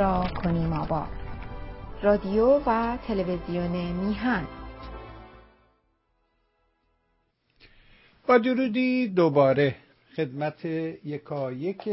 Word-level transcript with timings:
را 0.00 0.26
کنیم 0.42 0.72
آباد. 0.72 1.08
رادیو 2.02 2.62
و 2.66 2.98
تلویزیون 3.06 3.92
میهن. 3.92 4.46
با 8.26 8.38
درودی 8.38 9.08
دوباره 9.08 9.76
خدمت 10.16 10.64
یکایک 11.04 11.88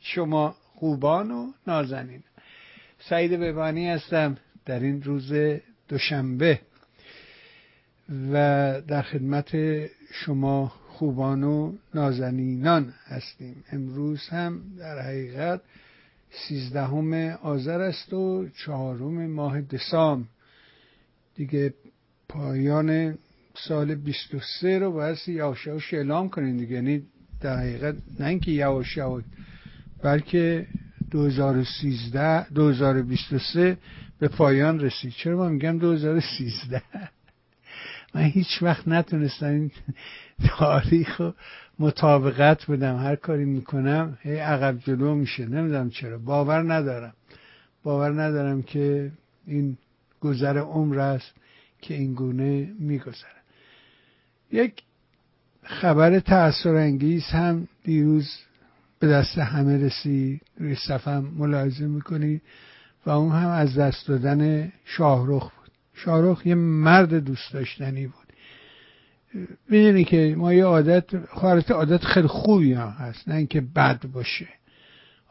شما 0.00 0.54
خوبان 0.74 1.30
و 1.30 1.52
نازنین. 1.66 2.22
سعید 2.98 3.40
ببانی 3.40 3.88
هستم 3.88 4.36
در 4.66 4.80
این 4.80 5.02
روز 5.02 5.32
دوشنبه 5.88 6.60
و 8.32 8.34
در 8.80 9.02
خدمت 9.02 9.56
شما 10.12 10.79
خوبان 11.00 11.44
و 11.44 11.72
نازنینان 11.94 12.94
هستیم. 13.06 13.64
امروز 13.72 14.28
هم 14.28 14.60
در 14.78 14.98
حقیقت 14.98 15.60
سیزدهم 16.30 17.14
آذر 17.42 17.80
است 17.80 18.12
و 18.12 18.48
چهارم 18.64 19.26
ماه 19.26 19.60
دسامبر. 19.60 20.28
دیگه 21.36 21.74
پایان 22.28 23.18
سال 23.54 23.94
23 23.94 24.78
رو 24.78 24.92
باید 24.92 25.18
یواش 25.26 25.66
یواش 25.66 25.94
اعلام 25.94 26.28
کنین 26.28 26.56
دیگه. 26.56 26.74
یعنی 26.74 27.02
در 27.40 27.56
حقیقت 27.56 27.94
نه 28.18 28.26
اینکه 28.26 28.50
یواش 28.50 28.96
یواش 28.96 29.24
بلکه 30.02 30.66
2013 31.10 32.48
2023 32.48 33.78
به 34.18 34.28
پایان 34.28 34.80
رسید. 34.80 35.12
چرا 35.12 35.36
من 35.36 35.52
میگم 35.52 35.78
2013 35.78 36.82
من 38.14 38.22
هیچ 38.22 38.62
وقت 38.62 38.88
نتونستم 38.88 39.46
این 39.46 39.70
تاریخ 40.48 41.20
رو 41.20 41.34
مطابقت 41.78 42.70
بدم 42.70 42.96
هر 42.96 43.16
کاری 43.16 43.44
می‌کنم 43.44 44.18
هی 44.20 44.36
عقب 44.36 44.78
جلو 44.78 45.14
میشه. 45.14 45.46
نمی‌دونم 45.46 45.90
چرا. 45.90 46.18
باور 46.18 46.74
ندارم. 46.74 47.12
باور 47.82 48.22
ندارم 48.22 48.62
که 48.62 49.12
این 49.46 49.78
گذر 50.20 50.58
عمر 50.58 50.98
است 50.98 51.32
که 51.82 51.94
این 51.94 52.14
گونه 52.14 52.72
میگذره 52.78 53.40
یک 54.52 54.82
خبر 55.62 56.20
تأثیر 56.20 56.72
انگیز 56.72 57.24
هم 57.24 57.68
دیروز 57.84 58.28
به 58.98 59.06
دست 59.08 59.38
همه 59.38 59.84
رسید. 59.84 60.40
روی 60.58 60.74
صفم 60.74 61.32
ملاحظه 61.36 61.86
می‌کنید 61.86 62.42
و 63.06 63.10
اون 63.10 63.32
هم 63.32 63.48
از 63.48 63.78
دست 63.78 64.08
دادن 64.08 64.72
شاهرخ 64.84 65.42
بود. 65.42 65.70
شاهرخ 65.94 66.46
یه 66.46 66.54
مرد 66.54 67.14
دوست 67.14 67.52
داشتنی 67.52 68.06
بود. 68.06 68.19
می‌دونی 69.68 70.04
که 70.04 70.34
ما 70.38 70.54
یه 70.54 70.64
عادت 70.64 71.26
خواهرت 71.26 71.70
عادت 71.70 72.04
خیلی 72.04 72.28
خوبی 72.28 72.72
هم 72.72 72.88
هست. 72.88 73.28
نه 73.28 73.34
اینکه 73.34 73.60
بد 73.60 74.06
باشه. 74.06 74.48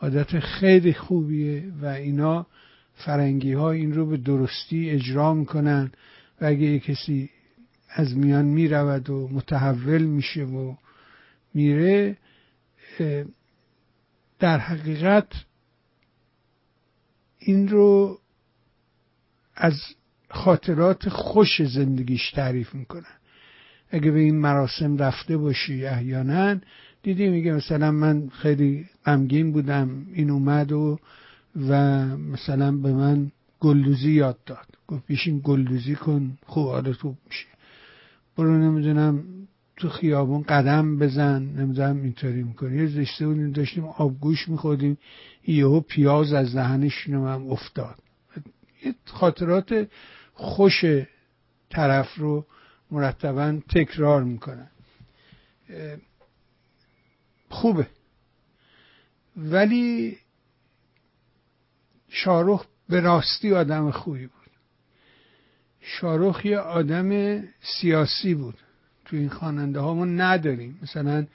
عادت 0.01 0.39
خیلی 0.39 0.93
خوبیه 0.93 1.71
و 1.81 1.85
اینا 1.85 2.47
فرنگی 2.95 3.53
ها 3.53 3.71
این 3.71 3.93
رو 3.93 4.05
به 4.05 4.17
درستی 4.17 4.89
اجرا 4.89 5.33
می‌کنن 5.33 5.91
و 6.41 6.45
اگه 6.45 6.79
کسی 6.79 7.29
از 7.89 8.17
میان 8.17 8.45
می‌رود 8.45 9.09
و 9.09 9.27
متحول 9.27 10.03
میشه 10.03 10.43
و 10.43 10.75
میره 11.53 12.17
در 14.39 14.57
حقیقت 14.57 15.27
این 17.39 17.67
رو 17.67 18.19
از 19.55 19.73
خاطرات 20.29 21.09
خوش 21.09 21.61
زندگیش 21.61 22.31
تعریف 22.31 22.75
می‌کنن. 22.75 23.18
اگه 23.91 24.11
به 24.11 24.19
این 24.19 24.35
مراسم 24.35 24.97
رفته 24.97 25.37
باشی 25.37 25.85
احیانا 25.85 26.55
دیدی 27.03 27.29
میگه 27.29 27.53
مثلا 27.53 27.91
من 27.91 28.29
خیلی 28.29 28.85
غمگین 29.05 29.51
بودم 29.51 30.05
این 30.13 30.29
اومد 30.29 30.71
و 30.71 30.99
و 31.69 32.05
مثلا 32.17 32.71
به 32.71 32.93
من 32.93 33.31
گلدوزی 33.59 34.11
یاد 34.11 34.37
داد. 34.45 34.67
گفت 34.87 35.03
بیشین 35.07 35.41
گلدوزی 35.43 35.95
کن 35.95 36.37
خوب 36.45 36.67
حالت 36.67 36.91
خوب 36.91 37.17
میشه. 37.27 37.47
برو 38.37 38.57
نمی‌دونم 38.57 39.23
تو 39.77 39.89
خیابون 39.89 40.41
قدم 40.41 40.97
بزن 40.97 41.43
نمی‌دونم 41.43 42.01
اینطوری 42.01 42.43
می‌کنی. 42.43 42.77
یه 42.77 42.87
زشته 42.87 43.27
بودیم 43.27 43.51
داشتیم 43.51 43.85
آبگوش 43.85 44.49
می‌خوریم 44.49 44.97
یهو 45.47 45.79
پیاز 45.79 46.33
از 46.33 46.55
دهنش 46.55 47.09
هم 47.09 47.47
افتاد. 47.49 47.95
یه 48.85 48.95
خاطرات 49.05 49.87
خوش 50.33 50.85
طرف 51.69 52.15
رو 52.15 52.45
مرتبا 52.91 53.59
تکرار 53.69 54.23
می‌کنن. 54.23 54.69
خوبه. 57.49 57.87
ولی 59.37 60.17
شارخ 62.09 62.65
به 62.89 62.99
راستی 62.99 63.53
آدم 63.53 63.91
خوبی 63.91 64.25
بود. 64.25 64.49
شارخ 65.81 66.45
یه 66.45 66.57
آدم 66.57 67.39
سیاسی 67.61 68.33
بود. 68.33 68.57
تو 69.05 69.15
این 69.15 69.29
خواننده 69.29 69.79
ها 69.79 69.93
ما 69.93 70.05
نداریم. 70.05 70.79
مثلا 70.81 71.27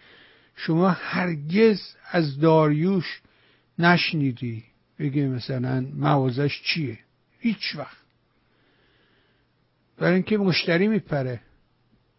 شما 0.56 0.88
هرگز 0.88 1.80
از 2.10 2.38
داریوش 2.40 3.20
نشنیدی 3.78 4.64
بگه 4.98 5.28
مثلا 5.28 5.86
موازش 5.94 6.62
چیه. 6.62 6.98
هیچ 7.38 7.76
وقت. 7.76 8.03
برای 9.98 10.14
اینکه 10.14 10.38
مشتری 10.38 10.88
میپره. 10.88 11.40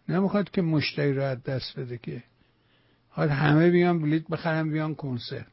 نمی‌خواد 0.09 0.51
که 0.51 0.61
مشتری 0.61 1.13
رو 1.13 1.23
از 1.23 1.43
دست 1.43 1.79
بده 1.79 1.97
که. 1.97 2.23
حال 3.09 3.29
همه 3.29 3.69
بیان 3.69 4.01
بلیت 4.01 4.27
بخرن 4.27 4.71
بیان 4.71 4.95
کنسرت. 4.95 5.47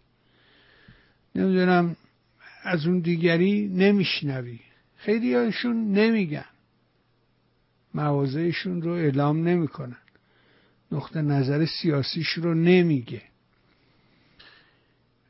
نمی‌دونم 1.35 1.97
از 2.63 2.87
اون 2.87 2.99
دیگری 2.99 3.69
نمیشنوی. 3.69 4.61
خیلی 4.97 5.35
هاشون 5.35 5.93
نمیگن. 5.93 6.45
موازهشون 7.95 8.83
رو 8.83 8.91
اعلام 8.91 9.49
نمی‌کنن. 9.49 9.97
نقطه 10.93 11.23
نظر 11.23 11.67
سیاسیش 11.67 12.29
رو 12.29 12.55
نمیگه. 12.55 13.23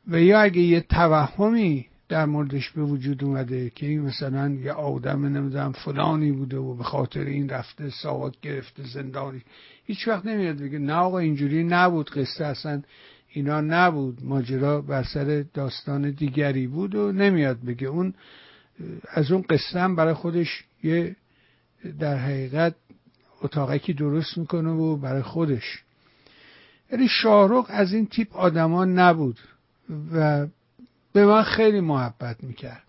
و 0.07 0.21
یا 0.21 0.41
اگه 0.41 0.61
یه 0.61 0.81
توهمی 0.81 1.87
در 2.13 2.25
موردش 2.25 2.69
به 2.69 2.83
وجود 2.83 3.23
اومده 3.23 3.69
که 3.69 3.85
این 3.85 4.01
مثلا 4.01 4.49
یه 4.49 4.71
آدم 4.71 5.25
نمی‌دونم 5.25 5.71
فلانی 5.71 6.31
بوده 6.31 6.57
و 6.57 6.73
به 6.75 6.83
خاطر 6.83 7.19
این 7.19 7.49
رفته 7.49 7.89
ساوات 7.89 8.33
گرفته 8.41 8.83
زندانی. 8.83 9.41
هیچ 9.85 10.07
وقت 10.07 10.25
نمیاد 10.25 10.57
بگه 10.57 10.79
نه 10.79 10.93
آقا 10.93 11.19
اینجوری 11.19 11.63
نبود 11.63 12.09
قصه 12.09 12.45
اصلا 12.45 12.81
اینا 13.29 13.61
نبود. 13.61 14.25
ماجرا 14.25 14.81
بر 14.81 15.03
سر 15.03 15.45
داستان 15.53 16.11
دیگری 16.11 16.67
بود 16.67 16.95
و 16.95 17.11
نمیاد 17.11 17.59
بگه. 17.59 17.87
اون 17.87 18.13
از 19.09 19.31
اون 19.31 19.41
قصه 19.41 19.79
هم 19.79 19.95
برای 19.95 20.13
خودش 20.13 20.63
یه 20.83 21.15
در 21.99 22.17
حقیقت 22.17 22.75
اتاقکی 23.41 23.93
درست 23.93 24.37
می‌کنه 24.37 24.69
و 24.69 24.97
برای 24.97 25.21
خودش. 25.21 25.83
یعنی 26.91 27.07
شاهرخ 27.07 27.65
از 27.69 27.93
این 27.93 28.05
تیپ 28.05 28.35
آدما 28.35 28.85
نبود 28.85 29.39
و 30.13 30.47
به 31.13 31.25
من 31.25 31.43
خیلی 31.43 31.79
محبت 31.79 32.43
می‌کرد. 32.43 32.83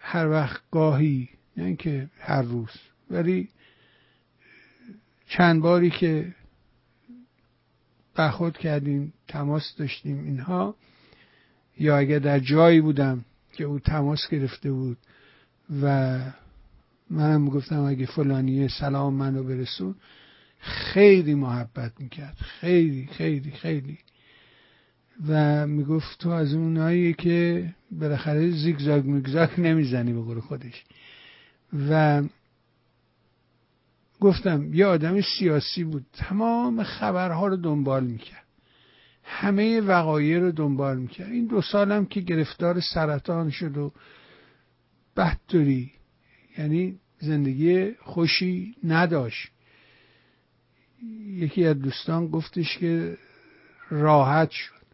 هر 0.00 0.28
وقت 0.28 0.62
گاهی 0.70 1.28
نه 1.56 1.64
اینکه 1.64 2.08
هر 2.18 2.42
روز 2.42 2.70
ولی 3.10 3.48
چند 5.28 5.62
باری 5.62 5.90
که 5.90 6.34
برخورد 8.14 8.58
کردیم 8.58 9.12
تماس 9.28 9.74
داشتیم 9.78 10.24
اینها 10.24 10.76
یا 11.78 11.98
اگر 11.98 12.18
در 12.18 12.38
جایی 12.38 12.80
بودم 12.80 13.24
که 13.52 13.64
او 13.64 13.78
تماس 13.78 14.28
گرفته 14.28 14.72
بود 14.72 14.98
و 15.82 16.18
منم 17.10 17.48
گفتم 17.48 17.80
اگه 17.80 18.06
فلانیه 18.06 18.68
سلام 18.68 19.14
منو 19.14 19.42
برسون 19.42 19.94
خیلی 20.58 21.34
محبت 21.34 21.92
می‌کرد. 21.98 22.36
خیلی 22.36 23.06
خیلی 23.06 23.50
خیلی. 23.50 23.98
و 25.28 25.66
می‌گفت 25.66 26.18
تو 26.18 26.30
از 26.30 26.54
اونایی 26.54 27.14
که 27.14 27.68
بالاخره 27.90 28.50
زیگزاگ 28.50 29.04
میگزاگ 29.04 29.60
نمی‌زنی 29.60 30.12
به 30.12 30.20
قول 30.20 30.40
خودش. 30.40 30.84
و 31.90 32.22
گفتم 34.20 34.74
یه 34.74 34.86
آدم 34.86 35.20
سیاسی 35.20 35.84
بود. 35.84 36.06
تمام 36.12 36.82
خبرها 36.82 37.46
رو 37.46 37.56
دنبال 37.56 38.04
می‌کرد. 38.04 38.46
همه 39.24 39.80
وقایع 39.80 40.38
رو 40.38 40.52
دنبال 40.52 40.98
می‌کرد. 40.98 41.32
این 41.32 41.46
دو 41.46 41.62
سالم 41.62 42.06
که 42.06 42.20
گرفتار 42.20 42.80
سرطان 42.80 43.50
شد 43.50 43.76
و 43.76 43.92
بدطوری 45.16 45.92
یعنی 46.58 46.98
زندگی 47.18 47.92
خوشی 47.92 48.74
نداشت. 48.84 49.48
یکی 51.26 51.64
از 51.64 51.78
دوستان 51.78 52.26
گفتش 52.26 52.78
که 52.78 53.16
راحت 53.90 54.50
شد. 54.50 54.85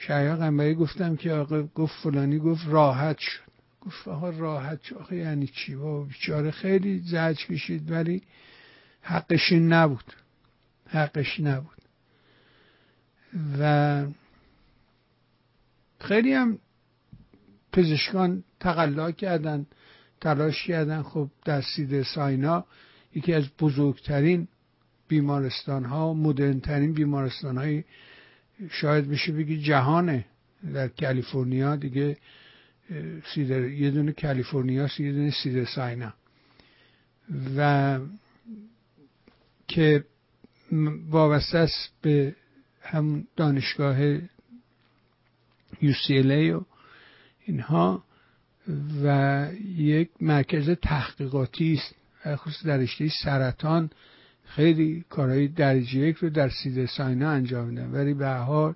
شاید 0.00 0.38
قنبری 0.38 0.74
گفتم 0.74 1.16
که 1.16 1.32
آقا 1.32 1.62
گفت 1.62 1.94
فلانی 2.02 2.38
گفت 2.38 2.66
راحت 2.66 3.18
شد. 3.18 3.40
گفت 3.80 4.08
آقا 4.08 4.30
راحت 4.30 4.82
شد. 4.82 4.96
آقا 4.96 5.14
یعنی 5.14 5.46
چی؟ 5.46 5.74
با 5.74 6.04
بیچاره 6.04 6.50
خیلی 6.50 6.98
زج 6.98 7.46
کشید 7.46 7.90
ولی 7.90 8.22
حقش 9.00 9.52
نبود. 9.52 10.12
حقش 10.86 11.40
نبود. 11.40 11.78
و 13.58 14.06
خیلی 16.00 16.32
هم 16.32 16.58
پزشکان 17.72 18.44
تقلا 18.60 19.10
کردن 19.10 19.66
تلاش 20.20 20.66
کردن. 20.66 21.02
خب 21.02 21.30
در 21.44 21.60
سید 21.60 22.02
ساینا 22.02 22.64
یکی 23.14 23.34
از 23.34 23.44
بزرگترین 23.60 24.48
بیمارستان 25.08 25.84
ها 25.84 26.14
مدرنترین 26.14 26.92
بیمارستان 26.92 27.58
های 27.58 27.84
شاید 28.70 29.08
بشه 29.08 29.32
بگی 29.32 29.62
جهانه 29.62 30.24
در 30.74 30.88
کالیفرنیا. 30.88 31.76
دیگه 31.76 32.16
سیدر 33.34 33.68
یه 33.68 33.90
دونه 33.90 34.12
کالیفرنیا 34.12 34.88
یه 34.98 35.12
دونه 35.12 35.30
سیدر 35.30 35.64
ساینا 35.64 36.14
و 37.56 38.00
که 39.68 40.04
وابسته 41.10 41.58
است 41.58 41.90
به 42.02 42.34
هم 42.82 43.26
دانشگاه 43.36 44.18
UCLA 45.82 46.52
و 46.54 46.64
اینها. 47.46 48.04
و 49.04 49.48
یک 49.76 50.10
مرکز 50.20 50.70
تحقیقاتی 50.70 51.74
است 51.74 51.94
خصوص 52.36 52.66
در 52.66 52.76
رشته 52.76 53.08
سرطان. 53.22 53.90
خیلی 54.48 55.04
کارهای 55.08 55.48
درجه 55.48 55.98
یک 55.98 56.16
رو 56.16 56.30
در 56.30 56.48
سید 56.48 56.86
ساینا 56.86 57.30
انجام 57.30 57.68
میدن 57.68 57.90
ولی 57.90 58.14
به 58.14 58.28
حال 58.28 58.74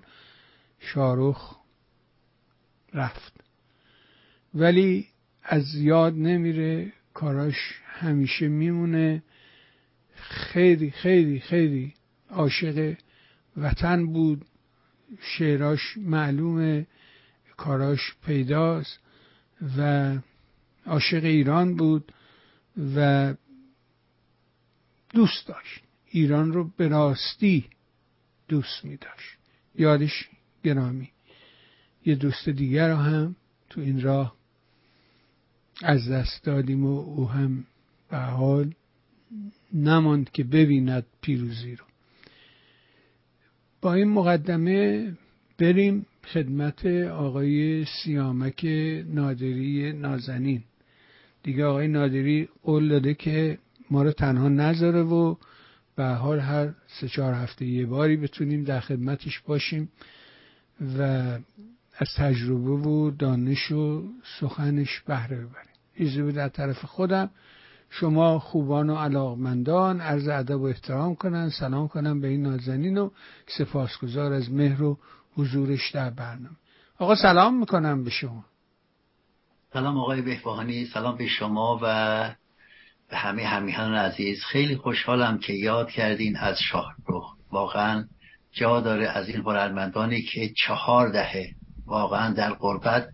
شارخ 0.79 1.55
رفت. 2.93 3.33
ولی 4.53 5.07
از 5.43 5.75
یاد 5.75 6.13
نمیره 6.13 6.93
کاراش 7.13 7.55
همیشه 7.85 8.47
میمونه. 8.47 9.23
خیلی 10.15 10.91
خیلی 10.91 11.39
خیلی 11.39 11.93
عاشق 12.29 12.93
وطن 13.57 14.05
بود. 14.05 14.45
شعراش 15.21 15.97
معلومه 15.97 16.87
کاراش 17.57 18.15
پیداست 18.25 18.99
و 19.77 20.13
عاشق 20.85 21.23
ایران 21.23 21.75
بود 21.75 22.13
و 22.95 23.33
دوست 25.13 25.47
داشت. 25.47 25.83
ایران 26.09 26.53
رو 26.53 26.69
به 26.77 26.87
راستی 26.87 27.65
دوست 28.47 28.85
می 28.85 28.97
داشت 28.97 29.37
یادش 29.75 30.29
گرامی. 30.63 31.09
یه 32.05 32.15
دوست 32.15 32.49
دیگر 32.49 32.89
رو 32.89 32.95
هم 32.95 33.35
تو 33.69 33.81
این 33.81 34.01
راه 34.01 34.35
از 35.81 36.09
دست 36.09 36.43
دادیم 36.43 36.85
و 36.85 36.99
او 36.99 37.29
هم 37.29 37.65
به 38.09 38.17
حال 38.17 38.73
نماند 39.73 40.31
که 40.31 40.43
ببیند 40.43 41.05
پیروزی 41.21 41.75
رو. 41.75 41.85
با 43.81 43.93
این 43.93 44.09
مقدمه 44.09 45.11
بریم 45.57 46.05
خدمت 46.23 46.85
آقای 46.85 47.85
سیامک 47.85 48.65
نادری 49.07 49.93
نازنین. 49.93 50.63
دیگه 51.43 51.65
آقای 51.65 51.87
نادری 51.87 52.49
قول 52.63 52.89
داده 52.89 53.13
که 53.13 53.57
ما 53.91 54.03
رو 54.03 54.11
تنها 54.11 54.49
نذاره 54.49 55.03
و 55.03 55.35
به 55.95 56.05
حال 56.05 56.39
هر 56.39 56.69
سه 56.87 57.07
چهار 57.07 57.33
هفته 57.33 57.65
یه 57.65 57.85
باری 57.85 58.17
بتونیم 58.17 58.63
در 58.63 58.79
خدمتش 58.79 59.39
باشیم 59.39 59.89
و 60.97 61.01
از 61.97 62.07
تجربه 62.17 62.71
و 62.71 63.11
دانش 63.11 63.71
و 63.71 64.03
سخنش 64.39 64.99
بهره 64.99 65.37
ببریم. 65.37 65.73
ایزی 65.95 66.21
بود 66.21 66.35
در 66.35 66.49
طرف 66.49 66.85
خودم. 66.85 67.29
شما 67.89 68.39
خوبان 68.39 68.89
و 68.89 68.95
علاقمندان 68.95 70.01
عرض 70.01 70.27
ادب 70.27 70.61
و 70.61 70.63
احترام 70.63 71.15
کنن. 71.15 71.49
سلام 71.49 71.87
کنم 71.87 72.21
به 72.21 72.27
این 72.27 72.41
نازنین 72.41 72.97
و 72.97 73.09
سپاسگزار 73.57 74.33
از 74.33 74.51
مهر 74.51 74.83
و 74.83 74.97
حضورش 75.35 75.91
در 75.91 76.09
برنامه. 76.09 76.55
آقا 76.99 77.15
سلام 77.15 77.59
می‌کنم 77.59 78.03
به 78.03 78.09
شما. 78.09 78.45
سلام 79.73 79.97
آقای 79.97 80.21
بهبهانی 80.21 80.85
سلام 80.85 81.17
به 81.17 81.27
شما 81.27 81.79
و 81.83 82.35
به 83.13 83.19
همه 83.19 83.43
همیهنان 83.43 83.95
عزیز 83.95 84.43
خیلی 84.43 84.75
خوشحالم 84.75 85.37
که 85.37 85.53
یاد 85.53 85.89
کردین 85.89 86.37
از 86.37 86.57
شاهروخ 86.61 87.33
واقعا 87.51 88.05
جا 88.51 88.79
داره 88.81 89.07
از 89.09 89.29
این 89.29 89.41
هنرمندانی 89.41 90.21
که 90.21 90.49
چهار 90.57 91.09
دهه 91.09 91.49
واقعا 91.85 92.33
در 92.33 92.53
قربت 92.53 93.07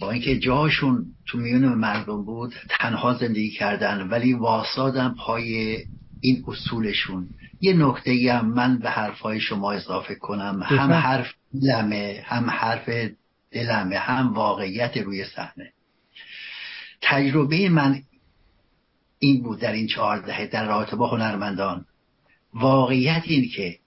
با 0.00 0.10
اینکه 0.10 0.38
جاشون 0.38 1.06
تو 1.26 1.38
میون 1.38 1.64
مردم 1.64 2.24
بود 2.24 2.54
تنها 2.68 3.14
زندگی 3.14 3.50
کردن 3.50 4.08
ولی 4.08 4.32
واسادن 4.32 5.14
پای 5.18 5.78
این 6.20 6.44
اصولشون. 6.48 7.28
یه 7.60 7.72
نکته 7.72 8.10
ای 8.10 8.28
هم 8.28 8.46
من 8.46 8.78
به 8.78 8.90
حرفای 8.90 9.40
شما 9.40 9.72
اضافه 9.72 10.14
کنم. 10.14 10.62
هم 10.62 10.92
حرف 10.92 11.34
دلمه 11.62 12.22
هم 12.24 12.50
حرف 12.50 12.90
دلمه 13.52 13.98
هم 13.98 14.32
واقعیت 14.32 14.96
روی 14.96 15.24
صحنه. 15.24 15.72
تجربه 17.02 17.68
من 17.68 18.02
این 19.18 19.42
بود 19.42 19.60
در 19.60 19.72
این 19.72 19.86
چهار 19.86 20.18
دهه 20.18 20.46
در 20.46 20.66
رابطه 20.66 20.96
با 20.96 21.06
هنرمندان. 21.06 21.84
واقعیت 22.54 23.22
این 23.24 23.48
که 23.48 23.78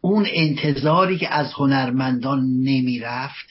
اون 0.00 0.26
انتظاری 0.30 1.18
که 1.18 1.34
از 1.34 1.52
هنرمندان 1.52 2.40
نمی‌رفت 2.40 3.46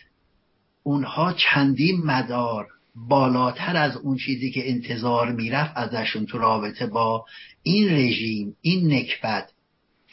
اونها 0.84 1.34
چندین 1.34 2.02
مدار 2.06 2.68
بالاتر 2.96 3.78
از 3.78 3.98
اون 3.98 4.18
چیزی 4.18 4.52
که 4.52 4.70
انتظار 4.70 5.32
می‌رفت 5.32 5.72
ازشون 5.76 6.26
تو 6.26 6.38
رابطه 6.38 6.88
با 6.88 7.26
این 7.64 7.90
رژیم 7.90 8.56
این 8.62 8.94
نکبت 8.94 9.52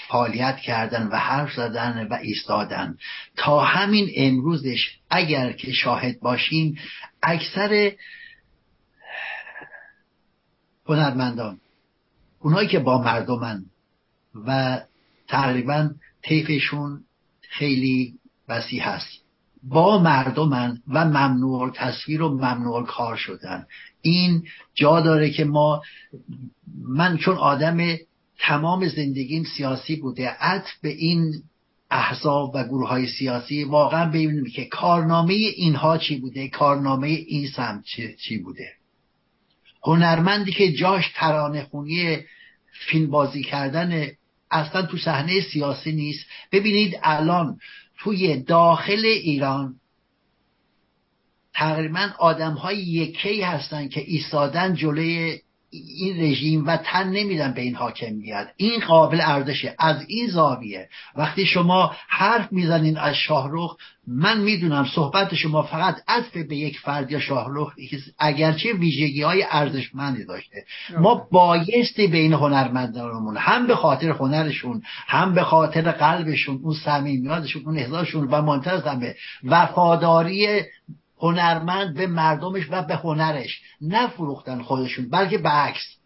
فعالیت 0.08 0.56
کردن 0.56 1.08
و 1.12 1.16
حرف 1.16 1.52
زدن 1.52 2.06
و 2.10 2.14
ایستادن. 2.14 2.96
تا 3.36 3.60
همین 3.60 4.08
امروزش 4.16 4.90
اگر 5.10 5.52
که 5.52 5.72
شاهد 5.72 6.20
باشیم 6.20 6.78
اکثر 7.22 7.92
هنرمندان 10.88 11.61
اونایی 12.40 12.69
که 12.69 12.79
با 12.79 13.02
مردمن 13.02 13.64
و 14.46 14.81
تقریبا 15.29 15.90
طیفشون 16.23 17.05
خیلی 17.40 18.14
وسیع 18.49 18.82
هست. 18.82 19.08
با 19.62 19.99
مردمن 19.99 20.82
و 20.88 21.05
ممنوع 21.05 21.70
تصویر 21.75 22.23
و 22.23 22.29
ممنوع 22.29 22.87
کار 22.87 23.17
شدن. 23.17 23.67
این 24.02 24.42
جا 24.75 25.00
داره 25.00 25.30
که 25.30 25.45
ما 25.45 25.83
من 26.83 27.16
چون 27.16 27.37
آدم 27.37 27.97
تمام 28.38 28.88
زندگیم 28.88 29.45
سیاسی 29.45 29.97
بوده 29.97 30.28
عطف 30.28 30.71
به 30.83 30.88
این 30.88 31.42
احزاب 31.90 32.50
و 32.54 32.64
گروه 32.64 32.88
های 32.88 33.07
سیاسی 33.07 33.64
واقعا 33.64 34.09
ببینیم 34.09 34.45
که 34.45 34.64
کارنامه 34.64 35.35
اینها 35.35 35.99
چی 35.99 36.21
بوده 36.21 36.49
کارنامه 36.49 37.09
این 37.09 37.47
سمت 37.47 37.85
چی 38.18 38.38
بوده. 38.38 38.77
هنرمندی 39.88 40.52
که 40.52 40.73
جاش 40.73 41.12
ترانه 41.14 41.64
خونی 41.64 42.18
فیلم 42.73 43.11
بازی 43.11 43.42
کردن 43.42 44.07
اصلا 44.50 44.83
تو 44.83 44.97
صحنه 44.99 45.40
سیاسی 45.40 45.92
نیست. 45.92 46.26
ببینید 46.52 46.99
الان 47.02 47.59
توی 47.99 48.42
داخل 48.42 49.04
ایران 49.04 49.75
تقریبا 51.54 52.11
آدم 52.18 52.52
های 52.52 52.78
یکی 52.78 53.42
هستن 53.42 53.88
که 53.88 54.00
ایستادن 54.00 54.75
جلوی 54.75 55.40
این 55.70 56.20
رژیم 56.20 56.66
و 56.66 56.76
تن 56.76 57.08
نمیدن 57.08 57.52
به 57.52 57.60
این 57.60 57.75
حاکمیت 57.75 58.48
این 58.56 58.80
قابل 58.80 59.20
ارزشه. 59.20 59.75
از 59.78 60.04
این 60.08 60.28
زاویه. 60.30 60.88
وقتی 61.16 61.46
شما 61.46 61.96
حرف 62.08 62.52
می‌زنین 62.52 62.98
از 62.98 63.14
شاهروخ 63.14 63.76
من 64.06 64.40
می‌دونم 64.40 64.87
صحبت 64.94 65.34
شما 65.34 65.62
فقط 65.62 65.96
عطف 66.08 66.37
به 66.37 66.56
یک 66.56 66.78
فرد 66.78 67.12
یا 67.12 67.20
شاهروخ 67.20 67.72
اگرچه 68.18 68.72
ویژگی 68.72 69.22
های 69.22 69.44
ارزشمندی 69.50 70.25
داشته. 70.25 70.64
ما 70.98 71.28
بایستی 71.32 72.06
بین 72.06 72.32
هنرمندانمون 72.32 73.37
هم 73.37 73.66
به 73.66 73.76
خاطر 73.76 74.08
هنرشون 74.10 74.82
هم 75.06 75.34
به 75.34 75.42
خاطر 75.42 75.90
قلبشون 75.90 76.60
اون 76.62 76.75
صمیمیتشون 76.75 77.62
اون 77.66 77.78
احساسشون 77.78 78.28
و 78.30 78.42
منتظمه 78.42 79.14
وفاداری 79.44 80.62
هنرمند 81.20 81.94
به 81.94 82.06
مردمش 82.06 82.62
و 82.70 82.82
به 82.82 82.94
هنرش 82.94 83.60
نفروختن 83.80 84.62
خودشون 84.62 85.10
بلکه 85.10 85.38
به 85.38 85.48
عکس. 85.48 85.98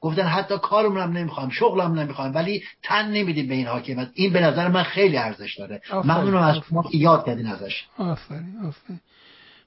گفتن 0.00 0.22
حتی 0.22 0.54
کارمون 0.62 1.00
هم 1.00 1.12
نمی‌خوایم 1.12 1.50
شغلم 1.50 1.98
نمی‌خوایم 1.98 2.34
ولی 2.34 2.62
تن 2.82 3.10
نمیدیم 3.10 3.48
به 3.48 3.54
این 3.54 3.66
حاکمیت. 3.66 4.08
این 4.14 4.32
به 4.32 4.40
نظر 4.40 4.68
من 4.68 4.82
خیلی 4.82 5.16
ارزش 5.16 5.58
داره. 5.58 5.80
ممنونم 5.92 6.42
از 6.42 6.56
شما 6.68 6.84
یاد 6.92 7.26
کردین 7.26 7.46
ازش. 7.46 7.84
آفرین 7.98 8.58
آفرین. 8.66 9.00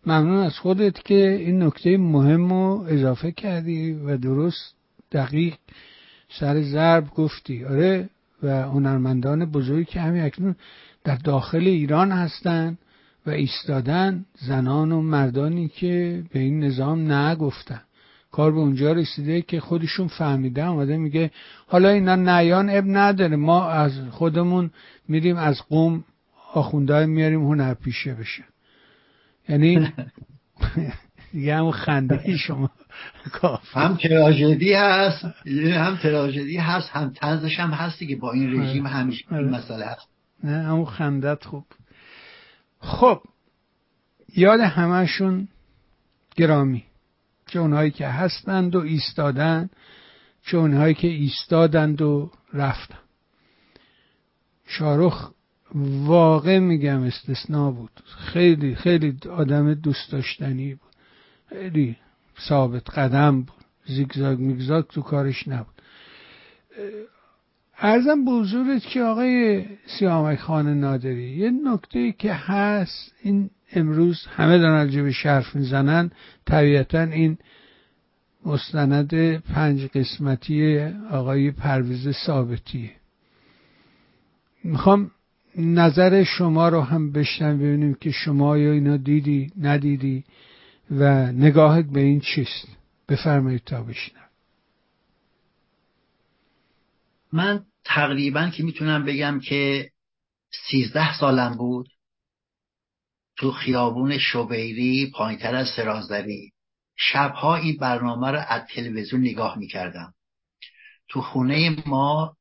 ممنون 0.06 0.38
از 0.38 0.60
خودت 0.60 1.06
که 1.06 1.30
این 1.30 1.64
نکته 1.64 1.98
مهم 1.98 2.50
رو 2.50 2.86
اضافه 2.88 3.32
کردی 3.32 3.92
و 3.92 4.18
درست 4.18 4.76
دقیق 5.12 5.56
سر 6.40 6.62
ضرب 6.62 7.10
گفتی. 7.10 7.66
آره 7.66 8.10
و 8.44 8.62
هنرمندان 8.62 9.46
بزرگی 9.46 9.86
که 9.86 10.02
همین 10.02 10.24
اکنون 10.24 10.56
در 11.04 11.16
داخل 11.16 11.68
ایران 11.68 12.12
هستند 12.12 12.78
و 13.26 13.30
ایستادن 13.30 14.26
زنان 14.48 14.92
و 14.92 15.02
مردانی 15.02 15.68
که 15.68 16.24
به 16.34 16.40
این 16.40 16.64
نظام 16.64 17.12
نگفتن. 17.12 17.82
کار 18.32 18.52
به 18.52 18.58
اونجا 18.58 18.92
رسیده 18.92 19.42
که 19.42 19.60
خودشون 19.60 20.08
فهمیده 20.08 20.64
آمده 20.64 20.98
میگه 20.98 21.32
حالا 21.68 21.90
اینا 21.90 22.16
نیان 22.16 22.70
اب 22.70 22.84
نداره 22.88 23.36
ما 23.36 23.70
از 23.70 23.92
خودمون 24.12 24.72
میریم 25.08 25.38
از 25.38 25.62
قوم 25.70 26.04
آخونده 26.54 27.06
میاریم 27.06 27.42
هنر 27.42 27.74
پیشه 27.74 28.14
بشه. 28.14 28.44
یعنی 29.50 29.94
دیگه 31.32 31.56
همون 31.58 31.72
خنده 31.72 32.38
شما 32.38 32.70
هم 33.74 33.98
تراژدی 33.98 34.74
هست 34.74 35.26
هم 35.74 35.98
تراژدی 36.04 36.58
هست 36.58 36.90
هم 36.90 37.14
تنزش 37.16 37.60
هم 37.60 37.72
هستی 37.72 38.08
که 38.08 38.16
با 38.16 38.32
این 38.32 38.62
رژیم 38.62 38.86
آره. 38.86 38.96
همیشه 38.96 39.26
این 39.32 39.40
آره. 39.40 39.48
مسئله 39.48 39.86
هست. 39.86 40.08
نه 40.44 40.64
همون 40.64 40.86
خندت 40.86 41.44
خوب. 41.44 41.66
خب 42.82 43.22
یاد 44.36 44.60
همهشون 44.60 45.48
گرامی. 46.36 46.84
چه 47.48 47.60
اونهایی 47.60 47.92
که 47.92 48.08
هستند 48.08 48.76
و 48.76 48.80
ایستادن 48.80 49.70
چه 50.46 50.58
اونهایی 50.58 50.94
که 50.94 51.08
ایستادند 51.08 52.02
و 52.02 52.32
رفتن. 52.54 52.98
شارخ 54.68 55.32
واقع 56.06 56.60
میگم 56.60 57.04
استثناء 57.04 57.72
بود. 57.72 58.04
خیلی 58.06 58.76
خیلی 58.76 59.18
آدم 59.30 59.74
دوست 59.74 60.12
داشتنی 60.12 60.74
بود. 60.76 60.92
خیلی 61.50 61.98
ثابت 62.48 62.90
قدم 62.90 63.42
بود. 63.42 63.66
زیگزاگ 63.86 64.40
میگزاگ 64.40 64.86
تو 64.86 65.02
کارش 65.02 65.48
نبود. 65.48 65.82
ارزم 67.84 68.26
به 68.26 68.32
حضورت 68.32 68.82
که 68.82 69.02
آقای 69.02 69.66
سیامک 69.86 70.40
خان 70.40 70.80
نادری 70.80 71.30
یه 71.30 71.52
نکته 71.52 72.12
که 72.12 72.34
هست 72.34 73.14
این 73.24 73.50
امروز 73.74 74.26
همه 74.26 74.58
دارن 74.58 75.04
به 75.04 75.12
شرف 75.12 75.56
می‌زنن 75.56 76.12
طبیعتا 76.46 77.02
این 77.02 77.38
مستند 78.46 79.38
پنج 79.38 79.86
قسمتی 79.86 80.80
آقای 81.12 81.52
پرویز 81.52 82.10
ثابتیه. 82.26 82.92
می‌خوام 84.64 85.12
نظر 85.56 86.24
شما 86.24 86.70
رو 86.70 86.82
هم 86.82 87.12
بشنم 87.12 87.58
ببینیم 87.58 87.94
که 87.94 88.12
شما 88.12 88.58
یا 88.58 88.72
اینا 88.72 88.98
دیدی 88.98 89.52
ندیدی 89.62 90.24
و 90.92 91.32
نگاهت 91.32 91.86
به 91.86 92.00
این 92.00 92.20
چیست. 92.20 92.68
بفرمایید 93.10 93.62
تا 93.66 93.84
بشنم 93.84 94.22
من 97.34 97.66
تقریبا 97.84 98.50
که 98.50 98.64
می‌تونم 98.64 99.06
بگم 99.06 99.40
که 99.40 99.92
سیزده 100.70 101.20
سالم 101.20 101.56
بود 101.58 101.90
تو 103.38 103.52
خیابون 103.52 104.18
شوبیری 104.18 105.12
پایینتر 105.16 105.56
از 105.56 105.68
سرازدری. 105.76 106.52
شبها 106.98 107.56
این 107.56 107.78
برنامه 107.78 108.32
رو 108.32 108.40
از 108.48 108.62
تلویزیون 108.68 109.22
نگاه 109.22 109.58
می‌کردم. 109.58 110.14
تو 111.08 111.22
خونه 111.22 111.84
ما 111.86 112.38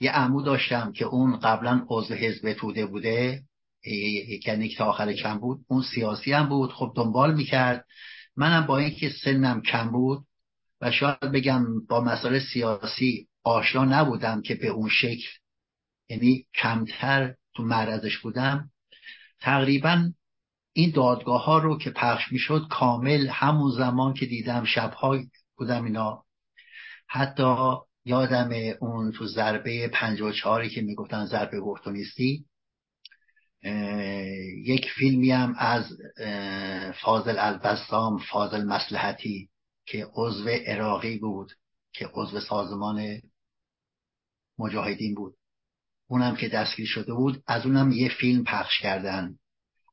یه 0.00 0.12
عمو 0.12 0.42
داشتم 0.42 0.92
که 0.92 1.04
اون 1.04 1.36
قبلا 1.36 1.86
عضو 1.88 2.14
حزب 2.14 2.52
توده 2.52 2.86
بوده. 2.86 3.42
یعنی 4.46 4.68
که 4.68 4.76
تا 4.78 4.84
آخر 4.84 5.12
کم 5.12 5.38
بود. 5.38 5.64
اون 5.68 5.82
سیاسی 5.82 6.32
هم 6.32 6.48
بود 6.48 6.72
خب 6.72 6.92
دنبال 6.96 7.34
می‌کرد. 7.34 7.86
منم 8.36 8.66
با 8.66 8.78
اینکه 8.78 9.08
سنم 9.24 9.62
کم 9.62 9.90
بود 9.90 10.26
و 10.80 10.90
شاید 10.90 11.20
بگم 11.20 11.86
با 11.86 12.00
مسائل 12.00 12.38
سیاسی 12.38 13.28
آشنا 13.44 13.84
نبودم 13.84 14.42
که 14.42 14.54
به 14.54 14.68
اون 14.68 14.88
شکل 14.88 15.28
یعنی 16.08 16.46
کمتر 16.54 17.34
تو 17.54 17.62
معرضش 17.62 18.18
بودم. 18.18 18.70
تقریبا 19.40 20.12
این 20.72 20.90
دادگاه 20.90 21.44
ها 21.44 21.58
رو 21.58 21.78
که 21.78 21.90
پخش 21.90 22.32
می‌شد 22.32 22.66
کامل 22.70 23.28
همون 23.28 23.70
زمان 23.70 24.14
که 24.14 24.26
دیدم 24.26 24.64
شبها 24.64 25.18
بودم 25.56 25.84
اینا. 25.84 26.24
حتی 27.06 27.74
یادم 28.04 28.50
اون 28.80 29.12
تو 29.12 29.26
ضربه 29.26 29.88
پنج 29.88 30.20
و 30.20 30.32
چهاری 30.32 30.68
که 30.68 30.82
می‌گفتن 30.82 31.26
ضربه 31.26 31.60
گفتونیستی 31.60 32.46
یک 34.64 34.90
فیلمی 34.98 35.30
هم 35.30 35.54
از 35.58 35.84
فاضل 37.02 37.36
البسام 37.38 38.18
فاضل 38.18 38.64
مسلحتی 38.64 39.48
که 39.86 40.06
عضو 40.14 40.48
عراقی 40.48 41.18
بود 41.18 41.52
که 41.92 42.10
عضو 42.14 42.40
سازمان 42.40 43.20
مجاهدین 44.58 45.14
بود. 45.14 45.34
اونم 46.06 46.36
که 46.36 46.48
دستگیر 46.48 46.86
شده 46.86 47.14
بود 47.14 47.42
از 47.46 47.66
اونم 47.66 47.92
یه 47.92 48.08
فیلم 48.08 48.44
پخش 48.44 48.80
کردن. 48.80 49.38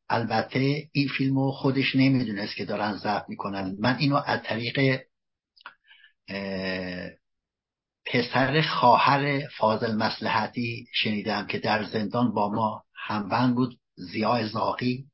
البته 0.09 0.89
این 0.91 1.07
فیلم 1.07 1.39
رو 1.39 1.51
خودش 1.51 1.95
نمی‌دونست 1.95 2.55
که 2.55 2.65
دارن 2.65 2.97
ضبط 2.97 3.25
می‌کنن. 3.27 3.75
من 3.79 3.97
اینو 3.97 4.15
از 4.15 4.39
طریق 4.43 5.01
پسر 8.05 8.61
خواهر 8.61 9.47
فاضل 9.57 9.95
مسلحتی 9.95 10.87
شنیدم 10.93 11.47
که 11.47 11.59
در 11.59 11.83
زندان 11.83 12.33
با 12.33 12.49
ما 12.49 12.83
همبند 12.95 13.55
بود 13.55 13.79
زیاه 13.95 14.47
زاقی 14.47 15.05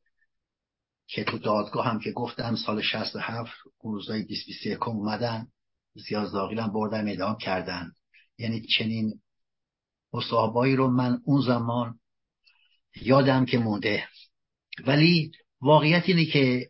که 1.08 1.24
تو 1.24 1.38
دادگاه 1.38 1.86
هم 1.86 2.00
که 2.00 2.12
گفتم 2.12 2.56
سال 2.56 2.82
67 2.82 3.52
اون 3.78 3.94
روزای 3.94 4.24
20 4.24 4.88
اومدن 4.88 5.48
زیاه 5.96 6.26
زاقی 6.26 6.60
هم 6.60 6.74
بردن 6.74 7.08
اعدام 7.08 7.38
کردن. 7.38 7.92
یعنی 8.38 8.62
چنین 8.62 9.22
مصاحبایی 10.18 10.76
رو 10.76 10.88
من 10.88 11.22
اون 11.26 11.42
زمان 11.42 12.00
یادم 13.02 13.46
که 13.46 13.58
مونده. 13.58 14.08
ولی 14.86 15.32
واقعیت 15.62 16.04
اینه 16.06 16.26
که 16.26 16.70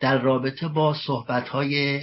در 0.00 0.18
رابطه 0.18 0.68
با 0.68 0.94
صحبتهای 1.06 2.00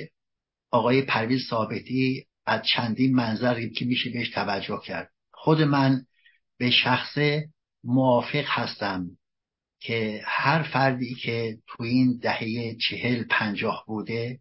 آقای 0.72 1.02
پرویز 1.02 1.48
ثابتی 1.50 2.26
از 2.46 2.62
چندین 2.66 3.16
منظر 3.16 3.68
که 3.68 3.86
میشه 3.86 4.10
بهش 4.10 4.30
توجه 4.30 4.82
کرد. 4.86 5.12
خود 5.32 5.62
من 5.62 6.06
به 6.58 6.72
شخص 6.72 7.18
موافق 7.84 8.46
هستم 8.46 9.08
که 9.80 10.22
هر 10.26 10.64
فردی 10.64 11.16
که 11.16 11.58
تو 11.68 11.84
این 11.84 12.20
دهه 12.22 12.76
چهل 12.76 13.24
پنجاه 13.30 13.84
بوده 13.88 14.40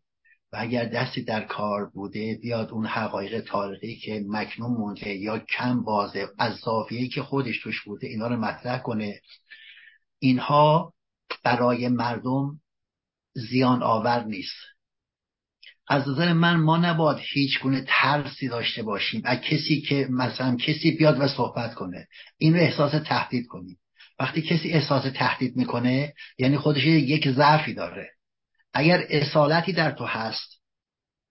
و 0.52 0.56
اگر 0.60 0.84
دستی 0.84 1.22
در 1.22 1.40
کار 1.40 1.90
بوده 1.90 2.38
بیاد 2.42 2.70
اون 2.70 2.86
حقایق 2.86 3.40
تاریخی 3.40 3.96
که 3.96 4.24
مکنون 4.28 4.70
مونده 4.70 5.14
یا 5.14 5.38
کم 5.38 5.84
بازه 5.84 6.28
از 6.38 6.56
زاویه‌ای 6.56 7.08
که 7.08 7.22
خودش 7.22 7.60
توش 7.60 7.82
بوده 7.84 8.06
اینا 8.06 8.26
رو 8.26 8.36
مطرح 8.36 8.78
کنه. 8.78 9.20
اینها 10.18 10.92
برای 11.44 11.88
مردم 11.88 12.60
زیان 13.34 13.82
آور 13.82 14.24
نیست. 14.24 14.56
از 15.88 16.08
نظر 16.08 16.32
من 16.32 16.56
ما 16.56 16.76
نباید 16.76 17.18
هیچ 17.32 17.60
گونه 17.60 17.84
ترسی 17.88 18.48
داشته 18.48 18.82
باشیم. 18.82 19.22
از 19.24 19.38
کسی 19.40 19.80
که 19.80 20.08
مثلا 20.10 20.56
کسی 20.56 20.90
بیاد 20.90 21.20
و 21.20 21.28
صحبت 21.28 21.74
کنه. 21.74 22.08
این 22.38 22.54
رو 22.54 22.60
احساس 22.60 22.92
تهدید 23.06 23.46
کنیم. 23.46 23.78
وقتی 24.18 24.42
کسی 24.42 24.70
احساس 24.70 25.02
تهدید 25.14 25.56
می‌کنه 25.56 26.14
یعنی 26.38 26.56
خودش 26.56 26.84
یک 26.84 27.28
ضعفی 27.28 27.74
داره. 27.74 28.17
اگر 28.78 29.06
اصالتی 29.08 29.72
در 29.72 29.90
تو 29.90 30.04
هست 30.04 30.62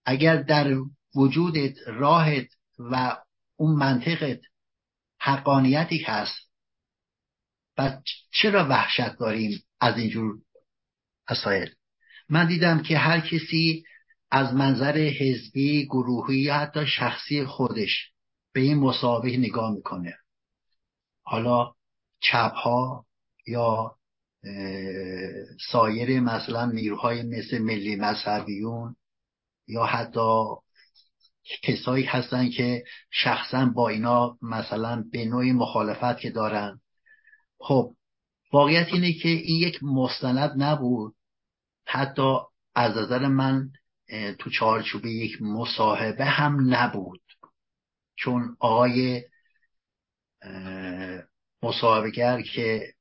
اگر 0.04 0.36
در 0.42 0.76
وجودت 1.14 1.74
راهت 1.86 2.46
و 2.78 3.16
اون 3.56 3.76
منطقت 3.76 4.40
حقانیتی 5.20 5.98
هست 5.98 6.50
و 7.78 8.00
چرا 8.32 8.68
وحشت 8.68 9.18
داریم 9.18 9.62
از 9.80 9.98
اینجور 9.98 10.38
مسائل؟ 11.30 11.68
من 12.28 12.46
دیدم 12.46 12.82
که 12.82 12.98
هر 12.98 13.20
کسی 13.20 13.84
از 14.30 14.54
منظر 14.54 14.98
حزبی 14.98 15.86
گروهی 15.86 16.38
یا 16.38 16.54
حتی 16.54 16.86
شخصی 16.86 17.44
خودش 17.44 18.12
به 18.52 18.60
این 18.60 18.78
مسابقه 18.78 19.36
نگاه 19.36 19.74
می‌کنه. 19.74 20.18
حالا 21.22 21.72
چپ 22.20 22.52
ها 22.52 23.06
یا 23.46 23.96
سایر 25.70 26.20
مثلا 26.20 26.66
نیروهای 26.66 27.22
مثل 27.22 27.58
ملی 27.58 27.96
مذهبیون 27.96 28.96
یا 29.66 29.84
حتی 29.84 30.44
کسایی 31.62 32.04
هستن 32.04 32.50
که 32.50 32.84
شخصا 33.10 33.66
با 33.66 33.88
اینا 33.88 34.38
مثلا 34.42 35.04
به 35.12 35.24
نوعی 35.24 35.52
مخالفت 35.52 36.20
که 36.20 36.30
دارن. 36.30 36.80
خب 37.58 37.94
واقعیت 38.52 38.86
اینه 38.92 39.12
که 39.12 39.28
این 39.28 39.68
یک 39.68 39.78
مستند 39.82 40.62
نبود. 40.62 41.14
حتی 41.86 42.38
از 42.74 42.96
نظر 42.96 43.26
من 43.26 43.70
تو 44.38 44.50
چارچوب 44.50 45.06
یک 45.06 45.42
مصاحبه 45.42 46.24
هم 46.24 46.74
نبود. 46.74 47.20
چون 48.16 48.56
آقای 48.60 49.24
مصاحبهگر 51.62 52.42
که 52.42 52.94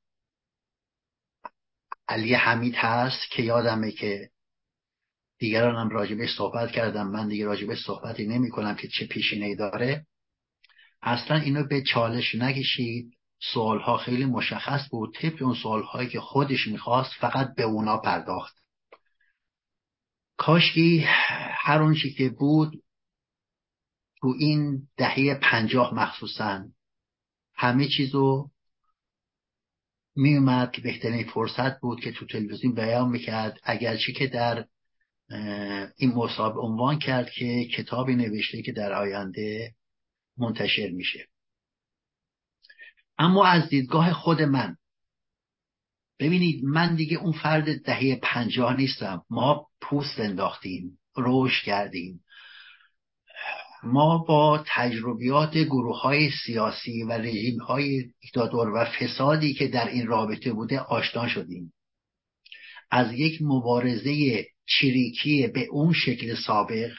علی 2.08 2.34
حمید 2.34 2.76
هست 2.76 3.32
که 3.32 3.44
یادمه 3.44 3.92
که 3.92 4.30
دیگران 5.40 5.76
هم 5.76 5.90
راجبش 5.90 6.36
صحبت 6.38 6.72
کردم. 6.72 7.08
من 7.08 7.28
دیگه 7.28 7.46
راجبش 7.46 7.84
صحبتی 7.86 8.28
نمی 8.28 8.50
کنم 8.50 8.76
که 8.76 8.88
چه 8.88 9.06
پیشینه 9.06 9.56
داره. 9.56 10.06
اصلا 11.02 11.38
اینو 11.38 11.68
به 11.68 11.82
چالش 11.82 12.36
نکشید. 12.36 13.14
سوالها 13.54 13.98
خیلی 13.98 14.26
مشخص 14.26 14.90
بود. 14.90 15.16
طبق 15.16 15.42
اون 15.42 15.56
سوالهایی 15.56 16.10
که 16.10 16.20
خودش 16.20 16.68
می‌خواست 16.68 17.12
فقط 17.20 17.56
به 17.56 17.64
اونا 17.64 17.98
پرداخت. 17.98 18.58
کاشکی 20.38 21.04
هر 21.58 21.82
اونچه 21.82 22.10
که 22.10 22.30
بود 22.30 22.84
تو 24.22 24.34
این 24.40 24.88
دهه 24.98 25.40
پنجاه 25.42 25.94
مخصوصا 25.94 26.66
همه 27.56 27.88
چیزو 27.88 28.50
میومد 30.18 30.72
که 30.72 30.82
بهترین 30.82 31.24
فرصت 31.24 31.80
بود 31.80 32.00
که 32.00 32.12
تو 32.12 32.26
تلویزیون 32.26 32.74
بیان 32.74 33.10
می‌کرد. 33.10 33.60
اگرچه 33.64 34.12
که 34.12 34.28
در 34.28 34.66
این 35.98 36.14
مصاب 36.16 36.58
عنوان 36.60 37.00
کرد 37.00 37.30
که 37.30 37.66
کتابی 37.66 38.16
نوشته 38.16 38.62
که 38.62 38.72
در 38.72 38.94
آینده 38.94 39.74
منتشر 40.38 40.90
میشه. 40.90 41.28
اما 43.18 43.46
از 43.46 43.70
دیدگاه 43.70 44.14
خود 44.14 44.42
من 44.42 44.78
ببینید 46.20 46.64
من 46.64 46.96
دیگه 46.96 47.18
اون 47.18 47.32
فرد 47.32 47.84
دهه 47.84 48.20
پنجاه 48.24 48.78
نیستم. 48.78 49.26
ما 49.30 49.68
پوست 49.82 50.20
انداختیم 50.20 51.00
روش 51.16 51.64
کردیم. 51.64 52.24
ما 53.84 54.18
با 54.18 54.64
تجربیات 54.68 55.58
گروه 55.58 56.02
های 56.02 56.32
سیاسی 56.46 57.04
و 57.04 57.12
رژیم 57.12 57.60
های 57.60 58.04
دیکتاتور 58.22 58.70
و 58.70 58.86
فسادی 58.86 59.54
که 59.54 59.68
در 59.68 59.88
این 59.88 60.08
رابطه 60.08 60.54
بوده 60.54 60.80
آشنا 60.80 61.28
شدیم. 61.28 61.74
از 62.92 63.14
یک 63.14 63.42
مبارزه 63.42 64.46
چریکی 64.66 65.48
به 65.48 65.68
اون 65.72 65.94
شکل 65.94 66.36
سابق 66.36 66.92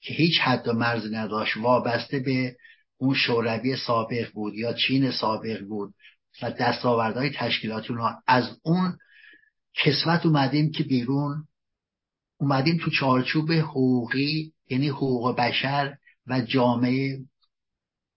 که 0.00 0.14
هیچ 0.14 0.38
حد 0.40 0.68
و 0.68 0.72
مرز 0.72 1.12
نداشت 1.12 1.56
وابسته 1.56 2.18
به 2.18 2.56
اون 2.96 3.14
شوروی 3.14 3.76
سابق 3.76 4.32
بود 4.32 4.54
یا 4.54 4.72
چین 4.72 5.10
سابق 5.10 5.60
بود 5.60 5.94
و 6.42 6.50
دستاوردهای 6.50 7.30
تشکیلاتی 7.30 7.88
اونها 7.88 8.22
از 8.26 8.60
اون 8.62 8.98
کسوت 9.74 10.26
اومدیم 10.26 10.70
که 10.70 10.84
بیرون 10.84 11.46
اومدیم 12.40 12.78
تو 12.84 12.90
چارچوب 12.90 13.52
حقوقی 13.52 14.51
یعنی 14.68 14.88
حقوق 14.88 15.36
بشر 15.36 15.96
و 16.26 16.40
جامعه 16.40 17.18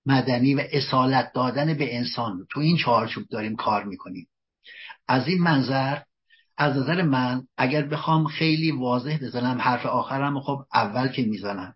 مدنی 0.06 0.56
و 0.56 0.64
اصالت 0.72 1.32
دادن 1.34 1.74
به 1.74 1.96
انسان. 1.96 2.48
تو 2.50 2.60
این 2.60 2.78
چارچوب 2.78 3.28
داریم 3.28 3.56
کار 3.56 3.84
می‌کنیم. 3.84 4.28
از 5.08 5.28
این 5.28 5.42
منظر 5.42 6.02
از 6.58 6.78
نظر 6.78 7.02
من 7.02 7.48
اگر 7.58 7.88
بخوام 7.88 8.28
خیلی 8.28 8.72
واضح 8.72 9.18
بزنم 9.18 9.62
حرف 9.62 9.86
آخرم 9.86 10.40
خب 10.40 10.66
اول 10.74 11.08
که 11.08 11.22
می‌زنم. 11.22 11.76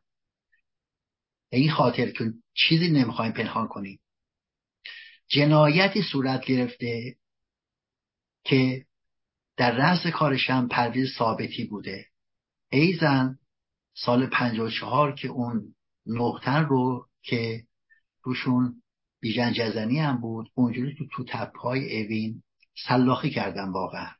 این 1.49 1.71
خاطر 1.71 2.11
که 2.11 2.33
چیزی 2.53 2.91
نمی‌خوایم 2.91 3.31
پنهان 3.31 3.67
کنیم. 3.67 3.99
جنایتی 5.27 6.01
صورت 6.01 6.45
گرفته 6.45 7.15
که 8.43 8.85
در 9.57 9.71
رأس 9.71 10.07
کارشم 10.07 10.67
پرویز 10.67 11.15
ثابتی 11.17 11.65
بوده. 11.65 12.05
ایزن 12.69 13.38
سال 14.05 14.27
54 14.27 15.15
که 15.15 15.27
اون 15.27 15.75
نقطن 16.05 16.65
رو 16.65 17.07
که 17.21 17.63
روشون 18.23 18.81
بیژن 19.19 19.53
جزنی 19.53 19.99
هم 19.99 20.21
بود 20.21 20.51
اونجوری 20.53 20.95
تو 20.95 21.05
تو 21.11 21.23
تپهای 21.23 22.03
اوین 22.03 22.43
سلاخی 22.87 23.29
کردن 23.29 23.69
واقعا. 23.69 24.11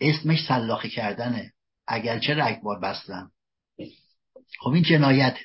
اسمش 0.00 0.46
سلاخی 0.48 0.90
کردنه. 0.90 1.52
اگرچه 1.86 2.34
رگبار 2.34 2.80
بستن. 2.80 3.30
خب 4.58 4.70
این 4.70 4.82
جنایت. 4.82 5.36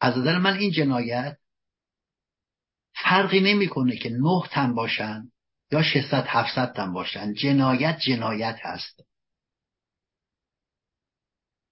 از 0.00 0.18
نظر 0.18 0.38
من 0.38 0.56
این 0.56 0.70
جنایت 0.70 1.36
فرقی 2.94 3.40
نمی‌کنه 3.40 3.96
که 3.96 4.10
نه 4.10 4.42
تن 4.50 4.74
باشن 4.74 5.32
یا 5.72 5.82
600 5.82 6.24
700 6.28 6.72
تن 6.72 6.92
باشن. 6.92 7.34
جنایت 7.34 7.98
جنایت 7.98 8.56
هست. 8.62 9.09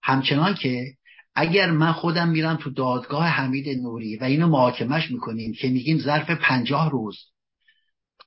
همچنان 0.09 0.55
که 0.55 0.95
اگر 1.35 1.71
من 1.71 1.93
خودم 1.93 2.29
میرم 2.29 2.57
تو 2.57 2.71
دادگاه 2.71 3.27
حمید 3.27 3.69
نوری 3.69 4.17
و 4.17 4.25
اینو 4.25 4.47
محاکمش 4.47 5.11
می‌کنیم 5.11 5.53
که 5.53 5.69
میگیم 5.69 5.99
ظرف 5.99 6.31
پنجاه 6.31 6.91
روز 6.91 7.17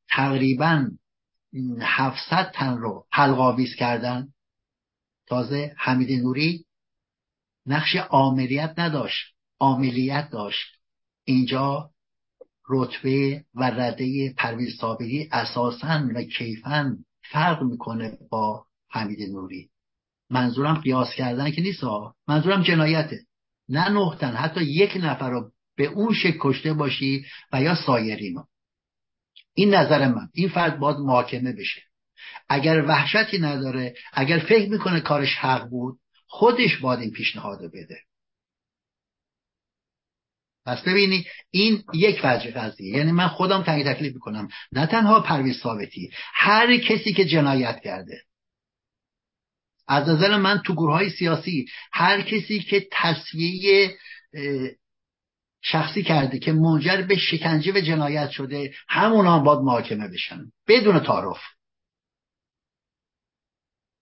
تقریبا 0.09 0.89
700 1.81 2.51
تن 2.53 2.77
رو 2.77 3.05
حلقاویز 3.11 3.75
کردن 3.75 4.27
تازه 5.27 5.73
حمید 5.77 6.23
نوری 6.23 6.65
نقش 7.65 7.95
عاملیت 7.95 8.73
نداشت 8.77 9.33
عاملیت 9.59 10.29
داشت. 10.29 10.67
اینجا 11.23 11.89
رتبه 12.69 13.45
و 13.55 13.63
رده 13.63 14.33
پرویز 14.33 14.77
صابری 14.77 15.29
اساسا 15.31 16.07
و 16.15 16.23
کیفا 16.23 16.97
فرق 17.31 17.63
می‌کنه 17.63 18.17
با 18.29 18.65
حمید 18.89 19.29
نوری. 19.31 19.70
منظورم 20.31 20.73
قیاس 20.73 21.15
کردن 21.15 21.51
که 21.51 21.61
نیست 21.61 21.83
منظورم 22.27 22.63
جنایته. 22.63 23.19
نه 23.69 23.89
نهتن 23.89 24.31
حتی 24.31 24.63
یک 24.63 24.97
نفر 25.01 25.29
رو 25.29 25.51
به 25.77 25.85
اون 25.85 26.13
شکل 26.13 26.37
کشته 26.41 26.73
باشی 26.73 27.25
و 27.53 27.61
یا 27.61 27.75
سایرین 27.75 28.43
این 29.53 29.73
نظر 29.73 30.07
من. 30.07 30.29
این 30.33 30.49
فرد 30.49 30.79
باید 30.79 30.97
محاکمه 30.97 31.53
بشه. 31.53 31.81
اگر 32.49 32.85
وحشتی 32.87 33.39
نداره 33.39 33.95
اگر 34.13 34.39
فکر 34.39 34.69
می‌کنه 34.69 34.99
کارش 34.99 35.35
حق 35.35 35.69
بود 35.69 35.99
خودش 36.27 36.77
باید 36.77 36.99
این 36.99 37.11
پیشنهاد 37.11 37.59
بده. 37.73 37.99
پس 40.65 40.81
ببینی 40.81 41.25
این 41.51 41.83
یک 41.93 42.21
وجه 42.23 42.51
قضیه. 42.51 42.97
یعنی 42.97 43.11
من 43.11 43.27
خودم 43.27 43.63
تنگی 43.63 43.83
تکلیف 43.83 44.13
می‌کنم. 44.13 44.47
نه 44.71 44.85
تنها 44.85 45.19
پرویز 45.19 45.59
ثابتی. 45.59 46.11
هر 46.33 46.77
کسی 46.77 47.13
که 47.13 47.25
جنایت 47.25 47.79
کرده 47.83 48.21
از 49.87 50.09
نظر 50.09 50.37
من 50.37 50.61
تو 50.65 50.73
گروه 50.73 50.93
های 50.93 51.09
سیاسی 51.09 51.65
هر 51.93 52.21
کسی 52.21 52.59
که 52.59 52.87
تصویه 52.91 53.97
شخصی 55.61 56.03
کرده 56.03 56.39
که 56.39 56.51
منجر 56.51 57.01
به 57.01 57.17
شکنجه 57.17 57.71
و 57.75 57.81
جنایت 57.81 58.29
شده 58.29 58.73
همونا 58.89 59.37
هم 59.37 59.43
باید 59.43 59.59
محاکمه 59.59 60.07
بشن. 60.07 60.51
بدون 60.67 60.99
تعارف. 60.99 61.41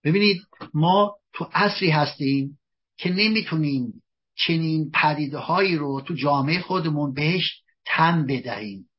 ببینید 0.04 0.42
ما 0.74 1.16
تو 1.32 1.50
عصری 1.52 1.90
هستیم 1.90 2.58
که 2.98 3.10
نمی‌تونیم 3.10 4.02
چنین 4.36 4.90
پدیده 4.94 5.38
هایی 5.38 5.76
رو 5.76 6.00
تو 6.00 6.14
جامعه 6.14 6.60
خودمون 6.60 7.14
بهش 7.14 7.62
تن 7.84 8.26
بدهیم. 8.26 8.89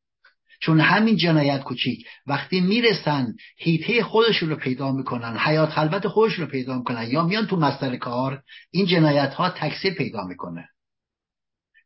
چون 0.62 0.80
همین 0.80 1.16
جنایت 1.18 1.64
کوچیک. 1.64 2.06
وقتی 2.28 2.62
می‌رسن 2.62 3.36
هیته 3.58 4.04
خودشون 4.04 4.50
رو 4.50 4.56
پیدا 4.56 4.92
می‌کنن 4.92 5.38
حیات 5.38 5.70
خلوت 5.70 6.08
خودشون 6.08 6.46
رو 6.46 6.52
پیدا 6.52 6.78
می‌کنن 6.78 7.08
یا 7.10 7.24
میان 7.24 7.48
تو 7.48 7.56
مستر 7.56 7.96
کار 7.96 8.44
این 8.72 8.86
جنایت 8.86 9.34
ها 9.34 9.50
تکثیر 9.50 9.94
پیدا 9.94 10.24
می‌کنه. 10.24 10.70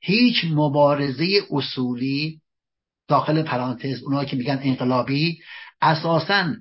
هیچ 0.01 0.45
مبارزه 0.51 1.41
اصولی 1.51 2.41
داخل 3.07 3.43
پرانتز 3.43 4.03
اونایی 4.03 4.27
که 4.27 4.35
میگن 4.35 4.59
انقلابی 4.63 5.39
اساسا 5.81 6.55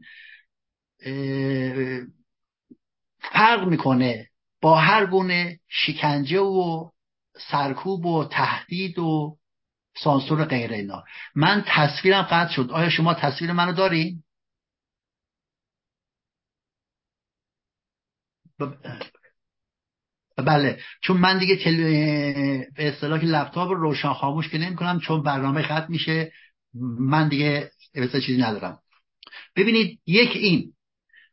فرق 3.18 3.68
می‌کنه 3.68 4.28
با 4.60 4.76
هر 4.76 5.06
گونه 5.06 5.58
شکنجه 5.68 6.40
و 6.40 6.90
سرکوب 7.50 8.06
و 8.06 8.24
تهدید 8.24 8.98
و 8.98 9.36
سانسور 9.96 10.44
غیر 10.44 10.72
اینا. 10.72 11.04
من 11.34 11.64
تصویرم 11.66 12.22
قطع 12.22 12.52
شد. 12.52 12.70
آیا 12.70 12.90
شما 12.90 13.14
تصویر 13.14 13.52
منو 13.52 13.72
دارین؟ 13.72 14.22
بله. 20.36 20.78
چون 21.02 21.16
من 21.16 21.38
دیگه 21.38 21.56
تل... 21.56 21.76
به 22.76 22.88
اصطلاح 22.88 23.24
لپتاپ 23.24 23.68
رو 23.68 23.74
روشن 23.74 24.12
خاموش 24.12 24.48
که 24.48 24.58
نمی 24.58 24.76
کنم 24.76 25.00
چون 25.00 25.22
برنامه 25.22 25.62
ختم 25.62 25.86
میشه 25.88 26.32
من 26.98 27.28
دیگه 27.28 27.70
چیزی 28.12 28.42
ندارم. 28.42 28.78
ببینید 29.56 30.00
یک 30.06 30.30
این. 30.34 30.72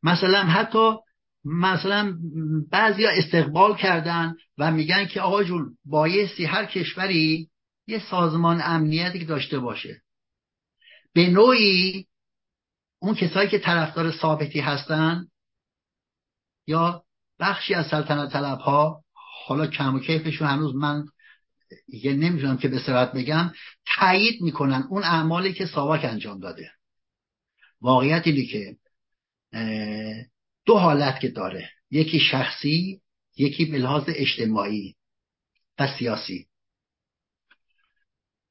مثلا 0.03 0.43
حتی 0.43 0.91
مثلا 1.45 2.17
بعضیا 2.71 3.09
استقبال 3.09 3.75
کردن 3.75 4.35
و 4.57 4.71
میگن 4.71 5.05
که 5.05 5.21
آقا 5.21 5.43
جون 5.43 5.77
بایستی 5.85 6.45
هر 6.45 6.65
کشوری 6.65 7.49
یه 7.87 7.99
سازمان 8.09 8.61
امنیتی 8.63 9.19
که 9.19 9.25
داشته 9.25 9.59
باشه. 9.59 10.01
به 11.13 11.29
نوعی 11.29 12.07
اون 12.99 13.15
کسایی 13.15 13.49
که 13.49 13.59
طرفدار 13.59 14.11
ثابتی 14.11 14.59
هستن 14.59 15.27
یا 16.67 17.03
بخشی 17.39 17.73
از 17.73 17.87
سلطنت 17.87 18.31
طلب 18.31 18.59
ها 18.59 19.03
حالا 19.47 19.67
کم 19.67 19.95
و 19.95 19.99
کیفشون 19.99 20.47
هنوز 20.47 20.75
من 20.75 21.05
یه 21.87 22.13
نمی‌تونم 22.13 22.57
که 22.57 22.67
به 22.67 22.79
سرعت 22.79 23.11
بگم 23.11 23.53
تایید 23.85 24.41
می‌کنن 24.41 24.87
اون 24.89 25.03
اعمالی 25.03 25.53
که 25.53 25.65
ساواک 25.65 26.05
انجام 26.05 26.39
داده. 26.39 26.71
واقعیت 27.81 28.27
اینه 28.27 28.45
که 28.45 28.77
دو 30.65 30.77
حالت 30.77 31.19
که 31.19 31.27
داره. 31.27 31.69
یکی 31.91 32.19
شخصی 32.19 33.01
یکی 33.37 33.65
به 33.65 33.77
اجتماعی 34.09 34.95
و 35.79 35.97
سیاسی. 35.97 36.47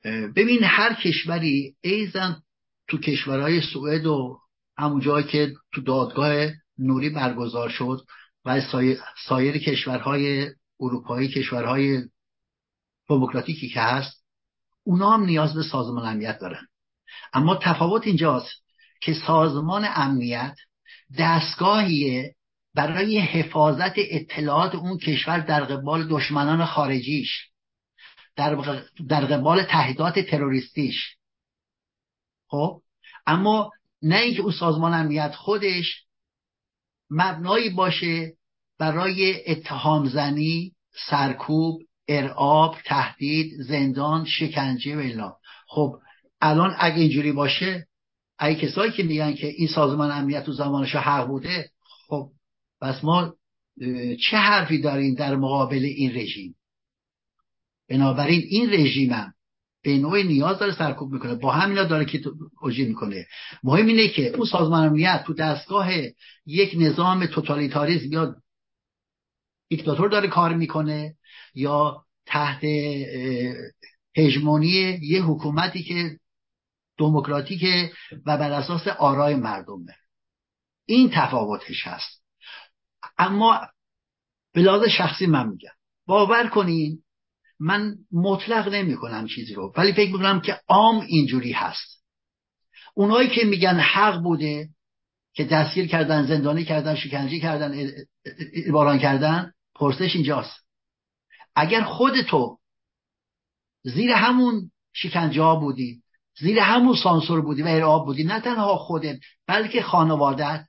ببین 0.04 0.64
هر 0.64 0.94
کشوری 0.94 1.74
ایزن 1.80 2.42
تو 2.88 2.98
کشورهای 2.98 3.60
سوئد 3.60 4.06
و 4.06 4.38
همون 4.78 5.00
جایی 5.00 5.26
که 5.26 5.54
تو 5.72 5.80
دادگاه 5.80 6.50
نوری 6.78 7.10
برگزار 7.10 7.68
شد 7.68 8.00
و 8.44 8.60
سایر 9.28 9.58
کشورهای 9.58 10.50
اروپایی 10.80 11.28
کشورهای 11.28 12.02
دموکراتیکی 13.08 13.68
که 13.68 13.80
هست 13.80 14.24
اونا 14.84 15.10
هم 15.10 15.24
نیاز 15.24 15.54
به 15.54 15.62
سازمان 15.62 16.06
امنیت 16.06 16.38
دارن. 16.38 16.66
اما 17.32 17.58
تفاوت 17.62 18.06
اینجاست 18.06 18.64
که 19.00 19.14
سازمان 19.14 19.86
امنیت 19.94 20.56
دستگاهیه 21.18 22.34
برای 22.74 23.18
حفاظت 23.18 23.92
اطلاعات 23.96 24.74
اون 24.74 24.98
کشور 24.98 25.38
در 25.38 25.64
قبال 25.64 26.08
دشمنان 26.08 26.64
خارجیش. 26.64 27.49
در, 28.40 28.82
در 29.08 29.24
قبال 29.24 29.62
تهدیدات 29.62 30.18
تروریستیش. 30.18 31.16
خب؟ 32.48 32.82
اما 33.26 33.70
نه 34.02 34.16
اینکه 34.16 34.42
اون 34.42 34.52
سازمان 34.52 34.94
امنیت 34.94 35.34
خودش 35.34 36.04
مبنایی 37.10 37.70
باشه 37.70 38.32
برای 38.78 39.50
اتهام 39.50 40.08
زنی 40.08 40.72
سرکوب 41.08 41.82
ارعاب 42.08 42.76
تهدید 42.84 43.62
زندان 43.62 44.24
شکنجه 44.24 44.96
و 44.96 44.98
اینا 44.98 45.36
خب 45.68 45.98
الان 46.40 46.76
اگه 46.78 46.96
اینجوری 46.96 47.32
باشه 47.32 47.86
اگه 48.38 48.60
کسایی 48.60 48.92
که 48.92 49.02
میگن 49.02 49.34
که 49.34 49.46
این 49.46 49.68
سازمان 49.68 50.10
امنیت 50.10 50.44
تو 50.44 50.52
زمانش 50.52 50.96
حق 50.96 51.26
بوده 51.26 51.70
خب 52.08 52.30
پس 52.80 53.04
ما 53.04 53.34
چه 54.30 54.36
حرفی 54.36 54.80
داریم 54.80 55.14
در 55.14 55.36
مقابل 55.36 55.84
این 55.84 56.16
رژیم؟ 56.16 56.54
بنابراین 57.90 58.42
این 58.48 58.70
رژیم 58.70 59.12
هم 59.12 59.34
به 59.82 59.98
نوعی 59.98 60.24
نیاز 60.24 60.58
داره 60.58 60.74
سرکوب 60.74 61.12
می‌کنه. 61.12 61.34
با 61.34 61.50
همینا 61.52 61.84
داره 61.84 62.04
که 62.04 62.22
اوجی 62.60 62.84
می‌کنه. 62.84 63.26
مهم 63.62 63.86
اینه 63.86 64.08
که 64.08 64.28
اون 64.28 64.46
سازمان 64.46 64.86
امنیت 64.86 65.22
تو 65.26 65.34
دستگاه 65.34 65.88
یک 66.46 66.74
نظام 66.78 67.26
توتالیتاریزم 67.26 68.12
یا 68.12 68.34
دیکتاتور 69.68 70.08
داره 70.08 70.28
کار 70.28 70.54
می‌کنه 70.54 71.14
یا 71.54 72.04
تحت 72.26 72.64
هژمونی 74.16 74.98
یه 75.02 75.22
حکومتی 75.22 75.82
که 75.82 76.18
دموکراتیکه 76.98 77.92
و 78.26 78.36
بر 78.36 78.52
اساس 78.52 78.88
آرای 78.88 79.34
مردمه. 79.34 79.94
این 80.86 81.10
تفاوتش 81.14 81.86
هست. 81.86 82.24
اما 83.18 83.60
به 84.52 84.60
لحاظ 84.60 84.82
شخصی 84.88 85.26
من 85.26 85.48
میگم. 85.48 85.70
باور 86.06 86.48
کنین 86.48 87.02
من 87.60 87.94
مطلق 88.12 88.68
نمی 88.68 88.96
کنم 88.96 89.26
چیزی 89.26 89.54
رو 89.54 89.72
ولی 89.76 89.92
فکر 89.92 90.12
می‌کنم 90.12 90.40
که 90.40 90.60
عام 90.68 91.00
اینجوری 91.00 91.52
هست. 91.52 92.04
اونایی 92.94 93.28
که 93.30 93.44
میگن 93.44 93.80
حق 93.80 94.22
بوده 94.22 94.68
که 95.32 95.44
دستگیر 95.44 95.86
کردن 95.86 96.26
زندانی 96.26 96.64
کردن 96.64 96.94
شکنجه 96.94 97.38
کردن 97.38 97.90
باران 98.72 98.98
کردن 98.98 99.52
پرسش 99.74 100.14
اینجاست. 100.14 100.66
اگر 101.56 101.82
خودتو 101.82 102.58
زیر 103.82 104.10
همون 104.10 104.70
شکنجه 104.92 105.42
ها 105.42 105.56
بودی 105.56 106.02
زیر 106.38 106.58
همون 106.58 106.96
سانسور 106.96 107.40
بودی 107.40 107.62
و 107.62 107.66
ارعاب 107.66 108.04
بودی 108.04 108.24
نه 108.24 108.40
تنها 108.40 108.76
خودت 108.76 109.18
بلکه 109.46 109.82
خانوادت 109.82 110.66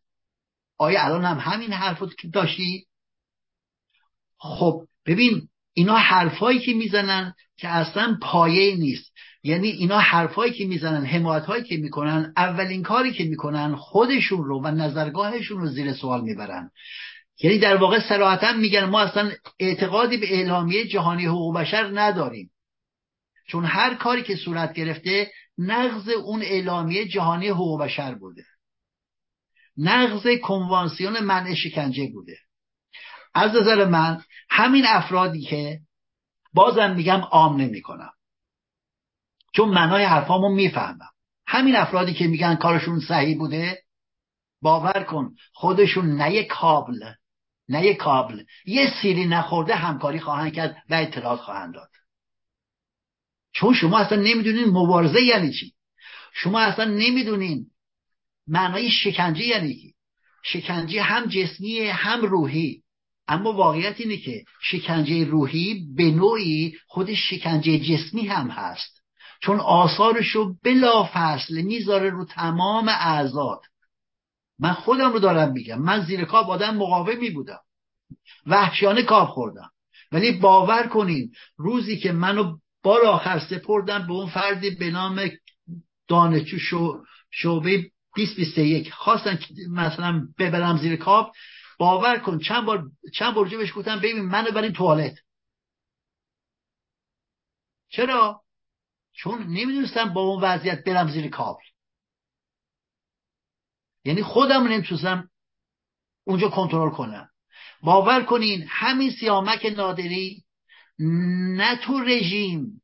آیا 0.78 1.06
الان 1.06 1.26
هم 1.26 1.40
همین 1.40 1.74
حرف 1.74 2.04
که 2.20 2.28
داشتی؟ 2.28 2.88
خب 4.38 4.88
ببین 5.06 5.50
اینا 5.74 5.96
حرفایی 5.96 6.60
که 6.60 6.74
می‌زنن 6.74 7.34
که 7.58 7.68
اصلا 7.68 8.18
پایه 8.22 8.76
نیست. 8.76 9.12
یعنی 9.44 9.68
اینا 9.68 10.00
حرفایی 10.00 10.54
که 10.54 10.66
می‌زنن 10.66 11.06
حمایت 11.06 11.46
هایی 11.46 11.64
که 11.64 11.78
می‌کنن 11.78 12.34
اولین 12.38 12.84
کاری 12.84 13.12
که 13.12 13.24
می‌کنن 13.24 13.76
خودشون 13.76 14.44
رو 14.44 14.62
و 14.64 14.68
نظرگاهشون 14.68 15.58
رو 15.58 15.68
زیر 15.68 15.94
سوال 15.94 16.22
می‌برن. 16.22 16.72
یعنی 17.44 17.58
در 17.58 17.78
واقع 17.78 18.00
سراحتا 18.00 18.54
میگن 18.54 18.86
ما 18.86 19.02
اصلا 19.02 19.32
اعتقادی 19.60 20.18
به 20.18 20.34
اعلامیه 20.34 20.88
جهانی 20.88 21.26
حقوق 21.26 21.58
بشر 21.58 21.90
نداریم. 21.94 22.52
چون 23.48 23.66
هر 23.66 23.96
کاری 23.96 24.24
که 24.24 24.36
صورت 24.36 24.74
گرفته 24.74 25.32
نقض 25.58 26.10
اون 26.10 26.42
اعلامیه 26.42 27.08
جهانی 27.08 27.48
حقوق 27.48 27.82
بشر 27.82 28.16
بوده. 28.16 28.44
نقض 29.78 30.28
کنوانسیون 30.44 31.20
منع 31.20 31.54
شکنجه 31.54 32.10
بوده. 32.14 32.38
از 33.34 33.56
نظر 33.56 33.86
من 33.86 34.22
همین 34.54 34.86
افرادی 34.88 35.42
که 35.42 35.80
بازم 36.54 36.96
میگم 36.96 37.20
عام 37.20 37.62
نمی‌کنم. 37.62 38.14
چون 39.54 39.70
معنای 39.70 40.04
حرفامو 40.04 40.50
می‌فهمم. 40.50 41.10
همین 41.48 41.76
افرادی 41.76 42.14
که 42.14 42.28
میگن 42.28 42.56
کارشون 42.56 43.00
صحیح 43.00 43.38
بوده 43.38 43.84
باور 44.62 45.04
کن 45.04 45.36
خودشون 45.54 46.06
نه 46.06 46.44
کابل 46.44 47.14
نه 47.70 47.94
کابل. 47.94 48.44
یه 48.66 48.94
سیری 49.02 49.26
نخورده 49.26 49.76
همکاری 49.76 50.20
خواهند 50.20 50.54
کرد 50.54 50.84
و 50.90 50.94
اطلاعات 50.94 51.40
خواهند 51.40 51.74
داد. 51.74 51.90
چون 53.54 53.74
شما 53.74 54.00
اصلا 54.00 54.22
نمی‌دونین 54.22 54.66
مبارزه 54.66 55.22
یعنی 55.22 55.54
چی. 55.54 55.74
شما 56.34 56.60
اصلا 56.60 56.86
نمی‌دونین 56.86 57.72
معنای 58.48 58.92
شکنجه 58.92 59.44
یعنی 59.44 59.74
چی. 59.74 59.96
شکنجه 60.44 61.02
هم 61.02 61.26
جسمی 61.26 61.80
هم 61.80 62.22
روحی. 62.22 62.84
اما 63.32 63.54
واقعیت 63.54 63.96
اینه 64.02 64.18
که 64.18 64.44
شکنجه 64.62 65.26
روحی 65.26 65.86
به 65.96 66.12
نوعی 66.12 66.74
خود 66.88 67.14
شکنجه 67.14 67.80
جسمی 67.80 68.28
هم 68.28 68.48
هست. 68.48 69.02
چون 69.42 69.60
آثارش 69.60 70.28
رو 70.28 70.56
بلا 70.64 71.10
فصل 71.14 71.62
می‌ذاره 71.62 72.10
رو 72.10 72.26
تمام 72.26 72.90
اعضاد. 72.90 73.62
من 74.60 74.74
خودم 74.74 75.14
رو 75.14 75.20
دارم 75.20 75.52
میگم. 75.52 75.82
من 75.82 76.06
زیر 76.06 76.26
کاب 76.26 76.50
آدم 76.50 76.76
مقاومی 76.76 77.30
بودم. 77.30 77.60
وحشیانه 78.46 79.04
کاب 79.04 79.28
خوردم. 79.28 79.70
ولی 80.12 80.32
باور 80.32 80.88
کنین 80.88 81.32
روزی 81.58 81.98
که 81.98 82.12
منو 82.12 82.58
بار 82.84 83.02
آخر 83.02 83.40
سپردم 83.40 84.08
به 84.08 84.14
اون 84.14 84.30
فردی 84.30 84.70
به 84.70 84.92
نام 84.92 85.32
دانشجو 86.08 86.98
شعبه 87.32 87.92
2021 88.16 88.94
خواستن 88.94 89.40
مثلا 89.72 90.28
ببرم 90.40 90.78
زیر 90.78 90.96
کاب 90.96 91.32
باور 91.82 92.20
کن 92.20 92.40
چند 92.40 92.66
بار 92.66 92.92
چند 93.14 93.34
بار 93.34 93.50
بهش 93.50 93.74
گفتم 93.76 94.00
ببین 94.00 94.22
منو 94.22 94.52
برین 94.52 94.74
توالت. 94.74 95.14
چرا؟ 97.90 98.44
چون 99.14 99.44
نمی‌دونستم 99.44 100.14
با 100.14 100.22
اون 100.22 100.44
وضعیت 100.44 100.84
برم 100.84 101.12
زیر 101.12 101.30
کابل. 101.30 101.64
یعنی 104.06 104.24
خودم 104.24 104.68
نمی‌تونستم 104.68 105.30
اونجا 106.24 106.50
کنترل 106.50 106.90
کنم. 106.90 107.30
باور 107.82 108.24
کنین 108.24 108.66
همین 108.68 109.12
سیامک 109.12 109.66
نادری 109.78 110.44
نه 111.58 111.76
تو 111.76 112.00
رژیم 112.00 112.82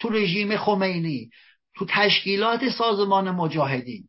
تو 0.00 0.08
رژیم 0.08 0.56
خمینی 0.56 1.30
تو 1.74 1.86
تشکیلات 1.88 2.68
سازمان 2.68 3.30
مجاهدین. 3.30 4.08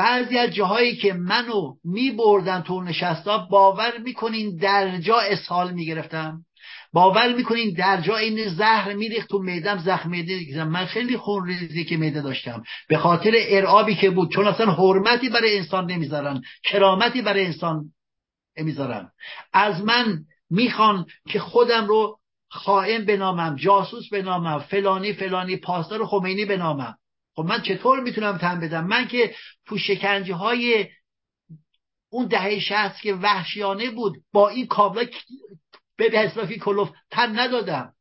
بعضی 0.00 0.38
از 0.38 0.50
جاهایی 0.50 0.96
که 0.96 1.12
منو 1.12 1.74
می 1.84 2.10
بردن 2.10 2.60
تو 2.60 2.80
نشستا 2.82 3.38
باور 3.38 3.98
می‌کنین 3.98 4.56
در 4.56 4.98
جا 4.98 5.20
اسهال 5.20 5.72
می‌گرفتم؟ 5.72 6.44
باور 6.92 7.32
می‌کنین 7.32 7.74
در 7.74 8.00
جا 8.00 8.16
این 8.16 8.48
زهر 8.48 8.92
میریخت 8.92 9.28
تو 9.28 9.38
میدم 9.38 9.78
زخم 9.78 10.10
میده 10.10 10.64
من 10.64 10.84
خیلی 10.84 11.16
خون 11.16 11.46
ریزی 11.46 11.84
که 11.84 11.96
میده 11.96 12.22
داشتم. 12.22 12.62
به 12.88 12.98
خاطر 12.98 13.30
ارعابی 13.34 13.94
که 13.94 14.10
بود. 14.10 14.32
چون 14.32 14.46
اصلا 14.46 14.72
حرمتی 14.72 15.28
برای 15.28 15.58
انسان 15.58 15.90
نمی‌ذارن. 15.90 16.42
کرامتی 16.64 17.22
برای 17.22 17.46
انسان 17.46 17.84
نمی‌ذارن. 18.58 19.08
از 19.52 19.84
من 19.84 20.18
می‌خوان 20.50 21.06
که 21.28 21.38
خودم 21.38 21.86
رو 21.86 22.18
خائن 22.50 23.04
بنامم 23.04 23.56
جاسوس 23.56 24.08
بنامم 24.12 24.58
فلانی 24.58 25.12
فلانی 25.12 25.56
پاسدار 25.56 26.06
خمینی 26.06 26.44
بنامم. 26.44 26.94
خب 27.34 27.42
من 27.42 27.62
چطور 27.62 28.00
می‌تونم 28.00 28.38
تن 28.38 28.60
بدم؟ 28.60 28.86
من 28.86 29.08
که 29.08 29.34
تو 29.66 29.78
شکنجه 29.78 30.34
های 30.34 30.88
اون 32.10 32.26
دهه 32.26 32.58
شهست 32.60 33.02
که 33.02 33.14
وحشیانه 33.14 33.90
بود 33.90 34.16
با 34.32 34.48
این 34.48 34.66
کابلا 34.66 35.06
به 35.96 36.18
اصرافی 36.18 36.58
کلوف 36.58 36.90
تن 37.10 37.38
ندادم. 37.38 37.92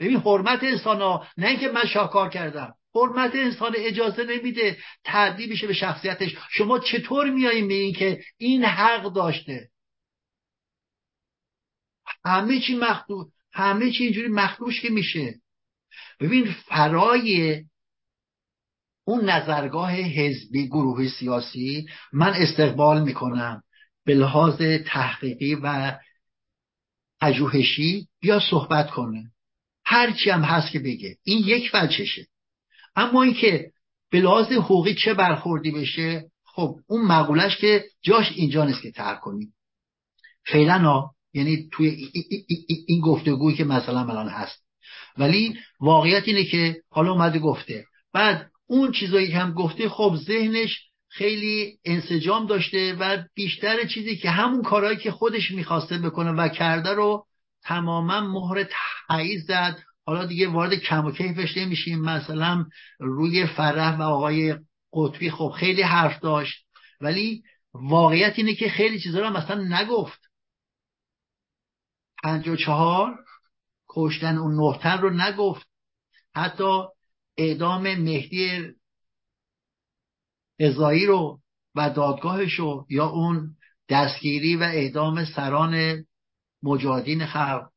ببین 0.00 0.16
حرمت 0.16 0.64
انسان 0.64 1.02
ها 1.02 1.26
نه 1.36 1.48
اینکه 1.48 1.68
من 1.68 1.86
شاکار 1.86 2.28
کردم. 2.28 2.74
حرمت 2.94 3.34
انسان 3.34 3.74
اجازه 3.76 4.24
نمیده 4.24 4.78
تعدی 5.04 5.46
بشه 5.46 5.66
به 5.66 5.74
شخصیتش. 5.74 6.36
شما 6.50 6.78
چطور 6.78 7.30
میاییم 7.30 7.68
به 7.68 7.74
این 7.74 7.94
که 7.94 8.20
این 8.36 8.64
حق 8.64 9.12
داشته؟ 9.12 9.68
همه 12.24 12.60
چی 12.60 12.76
مخدوش 12.76 13.26
همه 13.52 13.92
چی 13.92 14.04
اینجوری 14.04 14.28
مخدوش 14.28 14.80
که 14.80 14.88
میشه. 14.88 15.34
ببین 16.20 16.52
فرای 16.52 17.64
اون 19.08 19.30
نظرگاه 19.30 19.92
حزبی 19.92 20.66
گروه 20.66 21.08
سیاسی 21.08 21.86
من 22.12 22.32
استقبال 22.34 23.02
می‌کنم 23.02 23.62
به 24.04 24.14
لحاظ 24.14 24.62
تحقیقی 24.86 25.54
و 25.54 25.98
پژوهشی 27.20 28.08
بیا 28.20 28.40
صحبت 28.50 28.90
کنه. 28.90 29.30
هرچی 29.84 30.30
هم 30.30 30.42
هست 30.42 30.72
که 30.72 30.78
بگه. 30.78 31.16
این 31.22 31.38
یک 31.46 31.70
وجهشه. 31.74 32.26
اما 32.96 33.22
اینکه 33.22 33.70
به 34.10 34.20
لحاظ 34.20 34.52
حقوقی 34.52 34.94
چه 34.94 35.14
برخوردی 35.14 35.70
بشه 35.70 36.30
خب 36.44 36.76
اون 36.86 37.06
مقولش 37.06 37.56
که 37.56 37.84
جاش 38.02 38.32
اینجا 38.34 38.64
نیست 38.64 38.82
که 38.82 38.90
ترک 38.90 39.20
کنیم 39.20 39.54
فعلا 40.46 41.04
یعنی 41.32 41.68
توی 41.72 42.10
این 42.86 43.00
گفتگویی 43.00 43.56
که 43.56 43.64
مثلا 43.64 44.00
الان 44.00 44.28
هست. 44.28 44.64
ولی 45.18 45.54
واقعیت 45.80 46.28
اینه 46.28 46.44
که 46.44 46.82
حالا 46.90 47.12
اومده 47.12 47.38
گفته. 47.38 47.84
بعد 48.12 48.50
اون 48.70 48.92
چیزایی 48.92 49.28
که 49.28 49.38
هم 49.38 49.52
گفته 49.52 49.88
خب 49.88 50.16
ذهنش 50.26 50.88
خیلی 51.08 51.78
انسجام 51.84 52.46
داشته 52.46 52.96
و 53.00 53.24
بیشتر 53.34 53.84
چیزی 53.86 54.16
که 54.16 54.30
همون 54.30 54.62
کارهایی 54.62 54.96
که 54.96 55.10
خودش 55.10 55.50
می‌خواسته 55.50 55.98
بکنه 55.98 56.30
و 56.30 56.48
کرده 56.48 56.90
رو 56.90 57.26
تماما 57.62 58.20
مهر 58.20 58.68
تایید 59.08 59.40
زد. 59.40 59.78
حالا 60.06 60.26
دیگه 60.26 60.48
وارد 60.48 60.74
کم 60.74 61.04
و 61.04 61.10
کیفش 61.10 61.56
نمیشیم. 61.56 62.00
مثلا 62.00 62.64
روی 62.98 63.46
فرح 63.46 63.98
و 63.98 64.02
آقای 64.02 64.56
قطبی 64.92 65.30
خب 65.30 65.54
خیلی 65.56 65.82
حرف 65.82 66.20
داشت 66.20 66.66
ولی 67.00 67.42
واقعیت 67.72 68.34
اینه 68.36 68.54
که 68.54 68.68
خیلی 68.68 69.00
چیزا 69.00 69.20
رو 69.20 69.30
مثلا 69.30 69.80
نگفت. 69.80 70.20
پنج 72.22 72.48
و 72.48 72.56
چهار 72.56 73.18
کشتن 73.88 74.38
اون 74.38 74.54
نهتن 74.54 74.98
رو 74.98 75.10
نگفت. 75.10 75.66
حتی 76.34 76.82
اعدام 77.38 77.82
مهدی 77.82 78.74
ازایی 80.60 81.06
رو 81.06 81.40
و 81.74 81.90
دادگاهش 81.90 82.54
رو 82.54 82.86
یا 82.90 83.06
اون 83.06 83.56
دستگیری 83.88 84.56
و 84.56 84.62
اعدام 84.62 85.24
سران 85.24 86.04
مجاهدین 86.62 87.26
خلق 87.26 87.70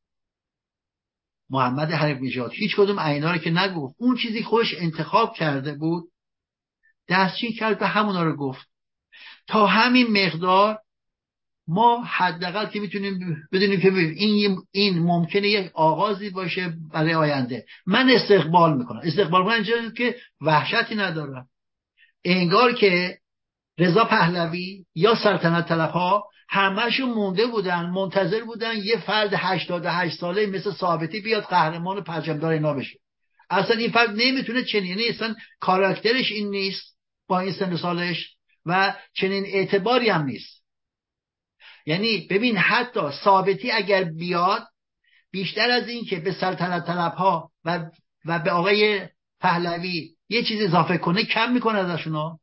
محمد 1.50 1.90
حریف 1.90 2.18
نژاد. 2.22 2.52
هیچ 2.52 2.76
کدوم 2.76 3.00
عینا 3.00 3.32
رو 3.32 3.38
که 3.38 3.50
نگفت. 3.50 3.94
اون 3.98 4.16
چیزی 4.16 4.42
خوش 4.42 4.74
انتخاب 4.78 5.34
کرده 5.34 5.74
بود 5.74 6.12
دستچین 7.08 7.52
کرد 7.52 7.82
و 7.82 7.84
همونا 7.84 8.22
رو 8.22 8.36
گفت. 8.36 8.66
تا 9.46 9.66
همین 9.66 10.26
مقدار 10.26 10.78
ما 11.68 12.04
حداقل 12.04 12.66
که 12.66 12.80
می‌تونیم 12.80 13.36
بدونیم 13.52 13.80
که 13.80 13.88
این 13.88 14.58
این 14.72 14.98
ممکنه 14.98 15.48
یک 15.48 15.70
آغازی 15.74 16.30
باشه 16.30 16.74
برای 16.92 17.14
آینده. 17.14 17.64
من 17.86 18.10
استقبال 18.10 18.78
می‌کنم. 18.78 19.00
استقبال 19.04 19.44
کنم 19.44 19.52
اینجا 19.52 19.90
که 19.96 20.16
وحشتی 20.40 20.94
ندارم. 20.94 21.46
انگار 22.24 22.72
که 22.72 23.18
رضا 23.78 24.04
پهلوی 24.04 24.84
یا 24.94 25.14
سلطنت 25.14 25.68
طلب 25.68 25.90
ها 25.90 26.24
همهشون 26.48 27.10
مونده 27.10 27.46
بودن 27.46 27.86
منتظر 27.86 28.44
بودن 28.44 28.76
یه 28.76 28.96
فرد 28.96 29.30
88 29.36 30.18
ساله 30.18 30.46
مثل 30.46 30.70
ثابتی 30.70 31.20
بیاد 31.20 31.42
قهرمان 31.42 32.04
پرچمدار 32.04 32.52
اینا 32.52 32.74
بشه. 32.74 32.98
اصلا 33.50 33.76
این 33.76 33.90
فرد 33.90 34.10
نمی‌تونه 34.10 34.64
چنین 34.64 34.84
یعنی 34.84 35.08
اصلا 35.08 35.34
کاراکترش 35.60 36.32
این 36.32 36.50
نیست 36.50 36.96
با 37.28 37.40
این 37.40 37.52
سن 37.52 37.76
سالش 37.76 38.36
و 38.66 38.94
چنین 39.14 39.44
اعتباری 39.46 40.08
هم 40.08 40.24
نیست. 40.24 40.61
یعنی 41.86 42.26
ببین 42.30 42.56
حتی 42.56 43.10
ثابتی 43.24 43.70
اگر 43.70 44.04
بیاد 44.04 44.68
بیشتر 45.30 45.70
از 45.70 45.88
این 45.88 46.04
که 46.04 46.20
به 46.20 46.32
سلطنت 46.32 46.86
طلب 46.86 47.12
ها 47.12 47.50
و, 47.64 47.90
و 48.24 48.38
به 48.38 48.50
آقای 48.50 49.08
پهلوی 49.40 50.14
یه 50.28 50.44
چیز 50.44 50.62
اضافه 50.62 50.98
کنه 50.98 51.24
کم 51.24 51.52
می‌کنه 51.52 51.78
ازشون. 51.78 52.38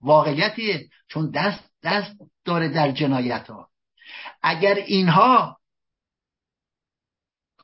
واقعیتیه 0.00 0.88
چون 1.08 1.30
دست 1.30 1.70
دست 1.82 2.16
داره 2.44 2.68
در 2.68 2.92
جنایت 2.92 3.50
ها. 3.50 3.68
اگر 4.42 4.74
اینها 4.74 5.58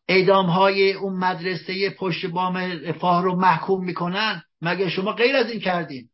اعدام 0.08 0.46
های 0.46 0.92
اون 0.92 1.18
مدرسه 1.18 1.90
پشت 1.90 2.26
بام 2.26 2.56
رفاه 2.56 3.22
رو 3.22 3.36
محکوم 3.36 3.84
می‌کنن 3.84 4.42
مگه 4.60 4.90
شما 4.90 5.12
غیر 5.12 5.36
از 5.36 5.50
این 5.50 5.60
کردین؟ 5.60 6.10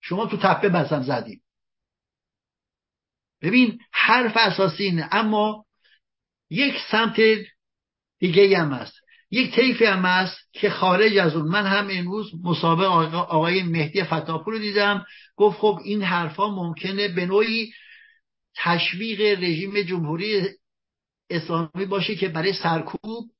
شما 0.00 0.26
تو 0.26 0.36
تپه 0.36 0.68
بزن 0.68 1.02
زدین. 1.02 1.41
ببین 3.42 3.78
حرف 3.92 4.36
اساسی 4.36 4.84
اینه 4.84 5.08
اما 5.12 5.64
یک 6.50 6.74
سمت 6.90 7.20
دیگه 8.18 8.58
هم 8.58 8.72
هست. 8.72 8.94
یک 9.30 9.54
طیفی 9.54 9.84
هم 9.84 10.04
هست 10.04 10.36
که 10.52 10.70
خارج 10.70 11.18
از 11.18 11.36
اون. 11.36 11.48
من 11.48 11.66
هم 11.66 11.88
امروز 11.90 12.32
مسابقه 12.44 13.16
آقای 13.16 13.62
مهدی 13.62 14.04
فتاپور 14.04 14.54
رو 14.54 14.60
دیدم. 14.60 15.06
گفت 15.36 15.58
خب 15.58 15.78
این 15.84 16.02
حرفا 16.02 16.48
ممکنه 16.48 17.08
به 17.08 17.26
نوعی 17.26 17.72
تشویق 18.56 19.20
رژیم 19.42 19.82
جمهوری 19.82 20.48
اسلامی 21.30 21.86
باشه 21.88 22.14
که 22.14 22.28
برای 22.28 22.52
سرکوب 22.52 23.30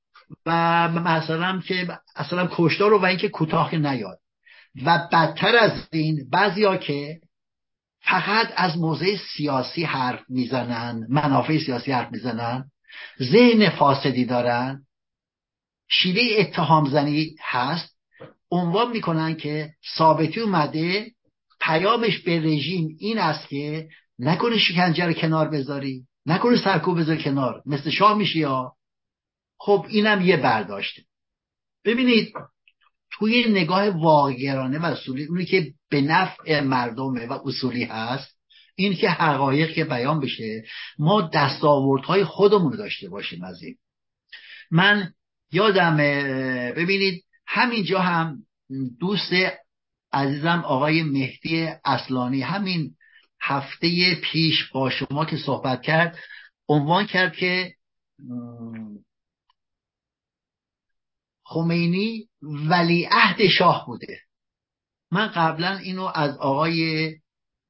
و 0.46 0.88
مثلا 0.88 1.60
که 1.60 1.98
اصلا 2.16 2.48
کشتار 2.52 2.90
رو 2.90 2.98
و 2.98 3.04
اینکه 3.04 3.28
کوتاه 3.28 3.74
نیاد. 3.74 4.18
و 4.84 5.08
بدتر 5.12 5.56
از 5.56 5.88
این 5.92 6.28
بعضیا 6.30 6.76
که 6.76 7.20
فقط 8.02 8.52
از 8.56 8.78
موضع 8.78 9.16
سیاسی 9.16 9.84
حرف 9.84 10.20
می‌زنن 10.28 11.06
منافع 11.08 11.58
سیاسی 11.58 11.92
حرف 11.92 12.12
می‌زنن 12.12 12.70
ذهن 13.22 13.70
فاسدی 13.70 14.24
دارن. 14.24 14.86
شیوه 15.88 16.22
اتهام 16.38 16.88
زنی 16.88 17.36
هست. 17.40 17.96
عنوان 18.50 18.90
می‌کنن 18.90 19.36
که 19.36 19.70
ثابتی 19.96 20.40
اومده 20.40 21.12
پیامش 21.60 22.18
به 22.18 22.38
رژیم 22.40 22.96
این 22.98 23.18
است 23.18 23.48
که 23.48 23.88
نکنه 24.18 24.58
شکنجه 24.58 25.06
رو 25.06 25.12
کنار 25.12 25.48
بذاری 25.48 26.06
نکنه 26.26 26.56
سرکوب 26.56 26.98
بذار 26.98 27.16
کنار 27.16 27.62
مثل 27.66 27.90
شاه 27.90 28.18
میشی 28.18 28.38
یا؟ 28.38 28.72
خب 29.58 29.86
اینم 29.88 30.20
یه 30.20 30.36
برداشته. 30.36 31.02
ببینید 31.84 32.34
توی 33.18 33.44
نگاه 33.48 33.88
واقعگرانه 33.88 34.78
و 34.78 34.84
اصولی 34.84 35.24
اونی 35.24 35.44
که 35.44 35.72
به 35.90 36.00
نفع 36.00 36.60
مردمه 36.60 37.26
و 37.26 37.38
اصولی 37.44 37.84
هست 37.84 38.36
این 38.74 38.94
که 38.94 39.10
حقایق 39.10 39.74
که 39.74 39.84
بیان 39.84 40.20
بشه 40.20 40.64
ما 40.98 41.30
دستاوردهای 41.34 42.24
خودمون 42.24 42.72
رو 42.72 42.78
داشته 42.78 43.08
باشیم 43.08 43.44
از 43.44 43.62
این. 43.62 43.76
من 44.70 45.12
یادم 45.52 45.96
ببینید 46.76 47.24
همینجا 47.46 48.00
هم 48.00 48.38
دوست 49.00 49.32
عزیزم 50.12 50.62
آقای 50.66 51.02
مهدی 51.02 51.68
اصلانی 51.84 52.42
همین 52.42 52.94
هفته 53.40 54.14
پیش 54.14 54.70
با 54.72 54.90
شما 54.90 55.24
که 55.24 55.36
صحبت 55.36 55.82
کرد 55.82 56.18
عنوان 56.68 57.06
کرد 57.06 57.36
که 57.36 57.74
خمینی 61.52 62.28
ولیعهد 62.42 63.48
شاه 63.48 63.86
بوده. 63.86 64.18
من 65.10 65.26
قبلا 65.26 65.76
اینو 65.76 66.10
از 66.14 66.36
آقای 66.36 67.10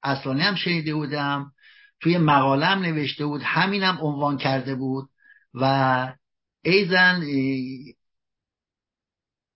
اصلانی 0.03 0.41
هم 0.41 0.55
شنیده 0.55 0.95
بودم 0.95 1.53
توی 2.01 2.19
مقالم 2.19 2.79
نوشته 2.79 3.27
بود 3.27 3.43
همینم 3.43 3.99
عنوان 4.01 4.39
کرده 4.39 4.75
بود 4.75 5.09
و 5.55 6.15
ایزن 6.63 7.23
این, 7.23 7.95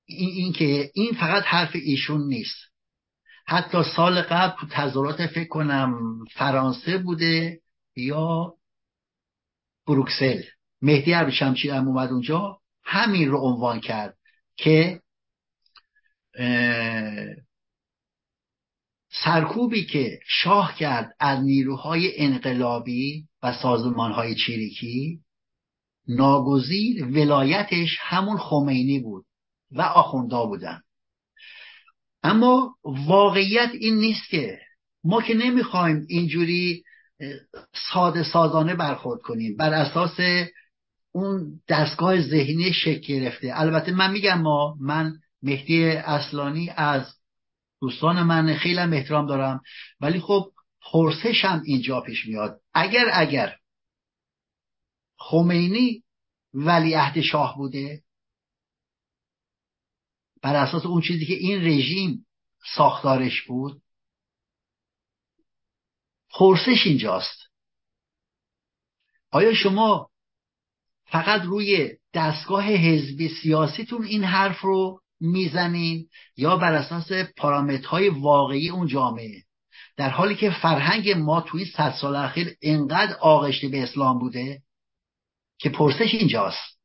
این 0.07 0.53
که 0.53 0.91
این 0.95 1.15
فقط 1.15 1.43
حرف 1.43 1.71
ایشون 1.75 2.29
نیست. 2.29 2.57
حتی 3.47 3.83
سال 3.97 4.23
قبل 4.23 4.69
تظاهرات 4.71 5.27
فکر 5.27 5.49
کنم 5.49 6.19
فرانسه 6.35 6.99
بوده 6.99 7.61
یا 7.97 8.55
بروکسل. 9.87 10.43
مهدی 10.83 11.13
عرب 11.13 11.31
شمشیر 11.31 11.73
هم 11.73 11.89
اومد 11.89 12.11
اونجا 12.11 12.59
همین 12.85 13.29
رو 13.29 13.39
عنوان 13.39 13.81
کرد. 13.81 14.16
که 14.57 15.01
سرکوبی 19.25 19.87
که 19.87 20.21
شاه 20.27 20.75
کرد 20.79 21.17
از 21.21 21.45
نیروهای 21.45 22.21
انقلابی 22.21 23.29
و 23.43 23.53
سازمانهای 23.53 24.35
چریکی 24.35 25.21
ناگزیر 26.09 27.05
ولایتش 27.05 27.97
همون 28.01 28.39
خمینی 28.39 28.99
بود 29.01 29.27
و 29.71 29.83
آخوندا 29.83 30.47
بودن. 30.47 30.83
اما 32.23 32.77
واقعیت 32.85 33.71
این 33.81 33.95
نیست 33.95 34.29
که 34.31 34.59
ما 35.05 35.23
که 35.23 35.35
نمی‌خوایم 35.35 36.07
اینجوری 36.09 36.85
ساده 37.93 38.23
سازانه 38.23 38.75
برخورد 38.75 39.21
کنیم. 39.21 39.57
بر 39.57 39.73
اساس 39.75 40.17
اون 41.17 41.61
دستگاه 41.69 42.21
ذهنی 42.21 42.73
شکل 42.73 43.07
گرفته. 43.07 43.51
البته 43.55 43.93
من 43.93 44.13
میگم 44.13 44.43
ما 44.43 44.77
من 44.81 45.21
مهدی 45.43 45.87
اصلانی 45.87 46.71
از 46.71 47.15
دوستان 47.81 48.23
من 48.23 48.55
خیلی 48.55 48.79
احترام 48.79 49.27
دارم. 49.27 49.61
ولی 50.01 50.21
خب 50.21 50.53
پرسشم 50.93 51.63
اینجا 51.65 52.01
پیش 52.01 52.27
میاد. 52.27 52.61
اگر 52.75 53.11
اگر 53.13 53.57
خمینی 55.19 56.05
ولیعهد 56.55 57.21
شاه 57.21 57.57
بوده 57.57 58.03
بر 60.43 60.57
اساس 60.57 60.87
اون 60.87 61.03
چیزی 61.03 61.27
که 61.27 61.35
این 61.35 61.65
رژیم 61.65 62.27
ساختارش 62.77 63.43
بود 63.43 63.83
پرسش 66.31 66.87
اینجاست. 66.87 67.39
آیا 69.31 69.55
شما 69.55 70.11
فقط 71.07 71.43
روی 71.43 71.97
دستگاه 72.15 72.65
حزبی 72.65 73.29
سیاسیتون 73.29 74.05
این 74.05 74.25
حرف 74.25 74.61
رو 74.61 75.01
می‌زنین 75.21 76.09
یا 76.37 76.57
بر 76.57 76.73
اساس 76.73 77.13
پارامترهای 77.37 78.09
واقعی 78.09 78.71
اون 78.71 78.87
جامعه. 78.87 79.43
در 79.97 80.11
حالی 80.11 80.35
که 80.35 80.51
فرهنگ 80.51 81.11
ما 81.11 81.41
توی 81.41 81.65
صد 81.65 81.93
سال 81.93 82.17
اخیر 82.17 82.57
انقدر 82.63 83.17
آغشته 83.17 83.69
به 83.69 83.83
اسلام 83.83 84.19
بوده 84.19 84.63
که 85.59 85.71
پرسش 85.71 86.15
اینجاست. 86.15 86.79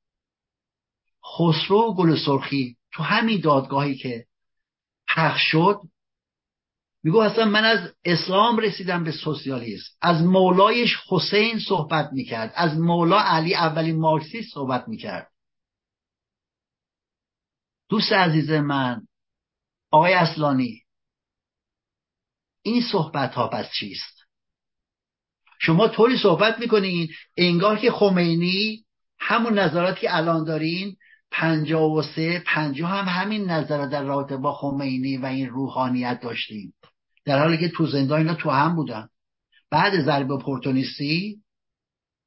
خسرو 1.38 1.94
گل 1.94 2.18
سرخی 2.26 2.78
تو 2.94 3.04
همین 3.04 3.40
دادگاهی 3.40 3.96
که 3.96 4.26
حق 5.08 5.38
شد 5.38 5.80
میگو 7.04 7.20
اصلا 7.20 7.46
من 7.46 7.64
از 7.64 7.94
اسلام 8.06 8.58
رسیدم 8.58 9.04
به 9.04 9.12
سوسیالیسم. 9.12 9.94
از 10.02 10.22
مولایش 10.24 10.98
حسین 11.10 11.60
صحبت 11.60 12.10
می‌کرد. 12.14 12.54
از 12.56 12.78
مولا 12.78 13.20
علی 13.20 13.56
اولین 13.56 14.00
مارکسیست 14.00 14.54
صحبت 14.54 14.88
می‌کرد. 14.88 15.32
دوست 17.90 18.14
عزیز 18.14 18.52
من 18.52 19.02
آقای 19.92 20.14
اصلانی 20.14 20.82
این 22.62 22.82
صحبت 22.92 23.34
ها 23.34 23.48
پس 23.48 23.66
چیست؟ 23.80 24.22
شما 25.60 25.88
طوری 25.88 26.18
صحبت 26.18 26.60
می‌کنین 26.60 27.08
انگار 27.38 27.78
که 27.78 27.92
خمینی 27.92 28.86
همون 29.20 29.60
نظراتی 29.60 30.02
که 30.02 30.16
الان 30.16 30.44
دارین 30.44 30.98
پنجاه 31.32 31.92
و 31.92 32.02
سه 32.02 32.44
پنجاه 32.46 32.90
هم 32.90 33.22
همین 33.22 33.52
نظرات 33.52 33.90
در 33.90 34.04
رابطه 34.04 34.38
با 34.38 34.54
خمینی 34.54 35.18
و 35.18 35.26
این 35.26 35.50
روحانیت 35.50 36.20
داشتیم 36.24 36.74
در 37.26 37.40
حالی 37.40 37.58
که 37.58 37.70
تو 37.70 37.86
زندان 37.86 38.20
اینا 38.20 38.34
تو 38.34 38.50
هم 38.50 38.76
بودن. 38.76 39.08
بعد 39.72 40.02
ضرب 40.02 40.32
اپورتونیستی 40.32 41.42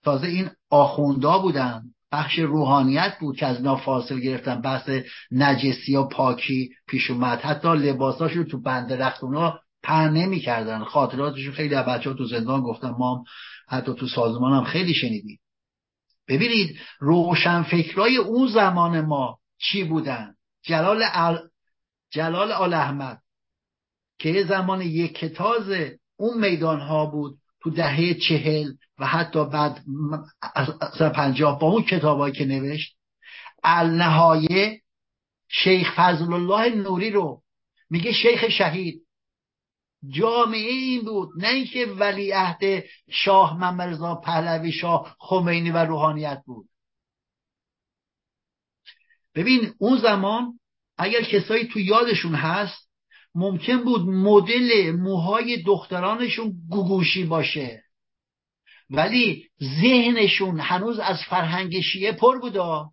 تازه 0.05 0.27
این 0.27 0.51
آخوندا 0.71 1.39
بودن. 1.39 1.83
بخش 2.13 2.39
روحانیت 2.39 3.17
بود 3.21 3.37
که 3.37 3.47
از 3.47 3.57
اینا 3.57 3.77
فاصل 3.77 4.21
گرفتن. 4.21 4.61
بحث 4.61 4.91
نجسی 5.31 5.97
و 5.97 6.05
پاکی 6.05 6.71
پیش 6.89 7.11
اومد. 7.11 7.41
حتی 7.41 7.69
لباساشو 7.69 8.45
تو 8.45 8.61
بند 8.61 8.93
رختونا 8.93 9.61
پهن 9.83 10.13
نمی‌کردن. 10.13 10.85
خاطراتشون 10.85 11.53
خیلی 11.53 11.75
از 11.75 11.87
بچه 11.87 12.11
ها 12.11 12.17
تو 12.17 12.25
زندان 12.25 12.61
گفتن. 12.61 12.91
ما 12.91 13.25
حتی 13.69 13.95
تو 13.95 14.07
سازمان 14.07 14.53
هم 14.53 14.65
خیلی 14.65 14.95
شنیدیم. 14.95 15.39
ببینید 16.29 16.79
روشنفکرای 16.99 18.17
اون 18.17 18.49
زمان 18.49 19.01
ما 19.01 19.39
چی 19.59 19.85
بودن؟ 19.85 20.35
جلال 20.63 21.03
ال... 21.13 21.49
جلال 22.11 22.53
آل 22.53 22.75
احمد. 22.75 23.19
که 24.25 24.45
زمان 24.45 24.83
یک 24.83 25.15
کتاز 25.15 25.93
اون 26.17 26.41
میدان 26.41 26.81
ها 26.81 27.07
بود 27.07 27.39
تو 27.61 27.71
دهه 27.71 28.15
چهل 28.15 28.73
و 28.99 29.07
حتی 29.07 29.45
بعد 29.45 29.85
از 30.55 31.13
پنجاه 31.13 31.59
با 31.59 31.67
اون 31.67 31.83
کتابایی 31.83 32.35
که 32.35 32.45
نوشت 32.45 32.97
النهایه 33.65 34.81
شیخ 35.49 35.95
فضل 35.97 36.33
الله 36.33 36.75
نوری 36.75 37.11
رو 37.11 37.43
میگه 37.91 38.13
شیخ 38.13 38.49
شهید. 38.49 39.07
جامعه 40.09 40.71
این 40.71 41.05
بود 41.05 41.29
نه 41.37 41.49
اینکه 41.49 41.87
ولیعهد 41.87 42.85
شاه 43.11 43.57
ممرزا 43.59 44.15
پهلوی 44.15 44.73
شاه 44.73 45.17
خمینی 45.19 45.71
و 45.71 45.77
روحانیت 45.77 46.43
بود. 46.47 46.69
ببین 49.35 49.75
اون 49.79 49.99
زمان 49.99 50.61
اگر 50.99 51.23
کسایی 51.23 51.67
تو 51.67 51.81
یادشون 51.81 52.35
هست 52.35 52.94
ممکن 53.35 53.85
بود 53.85 54.01
مدل 54.09 54.93
موهای 54.93 55.63
دخترانشون 55.63 56.55
گوگوشی 56.71 57.25
باشه. 57.25 57.83
ولی 58.91 59.49
ذهنشون 59.81 60.61
هنوز 60.61 60.99
از 60.99 61.23
فرهنگ 61.23 61.81
شیعه 61.81 62.13
پر 62.13 62.39
بودا 62.39 62.91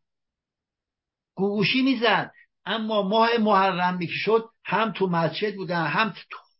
گوگوشی 1.36 1.82
می‌زد 1.82 2.32
اما 2.65 3.01
ماه 3.01 3.30
محرم 3.39 3.97
می‌کشد 3.97 4.15
شد 4.25 4.49
هم 4.65 4.91
تو 4.91 5.08
مسجد 5.08 5.56
بودن 5.56 5.86
هم 5.86 6.13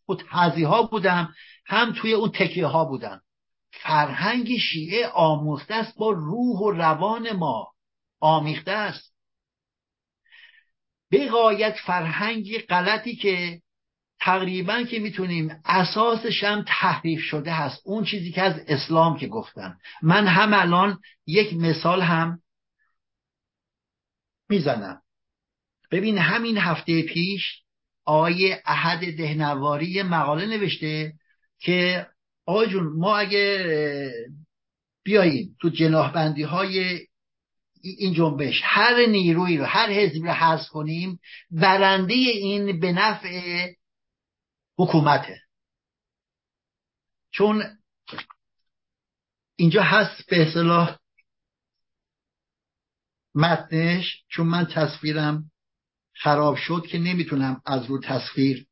تو 0.06 0.14
تازی 0.14 0.62
ها 0.62 0.82
بودن 0.82 1.28
هم 1.66 1.92
توی 1.92 2.12
اون 2.12 2.30
تکیه 2.30 2.66
ها 2.66 2.84
بودن 2.84 3.20
فرهنگ 3.72 4.56
شیعه 4.56 5.08
آموخته 5.08 5.74
است 5.74 5.98
با 5.98 6.10
روح 6.10 6.58
و 6.58 6.70
روان 6.70 7.32
ما. 7.32 7.72
آمیخته 8.20 8.70
است. 8.70 9.14
به 11.10 11.28
غایت 11.28 11.76
فرهنگ 11.86 12.58
غلطی 12.58 13.16
که 13.16 13.60
تقریبا 14.24 14.82
که 14.82 14.98
می‌تونیم 14.98 15.62
اساسش 15.64 16.44
هم 16.44 16.64
تحریف 16.68 17.20
شده 17.20 17.52
هست. 17.52 17.82
اون 17.84 18.04
چیزی 18.04 18.32
که 18.32 18.42
از 18.42 18.60
اسلام 18.68 19.18
که 19.18 19.26
گفتن 19.26 19.76
من 20.02 20.26
هم 20.26 20.54
الان 20.54 20.98
یک 21.26 21.54
مثال 21.54 22.02
هم 22.02 22.38
می‌زنم. 24.48 25.02
ببین 25.90 26.18
همین 26.18 26.58
هفته 26.58 27.02
پیش 27.02 27.42
آقای 28.04 28.56
احد 28.66 29.16
دهنواری 29.16 30.02
مقاله 30.02 30.46
نوشته 30.46 31.12
که 31.58 32.06
آقای 32.46 32.66
جون 32.66 32.98
ما 32.98 33.18
اگه 33.18 34.10
بیاییم 35.04 35.56
تو 35.60 35.68
جناح 35.68 36.16
های 36.44 37.00
این 37.82 38.14
جنبش 38.14 38.60
هر 38.64 39.06
نیروی 39.06 39.56
رو 39.56 39.64
هر 39.64 39.90
حزبی 39.90 40.28
رو 40.28 40.32
حذف 40.32 40.68
کنیم 40.68 41.18
برنده 41.50 42.14
این 42.14 42.80
به 42.80 42.92
نفع 42.92 43.68
حکومته. 44.78 45.42
چون 47.30 47.62
اینجا 49.56 49.82
هست 49.82 50.26
به 50.30 50.48
اصطلاح 50.48 50.98
متنش 53.34 54.24
چون 54.28 54.46
من 54.46 54.66
تصویرم 54.66 55.50
خراب 56.14 56.56
شد 56.56 56.86
که 56.90 56.98
نمی‌تونم 56.98 57.62
از 57.66 57.86
رو 57.86 58.00
تصویر 58.00 58.66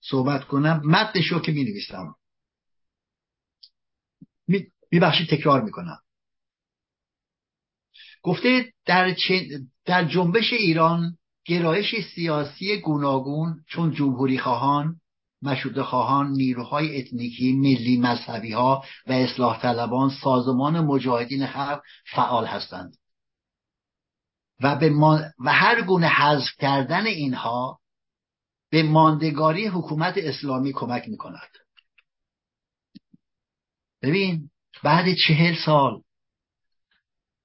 صحبت 0.00 0.44
کنم. 0.44 0.82
متنش 0.84 1.26
رو 1.26 1.40
که 1.40 1.52
می 1.52 1.64
نویسم 1.64 2.14
میبخشید 4.92 5.30
تکرار 5.30 5.62
می‌کنم. 5.62 6.02
گفته 8.22 8.72
در, 8.84 9.16
در 9.84 10.04
جنبش 10.04 10.52
ایران 10.52 11.18
گرایش 11.44 11.94
سیاسی 12.14 12.80
گوناگون 12.80 13.64
چون 13.68 13.94
جمهوری 13.94 14.38
خواهان 14.38 15.00
مشروط 15.42 15.80
خواهان 15.80 16.30
نیروهای 16.30 17.00
اتنیکی 17.00 17.52
ملی 17.52 17.98
مذهبی 17.98 18.52
ها 18.52 18.84
و 19.06 19.12
اصلاح 19.12 19.62
طلبان 19.62 20.10
سازمان 20.22 20.80
مجاهدین 20.80 21.46
خلق 21.46 21.82
فعال 22.14 22.46
هستند. 22.46 22.96
و, 24.62 24.76
به 24.76 24.90
و 25.38 25.52
هر 25.52 25.82
گونه 25.82 26.08
حذف 26.08 26.56
کردن 26.58 27.06
اینها 27.06 27.80
به 28.70 28.82
ماندگاری 28.82 29.66
حکومت 29.66 30.14
اسلامی 30.16 30.72
کمک 30.72 31.08
می 31.08 31.16
کند 31.16 31.50
ببین 34.02 34.50
بعد 34.82 35.14
چهل 35.26 35.54
سال 35.64 36.02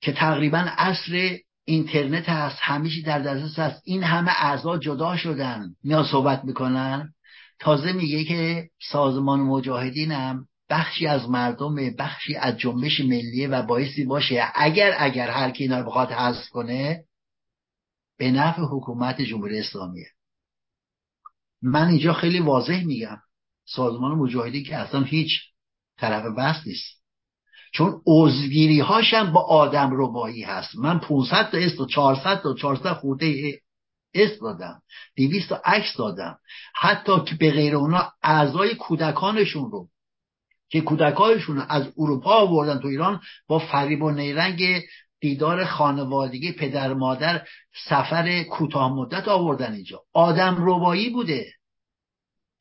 که 0.02 0.14
تقریبا 0.14 0.66
عصر 0.78 1.38
اینترنت 1.66 2.30
هست 2.30 2.58
همیشه 2.62 3.02
در 3.02 3.20
دسترس 3.20 3.60
هست. 3.60 3.82
این 3.86 4.04
همه 4.04 4.32
اعضا 4.32 4.78
جدا 4.78 5.18
شدن. 5.18 5.76
میان 5.84 6.06
صحبت 6.06 6.44
می‌کنن. 6.46 7.14
تازه 7.60 7.94
میگه 7.94 8.24
که 8.24 8.70
سازمان 8.92 9.40
مجاهدین 9.40 10.12
هم 10.12 10.48
بخشی 10.70 11.08
از 11.08 11.30
مردم 11.30 11.76
بخشی 12.00 12.36
از 12.36 12.58
جنبش 12.58 13.00
ملیه 13.00 13.48
و 13.48 13.62
باعثی 13.62 14.06
باشه. 14.06 14.52
اگر 14.56 14.96
اگر 14.98 15.30
هر 15.30 15.52
کی 15.52 15.64
اینا 15.64 15.80
رو 15.80 15.86
بخواد 15.86 16.12
حذف 16.12 16.50
کنه 16.50 17.04
به 18.18 18.32
نفع 18.32 18.62
حکومت 18.62 19.22
جمهوری 19.22 19.60
اسلامیه. 19.60 20.08
من 21.62 21.88
اینجا 21.88 22.14
خیلی 22.14 22.40
واضح 22.40 22.84
میگم. 22.84 23.18
سازمان 23.66 24.12
مجاهدین 24.12 24.64
که 24.64 24.78
اصلا 24.78 25.04
هیچ 25.04 25.42
طرف 25.98 26.38
بحث 26.38 26.68
نیست. 26.68 27.05
چون 27.76 28.02
عضوگیری 28.08 28.80
هاشم 28.80 29.32
با 29.32 29.42
آدم 29.42 29.90
ربایی 29.94 30.44
هست. 30.44 30.76
من 30.76 31.00
500 31.00 31.50
تا 31.52 31.58
است 31.58 31.80
و 31.80 31.86
400 31.86 32.42
تا 32.42 32.54
400 32.54 32.94
خورده 32.94 33.60
است 34.16 34.42
دادم. 34.42 34.82
200 35.18 35.50
تا 35.50 35.62
عکس 35.66 35.98
دادم. 35.98 36.38
حتی 36.76 37.12
که 37.26 37.36
به 37.36 37.52
غیر 37.52 37.76
اونا 37.76 38.12
اعضای 38.24 38.76
کودکانشون 38.76 39.72
رو 39.72 39.88
که 40.70 40.82
کودکانشون 40.82 41.66
از 41.70 41.94
اروپا 41.98 42.32
آوردن 42.32 42.80
تو 42.80 42.88
ایران 42.88 43.22
با 43.48 43.60
فریب 43.60 44.04
و 44.04 44.12
نیرنگ 44.12 44.82
دیدار 45.20 45.66
خانوادگی 45.66 46.52
پدر 46.52 46.94
مادر 46.94 47.42
سفر 47.90 48.44
کوتاه 48.44 48.94
مدت 48.94 49.28
آوردن 49.28 49.74
اینجا. 49.74 50.02
آدم 50.14 50.58
ربایی 50.60 51.10
بوده. 51.10 51.46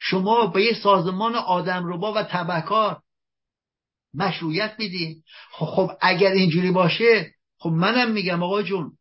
شما 0.01 0.47
به 0.47 0.65
یه 0.65 0.75
سازمان 0.83 1.35
آدم 1.35 1.93
ربا 1.93 2.12
و 2.12 2.23
تبهکار 2.23 3.04
مشروعیت 4.15 4.75
میدین 4.79 5.23
خب, 5.53 5.67
خب 5.67 5.91
اگر 6.01 6.31
اینجوری 6.31 6.71
باشه 6.71 7.35
خب 7.59 7.71
منم 7.71 8.11
میگم 8.11 8.43
آقا 8.43 8.62
جون 8.62 8.99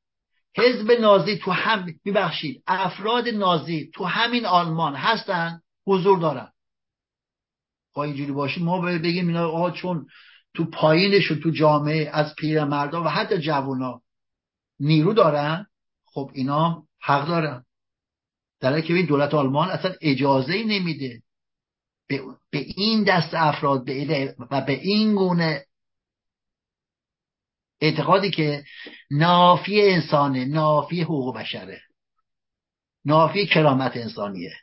حزب 0.57 0.91
نازی 0.91 1.37
تو 1.37 1.51
هم 1.51 1.93
میبخشید. 2.05 2.63
افراد 2.67 3.27
نازی 3.27 3.91
تو 3.93 4.05
همین 4.05 4.45
آلمان 4.45 4.95
هستن 4.95 5.61
حضور 5.87 6.19
دارن. 6.19 6.51
خب 7.93 7.99
اینجوری 7.99 8.31
باشه 8.31 8.61
ما 8.61 8.81
بگیم 8.81 9.27
اینا 9.27 9.47
آقا 9.47 9.71
چون 9.71 10.07
تو 10.53 10.65
پایینشون 10.65 11.39
تو 11.39 11.49
جامعه 11.49 12.09
از 12.13 12.35
پیرمردا 12.35 13.03
و 13.03 13.07
حتی 13.07 13.37
جوونا 13.37 14.01
نیرو 14.79 15.13
دارن 15.13 15.67
خب 16.05 16.31
اینا 16.33 16.83
حق 17.01 17.27
دارن. 17.27 17.65
در 18.59 18.81
که 18.81 18.93
این 18.93 19.05
دولت 19.05 19.33
آلمان 19.33 19.69
اصلا 19.69 19.93
اجازه 20.01 20.53
ای 20.53 20.79
نمیده. 20.79 21.22
به, 22.07 22.21
این 22.51 23.03
دست 23.03 23.33
افراد 23.33 23.89
و 24.51 24.61
به 24.61 24.73
این 24.73 25.15
گونه 25.15 25.65
اعتقادی 27.81 28.31
که 28.31 28.65
نافی 29.11 29.81
انسانه 29.81 30.45
نافی 30.45 31.01
حقوق 31.01 31.37
بشره. 31.37 31.81
نافی 33.05 33.47
کرامت 33.47 33.97
انسانیه. 33.97 34.53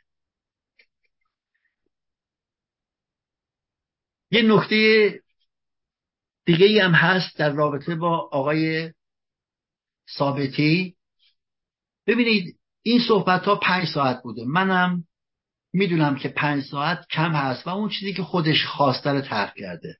یه 4.31 4.41
نکته 4.41 5.21
دیگه 6.45 6.65
ای 6.65 6.79
هم 6.79 6.91
هست 6.91 7.37
در 7.37 7.49
رابطه 7.49 7.95
با 7.95 8.17
آقای 8.31 8.93
ثابتی. 10.17 10.95
ببینید 12.07 12.59
این 12.81 12.99
صحبت 13.07 13.45
ها 13.45 13.55
پنج 13.55 13.87
ساعت 13.87 14.23
بوده. 14.23 14.45
منم 14.45 15.03
می‌دونم 15.73 16.15
که 16.15 16.29
پنج 16.29 16.63
ساعت 16.63 17.05
کم 17.11 17.31
هست 17.31 17.67
و 17.67 17.69
اون 17.69 17.89
چیزی 17.89 18.13
که 18.13 18.23
خودش 18.23 18.65
خواسته 18.65 19.09
رو 19.09 19.21
ترک 19.21 19.53
کرده. 19.55 19.97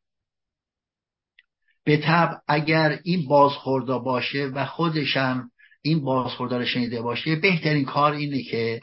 به 1.83 1.97
طب 1.97 2.41
اگر 2.47 2.99
این 3.03 3.27
بازخوردا 3.27 3.99
باشه 3.99 4.45
و 4.45 4.65
خودشم 4.65 5.51
این 5.81 6.03
بازخوردا 6.03 6.57
رو 6.57 6.65
شنیده 6.65 7.01
باشه 7.01 7.35
بهترین 7.35 7.85
کار 7.85 8.11
اینه 8.11 8.43
که 8.43 8.81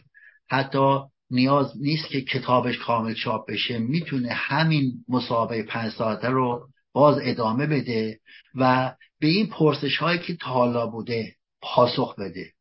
حتی 0.51 0.99
نیاز 1.31 1.73
نیست 1.81 2.09
که 2.09 2.21
کتابش 2.21 2.79
کامل 2.79 3.15
چاپ 3.15 3.51
بشه. 3.51 3.79
می‌تونه 3.79 4.33
همین 4.33 5.05
مسابقه 5.09 5.63
پنج 5.63 5.93
ساعته 5.93 6.29
رو 6.29 6.69
باز 6.93 7.19
ادامه 7.23 7.67
بده 7.67 8.21
و 8.55 8.95
به 9.21 9.27
این 9.27 9.47
پرسش 9.47 9.97
هایی 9.97 10.19
که 10.19 10.37
تا 10.37 10.51
حالا 10.51 10.87
بوده 10.87 11.35
پاسخ 11.63 12.15
بده. 12.19 12.53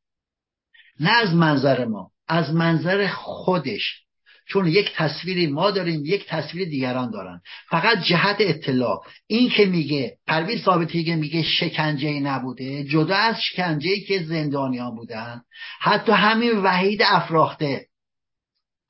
نه 0.99 1.11
از 1.11 1.34
منظر 1.34 1.86
ما 1.86 2.11
از 2.28 2.53
منظر 2.53 3.07
خودش 3.07 4.07
چون 4.50 4.68
یک 4.68 4.91
تصویری 4.95 5.48
ما 5.48 5.72
داریم 5.72 6.06
یک 6.06 6.28
تصویر 6.28 6.70
دیگران 6.70 7.12
دارن. 7.12 7.41
فقط 7.70 8.04
جهت 8.04 8.36
اطلاع. 8.39 9.04
این 9.28 9.50
که 9.50 9.66
میگه 9.66 10.18
پرویز 10.28 10.64
ثابتی 10.64 11.16
میگه 11.16 11.43
شکنجه 11.43 12.20
نبوده 12.20 12.84
جدا 12.84 13.16
از 13.16 13.41
شکنجه 13.41 14.00
که 14.00 14.24
زندانیان 14.24 14.95
بودن. 14.95 15.41
حتی 15.80 16.12
همین 16.12 16.58
وحید 16.58 17.02
افراخته. 17.06 17.88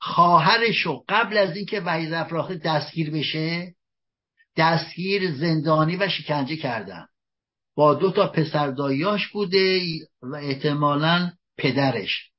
خواهرشو 0.00 1.04
قبل 1.08 1.36
از 1.36 1.56
اینکه 1.56 1.80
وحید 1.80 2.12
افراخته 2.12 2.54
دستگیر 2.54 3.10
بشه 3.10 3.74
دستگیر 4.56 5.32
زندانی 5.32 5.96
و 5.96 6.08
شکنجه 6.08 6.56
کردن. 6.56 7.06
با 7.74 7.94
دو 7.94 8.10
تا 8.10 8.26
پسرداییاش 8.26 9.28
بوده 9.28 9.80
و 10.22 10.36
احتمالا 10.36 11.30
پدرش. 11.58 12.30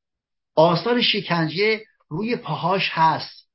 آثار 0.56 1.02
شکنجه 1.02 1.82
روی 2.10 2.36
پاهاش 2.36 2.90
هست. 2.92 3.50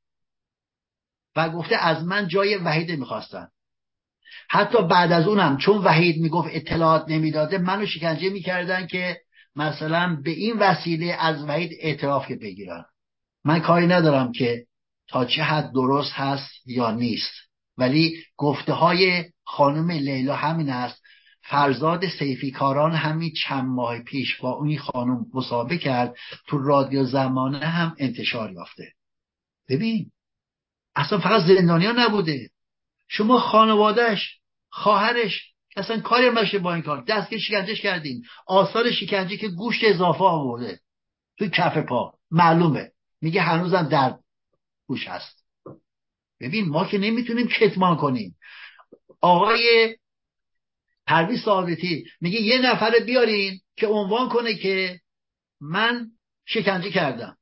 و 1.36 1.50
گفته 1.50 1.76
از 1.76 2.04
من 2.04 2.28
جای 2.28 2.56
وحید 2.56 2.90
می‌خواستن. 2.90 3.48
حتی 4.48 4.82
بعد 4.82 5.12
از 5.12 5.26
اونم 5.26 5.58
چون 5.58 5.78
وحید 5.78 6.22
می‌گفت 6.22 6.48
اطلاعات 6.50 7.04
نمی‌داده 7.08 7.58
منو 7.58 7.86
شکنجه 7.86 8.28
می‌کردن 8.28 8.86
که 8.86 9.20
مثلا 9.56 10.20
به 10.24 10.30
این 10.30 10.58
وسیله 10.58 11.16
از 11.20 11.44
وحید 11.44 11.72
اعتراف 11.80 12.26
که 12.26 12.36
بگیرن. 12.36 12.84
من 13.44 13.60
کاری 13.60 13.86
ندارم 13.86 14.32
که 14.32 14.66
تا 15.08 15.24
چه 15.24 15.42
حد 15.42 15.72
درست 15.72 16.12
هست 16.12 16.50
یا 16.66 16.90
نیست. 16.90 17.32
ولی 17.78 18.22
گفته 18.36 18.72
های 18.72 19.24
خانم 19.44 19.90
لیلا 19.90 20.36
همین 20.36 20.70
است 20.70 21.03
فرزاد 21.48 22.08
سیفی 22.18 22.50
کاران 22.50 22.92
همین 22.92 23.32
چند 23.32 23.64
ماه 23.64 23.98
پیش 23.98 24.36
با 24.40 24.52
اون 24.52 24.76
خانم 24.78 25.26
مسابقه 25.34 25.78
کرد 25.78 26.16
تو 26.46 26.58
رادیو 26.58 27.04
زمانه 27.04 27.66
هم 27.66 27.96
انتشار 27.98 28.52
یافته. 28.52 28.92
ببین 29.68 30.10
اصلا 30.96 31.18
فقط 31.18 31.42
زندانیا 31.42 31.92
نبوده. 31.92 32.50
شما 33.08 33.38
خانوادهش 33.38 34.38
خواهرش 34.70 35.52
اصلا 35.76 36.00
کاری 36.00 36.30
مشه 36.30 36.58
با 36.58 36.74
این 36.74 36.82
کار. 36.82 37.04
دستگیر 37.04 37.38
شکنجهش 37.38 37.80
کردین. 37.80 38.22
آثار 38.46 38.90
شکنجه 38.90 39.36
که 39.36 39.48
گوشت 39.48 39.84
اضافه 39.84 40.24
آورده 40.24 40.80
تو 41.38 41.48
کف 41.48 41.78
پا. 41.78 42.14
معلومه. 42.30 42.90
میگه 43.20 43.42
هنوزم 43.42 43.88
درد 43.88 44.20
گوش 44.86 45.08
هست. 45.08 45.44
ببین 46.40 46.68
ما 46.68 46.84
که 46.84 46.98
نمی‌تونیم 46.98 47.48
کتمان 47.48 47.96
کنیم. 47.96 48.36
آقای 49.20 49.96
پرویز 51.06 51.42
ثابتی 51.42 52.04
میگه 52.20 52.40
یه 52.40 52.58
نفر 52.58 52.98
بیارین 53.06 53.60
که 53.76 53.86
عنوان 53.86 54.28
کنه 54.28 54.54
که 54.54 55.00
من 55.60 56.10
شکنجه 56.46 56.90
کردم. 56.90 57.36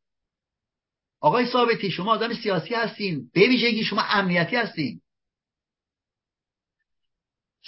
آقای 1.21 1.47
ثابتی 1.47 1.91
شما 1.91 2.13
آدم 2.13 2.35
سیاسی 2.35 2.75
هستین. 2.75 3.31
به 3.35 3.49
ویژگی 3.49 3.85
شما 3.85 4.03
امنیتی 4.03 4.57
هستین. 4.57 5.01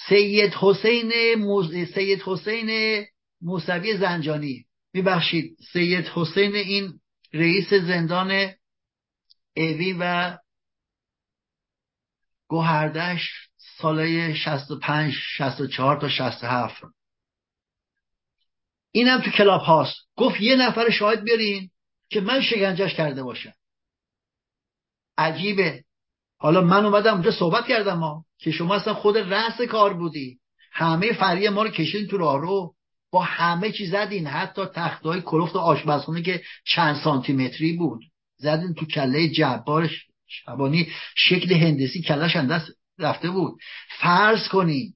سید 0.09 0.55
حسین 0.55 1.35
موز... 1.35 1.75
سید 1.95 2.23
حسین 2.23 3.01
موسوی 3.41 3.97
زنجانی. 3.97 4.67
میبخشید. 4.93 5.57
سید 5.73 6.07
حسین 6.07 6.55
این 6.55 7.01
رئیس 7.33 7.75
زندان 7.75 8.51
اوی 9.57 9.97
و 10.01 10.37
گوهردش 12.49 13.31
ساله 13.85 14.35
65 14.35 15.13
64 15.13 16.01
تا 16.01 16.09
67 16.09 16.83
اینم 18.93 19.21
تو 19.21 19.31
کلاب 19.31 19.61
هاست. 19.61 19.97
گفت 20.17 20.41
یه 20.41 20.57
نفر 20.57 20.91
شاهد 20.91 21.25
بیارین 21.25 21.71
که 22.11 22.21
من 22.21 22.43
شکنجهش 22.43 22.95
کرده 22.95 23.23
باشم. 23.23 23.53
عجیبه. 25.19 25.85
حالا 26.39 26.61
من 26.61 26.85
اومدم 26.85 27.13
اونجا 27.13 27.31
صحبت 27.31 27.67
کردم 27.67 27.99
ما 27.99 28.25
که 28.39 28.51
شما 28.51 28.75
اصلا 28.75 28.95
خود 28.95 29.19
رأس 29.19 29.61
کار 29.61 29.95
بودی. 29.95 30.39
همه 30.73 31.13
فریه 31.13 31.51
ما 31.51 31.63
رو 31.63 31.71
کشیدین 31.71 32.09
تو 32.09 32.19
راه 32.19 32.41
رو. 32.41 32.75
با 33.11 33.23
همه 33.23 33.73
چی 33.73 33.87
زدین. 33.87 34.27
حتی 34.27 34.67
تختای 34.67 35.21
کلفت 35.21 35.57
آشپزخونه 35.57 36.23
که 36.23 36.43
چند 36.67 36.97
سانتی 36.97 37.33
متری 37.33 37.73
بود. 37.73 38.01
زدین 38.37 38.75
تو 38.75 38.87
کله 38.87 39.29
جبارش 39.29 40.07
شبانی 40.27 40.89
شکل 41.17 41.53
هندسی 41.53 42.03
کلش 42.03 42.37
اندست 42.37 42.84
رفته 42.99 43.31
بود. 43.31 43.61
فرض 44.01 44.49
کنین 44.49 44.95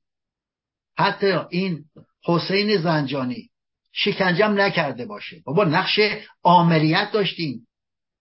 حتی 0.99 1.33
این 1.51 1.85
حسین 2.25 2.77
زنجانی 2.77 3.51
شکنجم 3.93 4.61
نکرده 4.61 5.07
باشه. 5.07 5.43
بابا 5.45 5.65
نقش 5.65 6.01
آمریت 6.43 7.11
داشتیم. 7.13 7.67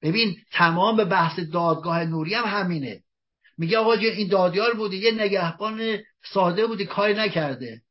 ببین 0.02 0.36
تمام 0.52 1.04
بحث 1.04 1.40
دادگاه 1.40 2.04
نوری 2.04 2.34
هم 2.34 2.46
همینه. 2.46 3.04
میگه 3.58 3.78
آقا 3.78 3.94
این 3.94 4.28
دادیار 4.28 4.74
بودی 4.74 4.98
یه 4.98 5.12
نگهبان 5.12 5.98
ساده 6.34 6.68
بودی 6.68 6.86
کاری 6.86 7.14
نکرده. 7.14 7.82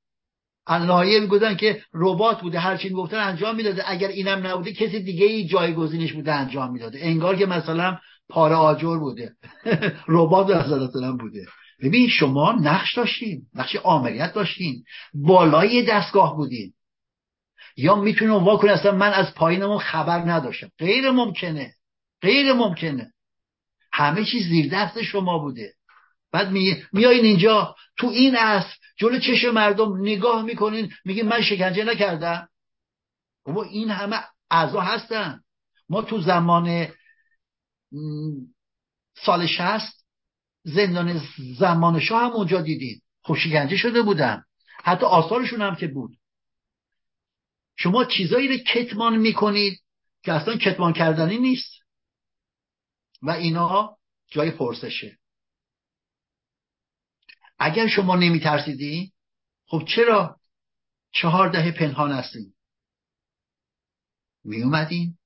لایه 0.68 1.20
می‌گفتن 1.20 1.56
که 1.56 1.82
ربات 1.94 2.40
بوده 2.40 2.58
هر 2.58 2.76
چی 2.76 2.88
می‌گفتن 2.88 3.16
انجام 3.16 3.56
می‌داده. 3.56 3.90
اگر 3.90 4.08
اینم 4.08 4.46
نبوده 4.46 4.72
کسی 4.72 5.00
دیگه 5.00 5.26
ای 5.26 5.46
جایگزینش 5.46 6.12
بوده 6.12 6.32
انجام 6.32 6.72
می‌داده. 6.72 6.98
انگار 7.02 7.36
که 7.36 7.46
مثلا 7.46 7.98
پاره 8.28 8.54
آجر 8.54 8.98
بوده. 8.98 9.32
ربات 10.08 10.50
مثلا 10.50 11.12
بوده. 11.12 11.46
ببین 11.82 12.08
شما 12.08 12.52
نقش 12.52 12.96
داشتین 12.96 13.42
نقش 13.54 13.76
آمریت 13.76 14.32
داشتین 14.32 14.84
بالای 15.14 15.82
دستگاه 15.82 16.36
بودین. 16.36 16.72
یا 17.76 17.94
می‌تونه 17.94 18.32
عنوان 18.32 18.56
کنه 18.56 18.72
اصلا 18.72 18.92
من 18.92 19.12
از 19.12 19.34
پایینمون 19.34 19.78
خبر 19.78 20.18
نداشتم. 20.18 20.70
غیر 20.78 21.10
ممکنه 21.10 21.74
غیر 22.22 22.52
ممکنه. 22.52 23.12
همه 23.92 24.24
چیز 24.24 24.48
زیر 24.48 24.68
دست 24.72 25.02
شما 25.02 25.38
بوده. 25.38 25.74
بعد 26.32 26.50
می... 26.50 26.82
میایین 26.92 27.24
اینجا 27.24 27.74
تو 27.98 28.06
این 28.06 28.36
اصل 28.36 28.74
جلو 28.96 29.18
چش 29.18 29.44
مردم 29.44 30.00
نگاه 30.00 30.42
می‌کنین 30.42 30.92
میگین 31.04 31.28
من 31.28 31.42
شکنجه 31.42 31.84
نکردم. 31.84 32.48
بابا 33.44 33.62
این 33.62 33.90
همه 33.90 34.16
اعضا 34.50 34.80
هستن. 34.80 35.40
ما 35.88 36.02
تو 36.02 36.20
زمان 36.20 36.88
سال 39.16 39.46
شست 39.46 40.05
زندان 40.66 41.22
زمان 41.58 42.00
شاه 42.00 42.22
هم 42.22 42.30
اونجا 42.30 42.60
دیدید 42.60 43.02
خب 43.22 43.34
شکنجه 43.34 43.76
شده 43.76 44.02
بودن. 44.02 44.44
حتی 44.84 45.06
آثارشون 45.06 45.62
هم 45.62 45.76
که 45.76 45.86
بود. 45.86 46.18
شما 47.76 48.04
چیزایی 48.04 48.48
رو 48.48 48.56
کتمان 48.56 49.16
می‌کنید 49.16 49.80
که 50.22 50.32
اصلا 50.32 50.56
کتمان 50.56 50.92
کردنی 50.92 51.38
نیست. 51.38 51.72
و 53.22 53.30
اینا 53.30 53.98
جای 54.30 54.50
پرسشه. 54.50 55.18
اگر 57.58 57.86
شما 57.86 58.16
نمیترسیدی 58.16 59.12
خب 59.66 59.84
چرا 59.88 60.40
چهار 61.12 61.48
دهه 61.48 61.70
پنهان 61.70 62.12
هستیم 62.12 62.54
می 64.44 64.62
اومدین 64.62 65.18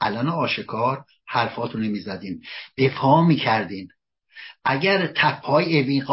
الان 0.00 0.28
آشکار 0.28 1.04
حرفاتو 1.26 1.78
نمی‌زدین 1.78 2.44
دفاع 2.78 3.26
می‌کردین. 3.26 3.88
اگر 4.64 5.06
تپای 5.06 5.80
اوین 5.80 6.04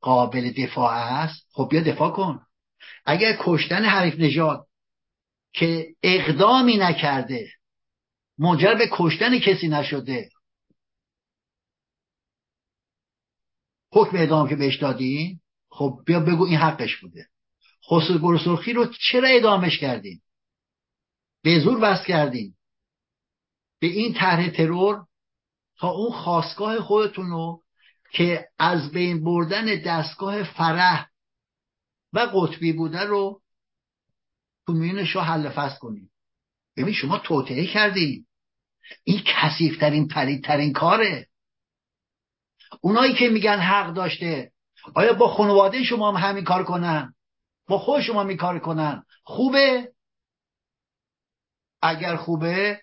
قابل 0.00 0.50
دفاع 0.50 0.92
است 0.92 1.46
خب 1.52 1.68
بیا 1.70 1.82
دفاع 1.82 2.10
کن. 2.10 2.46
اگر 3.04 3.36
کشتن 3.40 3.84
حریف 3.84 4.14
نژاد 4.18 4.66
که 5.52 5.94
اقدامی 6.02 6.76
نکرده 6.76 7.48
منجر 8.38 8.74
به 8.74 8.88
کشتن 8.92 9.38
کسی 9.38 9.68
نشده 9.68 10.30
حکم 13.92 14.16
اعدام 14.16 14.48
که 14.48 14.56
بهش 14.56 14.76
دادین 14.76 15.40
خب 15.70 16.02
بیا 16.06 16.20
بگو 16.20 16.44
این 16.44 16.58
حقش 16.58 16.96
بوده. 16.96 17.26
خسرو 17.90 18.18
گرسرخی 18.18 18.72
رو 18.72 18.86
چرا 18.86 19.28
ادامش 19.28 19.78
کردین 19.78 20.20
به 21.42 21.60
زور 21.60 21.78
وست 21.82 22.06
کردین 22.06 22.54
به 23.80 23.86
این 23.86 24.14
طرح 24.14 24.50
ترور 24.50 25.06
تا 25.78 25.88
اون 25.88 26.12
خواستگاه 26.12 26.80
خودتون 26.80 27.30
رو 27.30 27.61
که 28.12 28.48
از 28.58 28.90
بین 28.90 29.24
بردن 29.24 29.64
دستگاه 29.64 30.42
فرح 30.42 31.08
و 32.12 32.18
قطبی 32.18 32.72
بوده 32.72 33.00
رو 33.00 33.42
تو 34.66 34.72
میون 34.72 35.04
شاه 35.04 35.26
حل 35.26 35.48
فصل 35.48 35.78
کنیم. 35.78 36.10
ببین 36.76 36.94
شما 36.94 37.18
توطعه 37.18 37.66
کردین. 37.66 38.26
این 39.04 39.22
کسیفترین 39.26 40.08
پلیدترین 40.08 40.72
کاره. 40.72 41.28
اونایی 42.80 43.14
که 43.14 43.28
میگن 43.28 43.58
حق 43.58 43.94
داشته 43.94 44.52
آیا 44.94 45.12
با 45.12 45.28
خانواده 45.28 45.84
شما 45.84 46.12
هم 46.12 46.28
همین 46.28 46.44
کار 46.44 46.64
کنن؟ 46.64 47.14
با 47.68 47.78
خود 47.78 48.00
شما 48.00 48.22
می 48.22 48.36
کار 48.36 48.58
کنن؟ 48.58 49.04
خوبه؟ 49.24 49.92
اگر 51.82 52.16
خوبه 52.16 52.80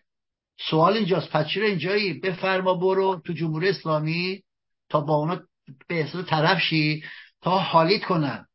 سوال 0.69 0.93
اینجاست. 0.93 1.47
چرا 1.47 1.65
اینجایی؟ 1.65 2.13
بفرما 2.13 2.73
برو 2.73 3.21
تو 3.25 3.34
جمهوری 3.34 3.69
اسلامی. 3.69 4.43
تا 4.89 5.01
با 5.01 5.15
اونا 5.15 5.41
به 5.87 5.95
حساب 5.95 6.21
طرف 6.21 6.59
شی 6.59 7.03
تا 7.41 7.59
حالیت 7.59 8.03
کنن. 8.03 8.47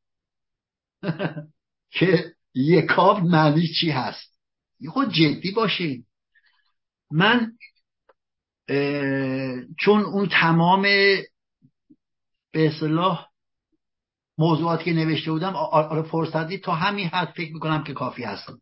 که 1.98 2.34
یکاب 2.54 3.22
معنی 3.22 3.68
چی 3.80 3.90
هست؟ 3.90 4.38
یه 4.80 4.90
خود 4.90 5.12
جدی 5.12 5.50
باشین. 5.50 6.06
من 7.10 7.52
چون 9.78 10.00
اون 10.04 10.28
تمام 10.28 10.82
به 12.52 12.66
اصلاح 12.66 13.28
موضوعاتی 14.38 14.84
که 14.84 14.92
نوشته 14.92 15.30
بودم 15.30 15.56
آره 15.56 16.02
فرصتی 16.02 16.58
تا 16.58 16.74
همین 16.74 17.08
حد 17.08 17.28
فکر 17.28 17.52
می‌کنم 17.52 17.84
که 17.84 17.92
کافی 17.92 18.22
هست. 18.22 18.52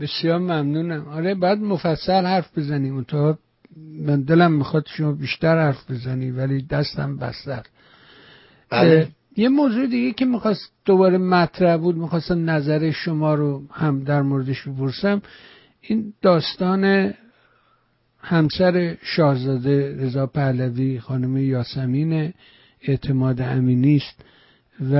بسیار 0.00 0.38
ممنونم. 0.38 1.08
آره 1.08 1.34
بعد 1.34 1.58
مفصل 1.58 2.26
حرف 2.26 2.58
بزنیم. 2.58 3.04
تا 3.04 3.38
من 4.06 4.22
دلم 4.22 4.52
می‌خواد 4.52 4.86
شما 4.86 5.12
بیشتر 5.12 5.58
حرف 5.58 5.90
بزنی 5.90 6.30
ولی 6.30 6.62
دستم 6.62 7.16
بستر 7.16 7.62
بله. 8.70 9.08
یه 9.36 9.48
موضوع 9.48 9.86
دیگه 9.86 10.12
که 10.12 10.24
می‌خواست 10.24 10.72
دوباره 10.84 11.18
مطرح 11.18 11.76
بود 11.76 11.96
می‌خواستم 11.96 12.50
نظر 12.50 12.90
شما 12.90 13.34
رو 13.34 13.62
هم 13.70 14.04
در 14.04 14.22
موردش 14.22 14.68
بپرسم. 14.68 15.22
این 15.80 16.12
داستان 16.22 17.14
همسر 18.20 18.96
شاهزاده 19.02 19.96
رضا 19.96 20.26
پهلوی 20.26 21.00
خانم 21.00 21.36
یاسمین 21.36 22.32
اعتماد 22.82 23.40
امینی 23.40 23.96
است 23.96 24.24
و 24.92 24.94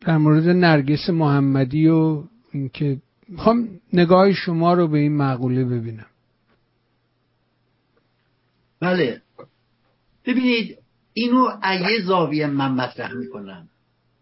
در 0.00 0.16
مورد 0.18 0.48
نرگس 0.48 1.10
محمدی 1.10 1.88
و 1.88 2.22
اینکه 2.52 2.96
می‌خوام 3.28 3.68
نگاه 3.92 4.32
شما 4.32 4.74
رو 4.74 4.88
به 4.88 4.98
این 4.98 5.12
معقوله 5.12 5.64
ببینم. 5.64 6.06
بله. 8.80 9.22
ببینید 10.24 10.78
اینو 11.12 11.50
ایه 11.64 12.02
زاویه 12.02 12.46
من 12.46 12.72
مطرح 12.72 13.12
می‌کنم 13.12 13.68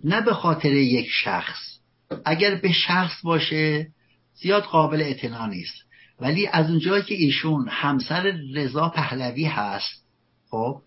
نه 0.04 0.20
به 0.20 0.34
خاطر 0.34 0.72
یک 0.72 1.08
شخص. 1.10 1.78
اگر 2.24 2.54
به 2.54 2.72
شخص 2.72 3.22
باشه 3.24 3.88
زیاد 4.34 4.62
قابل 4.62 5.00
اعتنا 5.00 5.46
نیست. 5.46 5.74
ولی 6.20 6.46
از 6.46 6.70
اونجایی 6.70 7.02
که 7.02 7.14
ایشون 7.14 7.68
همسر 7.68 8.34
رضا 8.54 8.88
پهلوی 8.88 9.44
هست 9.44 10.06
خب 10.50 10.82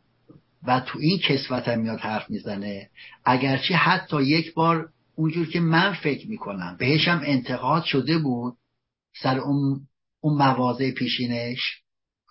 و 0.68 0.80
تو 0.80 1.00
این 1.00 1.20
کسوت 1.20 1.68
هم 1.68 1.80
میاد 1.80 2.00
حرف 2.00 2.30
می‌زنه 2.30 2.90
اگرچه 3.26 3.76
حتی 3.76 4.24
یک 4.24 4.54
بار 4.54 4.90
اونجور 5.16 5.48
که 5.48 5.60
من 5.60 5.94
فکر 5.94 6.28
می‌کنم 6.28 6.76
بهشم 6.80 7.22
انتقاد 7.26 7.84
شده 7.84 8.18
بود 8.18 8.58
سر 9.22 9.38
اون 9.38 9.88
اون 10.22 10.38
مواضع 10.38 10.92
پیشینش 10.92 11.60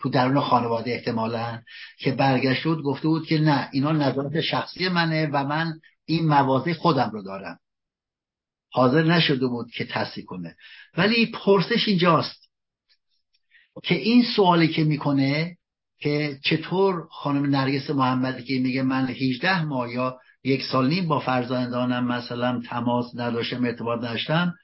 تو 0.05 0.11
درون 0.11 0.41
خانواده 0.41 0.91
احتمالا 0.91 1.63
که 1.99 2.13
برگشت 2.13 2.65
بود 2.65 2.83
گفته 2.83 3.09
بود 3.09 3.27
که 3.27 3.39
نه 3.39 3.69
اینا 3.73 3.93
نظرات 3.93 4.41
شخصی 4.41 4.89
منه 4.89 5.27
و 5.33 5.45
من 5.45 5.81
این 6.05 6.29
مواضع 6.29 6.73
خودم 6.73 7.11
رو 7.13 7.23
دارم. 7.23 7.59
حاضر 8.73 9.03
نشده 9.03 9.47
بود 9.47 9.71
که 9.71 9.85
تصدیق 9.85 10.25
کنه. 10.25 10.57
ولی 10.97 11.27
پرسش 11.27 11.89
اینجاست 11.89 12.51
که 13.83 13.95
این 13.95 14.25
سوالی 14.37 14.69
که 14.69 14.85
می‌کنه 14.85 15.57
که 15.99 16.39
چطور 16.45 17.07
خانم 17.11 17.47
نرگس 17.47 17.91
محمدی 17.91 18.45
که 18.45 18.59
میگه 18.59 18.83
من 18.83 19.07
18 19.07 19.65
ماه 19.65 19.93
یا 19.93 20.19
یک 20.45 20.63
سال 20.63 20.89
نیم 20.89 21.09
با 21.09 21.21
فرزندانم 21.21 22.07
مثلا 22.07 22.63
تماس 22.69 23.07
نداشتم 23.15 23.65
ارتباط 23.65 23.99
نداشتم 23.99 24.55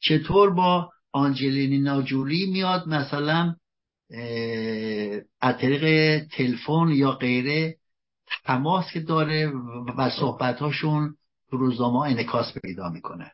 چطور 0.00 0.54
با 0.54 0.90
آنجلینا 1.12 2.02
جولی 2.02 2.46
میاد 2.46 2.88
مثلا 2.88 3.54
از 5.40 5.58
طریق 5.58 6.24
تلفن 6.24 6.88
یا 6.88 7.12
غیره 7.12 7.76
تماس 8.44 8.84
که 8.92 9.00
داره 9.00 9.52
و 9.96 10.10
صحبتهاشون 10.10 11.14
تو 11.50 11.56
روزنامه 11.56 11.98
انکاس 11.98 12.58
پیدا 12.58 12.88
می‌کنه. 12.88 13.32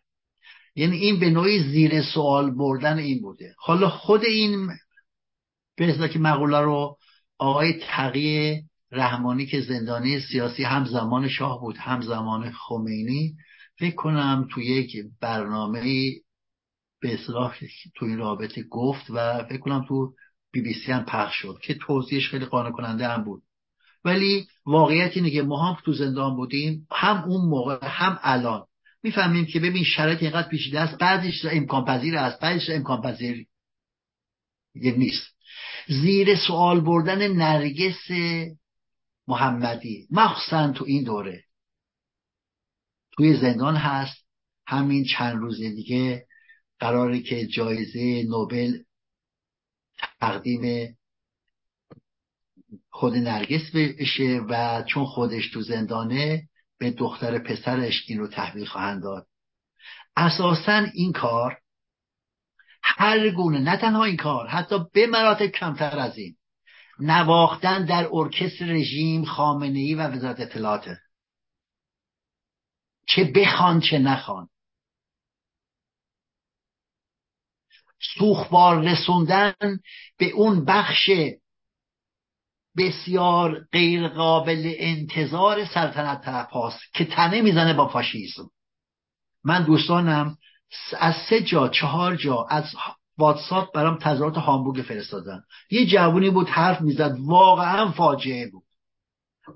یعنی 0.77 0.97
این 0.97 1.21
به 1.21 1.31
نوعی 1.31 1.59
زیر 1.59 2.03
سوال 2.03 2.51
بردن 2.51 2.99
این 2.99 3.23
بوده. 3.23 3.55
حالا 3.59 3.89
خود 3.89 4.25
این 4.25 4.69
به 5.77 6.09
که 6.09 6.19
مقوله 6.19 6.61
رو 6.61 6.97
آقای 7.39 7.73
تقی 7.81 8.63
رحمانی 8.93 9.47
که 9.47 9.61
زندانی 9.61 10.21
سیاسی 10.21 10.65
هم 10.65 10.85
زمان 10.85 11.29
شاه 11.29 11.61
بود 11.61 11.77
هم 11.77 12.01
زمان 12.01 12.51
خمینی 12.51 13.35
فکر 13.79 13.95
کنم 13.95 14.49
تو 14.51 14.61
یک 14.61 14.97
برنامه 15.21 16.11
به 17.01 17.15
اصلاح 17.15 17.57
تو 17.97 18.07
این 18.07 18.19
رابطه 18.19 18.63
گفت 18.63 19.05
و 19.11 19.45
فکر 19.45 19.59
کنم 19.59 19.85
تو 19.89 20.15
بی 20.55 20.61
بی 20.61 20.75
سی 20.75 20.93
هم 20.93 21.05
پخش 21.05 21.35
شد 21.35 21.59
که 21.63 21.75
توضیحش 21.75 22.29
خیلی 22.29 22.45
قانع 22.45 22.71
کننده 22.71 23.09
هم 23.09 23.25
بود. 23.25 23.43
ولی 24.05 24.47
واقعیت 24.67 25.17
اینه 25.17 25.31
که 25.31 25.43
ما 25.43 25.69
هم 25.69 25.77
تو 25.85 25.93
زندان 25.93 26.37
بودیم 26.37 26.87
هم 26.91 27.25
اون 27.25 27.49
موقع 27.49 27.79
هم 27.83 28.19
الان. 28.23 28.67
می‌فهمیم 29.03 29.47
که 29.47 29.61
ببین 29.61 29.85
شرایط 29.85 30.23
اینقدر 30.23 30.49
پیچیده 30.49 30.81
است 30.81 30.99
بعضیش 30.99 31.45
امکان 31.45 31.85
پذیر 31.85 32.17
است 32.17 32.41
بعضیش 32.41 32.71
امکان 32.71 33.03
پذیر 33.03 33.47
نیست. 34.75 35.35
زیر 35.89 36.37
سوال 36.37 36.81
بردن 36.81 37.33
نرگس 37.33 38.11
محمدی. 39.29 40.07
مخصوصا 40.11 40.73
تو 40.73 40.85
این 40.85 41.05
دوره. 41.05 41.45
توی 43.17 43.37
زندان 43.37 43.77
هست 43.77 44.25
همین 44.67 45.05
چند 45.05 45.37
روز 45.37 45.61
دیگه 45.61 46.27
قراره 46.79 47.21
که 47.21 47.47
جایزه 47.47 48.23
نوبل 48.29 48.79
تقدیم 50.21 50.95
خود 52.91 53.15
نرگس 53.15 53.71
بشه 53.75 54.41
و 54.49 54.83
چون 54.83 55.05
خودش 55.05 55.51
تو 55.51 55.61
زندانه 55.61 56.49
به 56.79 56.91
دختر 56.91 57.39
پسرش 57.39 58.05
این 58.09 58.19
رو 58.19 58.29
تحویل 58.29 58.65
خواهند 58.65 59.03
داد. 59.03 59.27
اساسا 60.17 60.87
این 60.95 61.13
کار 61.13 61.59
هر 62.83 63.31
گونه 63.31 63.59
نه 63.59 63.77
تنها 63.77 64.05
این 64.05 64.17
کار 64.17 64.47
حتی 64.47 64.79
به 64.93 65.07
مراتب 65.07 65.47
کمتر 65.47 65.99
از 65.99 66.19
این. 66.19 66.37
نواختن 66.99 67.85
در 67.85 68.09
ارکستر 68.13 68.65
رژیم 68.65 69.25
خامنه 69.25 69.79
ای 69.79 69.95
و 69.95 70.01
وزارت 70.01 70.41
اطلاعاته 70.41 70.99
چه 73.07 73.25
بخوان 73.25 73.81
چه 73.81 73.99
نخوان. 73.99 74.49
سوخبار 78.19 78.81
رسوندن 78.81 79.55
به 80.19 80.31
اون 80.31 80.65
بخش 80.65 81.11
بسیار 82.77 83.67
غیر 83.73 84.09
قابل 84.09 84.73
انتظار 84.77 85.65
سلطنت 85.65 86.25
طرف 86.25 86.51
هاست 86.51 86.95
که 86.95 87.05
تنه 87.05 87.41
می‌زنه 87.41 87.75
با 87.75 87.89
فاشیسم 87.89 88.51
من 89.45 89.65
دوستانم 89.65 90.37
از 90.99 91.15
سه 91.31 91.41
جا 91.41 91.69
چهار 91.69 92.17
جا 92.17 92.47
از 92.51 92.65
واتساپ 93.19 93.75
برام 93.75 93.99
تظاهرات 93.99 94.39
هامبورگ 94.39 94.83
فرستادن. 94.83 95.43
یه 95.71 95.87
جوونی 95.87 96.31
بود 96.31 96.49
حرف 96.49 96.81
می‌زد 96.81 97.17
واقعا 97.21 97.91
فاجعه 97.91 98.51
بود. 98.51 98.65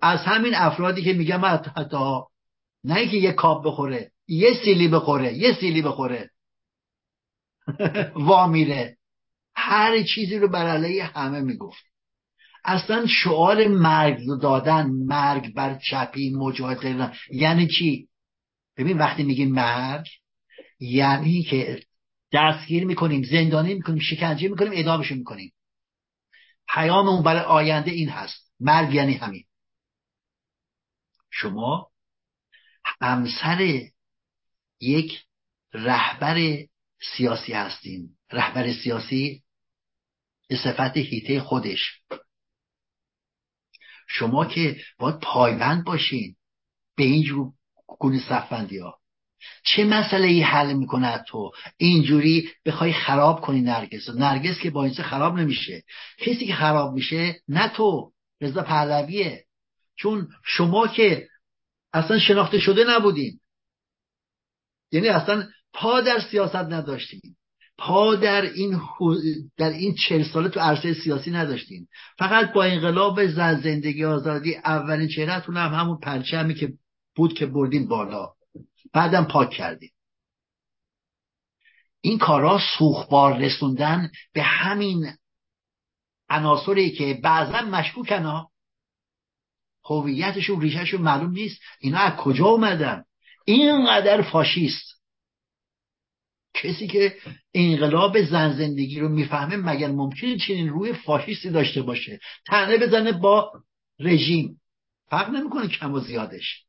از 0.02 0.20
همین 0.20 0.54
افرادی 0.54 1.02
که 1.02 1.12
میگم 1.12 1.44
حتی 1.76 2.20
نه 2.84 3.08
که 3.08 3.16
یه 3.16 3.32
کاب 3.32 3.66
بخوره 3.66 4.10
یه 4.28 4.54
سیلی 4.64 4.88
بخوره 4.88 5.34
یه 5.34 5.54
سیلی 5.60 5.82
بخوره. 5.82 6.30
وامیره 8.28 8.96
هر 9.54 10.02
چیزی 10.02 10.38
رو 10.38 10.48
بر 10.48 10.66
علیه 10.66 11.04
همه 11.04 11.40
می‌گفت. 11.40 11.84
اصلا 12.64 13.06
شعار 13.06 13.68
مرگ 13.68 14.18
دادن 14.42 14.86
مرگ 14.86 15.54
بر 15.54 15.78
چپی 15.90 16.30
مجاهد 16.30 17.12
یعنی 17.32 17.68
چی؟ 17.68 18.08
ببین 18.76 18.98
وقتی 18.98 19.22
میگیم 19.22 19.52
مرگ 19.52 20.06
یعنی 20.80 21.42
که 21.42 21.82
دستگیر 22.32 22.86
می‌کنیم 22.86 23.22
زندانی 23.22 23.74
می‌کنیم 23.74 23.98
شکنجه 23.98 24.48
می‌کنیم 24.48 24.72
اعدامشون 24.72 25.18
می‌کنیم. 25.18 25.52
پیاممون 26.68 27.22
برای 27.22 27.40
آینده 27.42 27.90
این 27.90 28.08
هست. 28.08 28.52
مرگ 28.60 28.94
یعنی 28.94 29.12
همین. 29.12 29.44
شما 31.30 31.90
همسر 33.00 33.80
یک 34.80 35.24
رهبر 35.72 36.34
سیاسی 37.00 37.52
هستین 37.52 38.08
رهبر 38.32 38.72
سیاسی 38.72 39.42
به 40.48 40.56
صفت 40.56 40.96
هیته 40.96 41.40
خودش. 41.40 42.00
شما 44.08 44.44
که 44.44 44.80
باید 44.98 45.20
پایبند 45.20 45.84
باشین. 45.84 46.36
به 46.96 47.04
اینجور 47.04 47.52
گونه 47.98 48.20
صفندی 48.28 48.78
ها 48.78 48.98
چه 49.64 49.84
مسئله 49.84 50.26
ای 50.26 50.42
حل 50.42 50.72
می‌کنه 50.72 51.24
تو؟ 51.28 51.52
اینجوری 51.76 52.50
بخوای 52.64 52.92
خراب 52.92 53.40
کنی 53.40 53.60
نرگس. 53.60 54.08
نرگس 54.08 54.60
که 54.60 54.70
با 54.70 54.84
اینجا 54.84 55.04
خراب 55.04 55.38
نمیشه. 55.38 55.82
کسی 56.18 56.46
که 56.46 56.54
خراب 56.54 56.94
میشه 56.94 57.40
نه 57.48 57.68
تو. 57.68 58.12
رضا 58.40 58.62
پهلویه. 58.62 59.44
چون 59.96 60.28
شما 60.44 60.86
که 60.86 61.28
اصلا 61.92 62.18
شناخته 62.18 62.58
شده 62.58 62.84
نبودین. 62.88 63.40
یعنی 64.92 65.08
اصلا 65.08 65.48
پا 65.78 66.00
در 66.00 66.20
سیاست 66.20 66.56
نداشتین. 66.56 67.20
پا 67.78 68.14
در 68.14 68.42
این 68.42 68.80
در 69.56 69.70
این 69.70 69.94
چل 69.94 70.22
ساله 70.22 70.48
تو 70.48 70.60
عرصه 70.60 70.94
سیاسی 70.94 71.30
نداشتین. 71.30 71.88
فقط 72.18 72.52
با 72.52 72.64
انقلاب 72.64 73.26
زن 73.26 73.60
زندگی 73.60 74.04
آزادی 74.04 74.56
اولین 74.56 75.08
چهرهتون 75.08 75.56
هم 75.56 75.74
همون 75.74 75.98
پرچمی 76.02 76.54
که 76.54 76.72
بود 77.16 77.34
که 77.34 77.46
بردین 77.46 77.88
بالا. 77.88 78.32
بعدم 78.92 79.24
پاک 79.24 79.50
کردیم 79.50 79.90
این 82.00 82.18
کارا 82.18 82.60
سوخبار 82.78 83.38
رسوندن 83.38 84.10
به 84.32 84.42
همین 84.42 85.12
عناصری 86.28 86.90
که 86.90 87.20
بعضا 87.22 87.60
مشکوکن 87.60 88.22
ها. 88.22 88.50
هویتشون 89.84 90.60
ریشهشون 90.60 91.02
معلوم 91.02 91.30
نیست. 91.30 91.60
اینا 91.80 91.98
از 91.98 92.16
کجا 92.16 92.46
اومدن؟ 92.46 93.04
اینقدر 93.44 94.22
فاشیست. 94.22 94.97
کسی 96.54 96.86
که 96.86 97.14
انقلاب 97.54 98.22
زن 98.22 98.52
زندگی 98.52 99.00
رو 99.00 99.08
می‌فهمه 99.08 99.56
مگر 99.56 99.88
ممکنه 99.88 100.36
چنین 100.36 100.68
روی 100.68 100.92
فاشیستی 100.92 101.50
داشته 101.50 101.82
باشه. 101.82 102.20
تنه 102.46 102.78
بزنه 102.78 103.12
با 103.12 103.52
رژیم. 104.00 104.60
فرق 105.10 105.30
نمی‌کنه 105.30 105.68
کم 105.68 105.92
و 105.92 106.00
زیادش. 106.00 106.64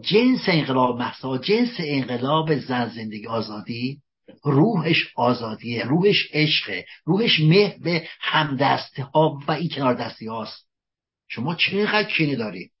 جنس 0.00 0.40
انقلاب 0.48 0.98
محسا 0.98 1.38
جنس 1.38 1.74
انقلاب 1.78 2.56
زن 2.58 2.88
زندگی 2.88 3.26
آزادی 3.26 4.00
روحش 4.44 5.12
آزادیه 5.16 5.84
روحش 5.84 6.28
عشقه 6.32 6.84
روحش 7.04 7.40
مه 7.40 7.76
به 7.80 8.08
همدسته 8.20 9.02
ها 9.02 9.38
و 9.48 9.52
این 9.52 9.68
کنار 9.68 9.94
دستی 9.94 10.26
هاست 10.26 10.68
شما 11.28 11.54
چقدر 11.54 12.10
کینه 12.10 12.36
دارید؟ 12.36 12.72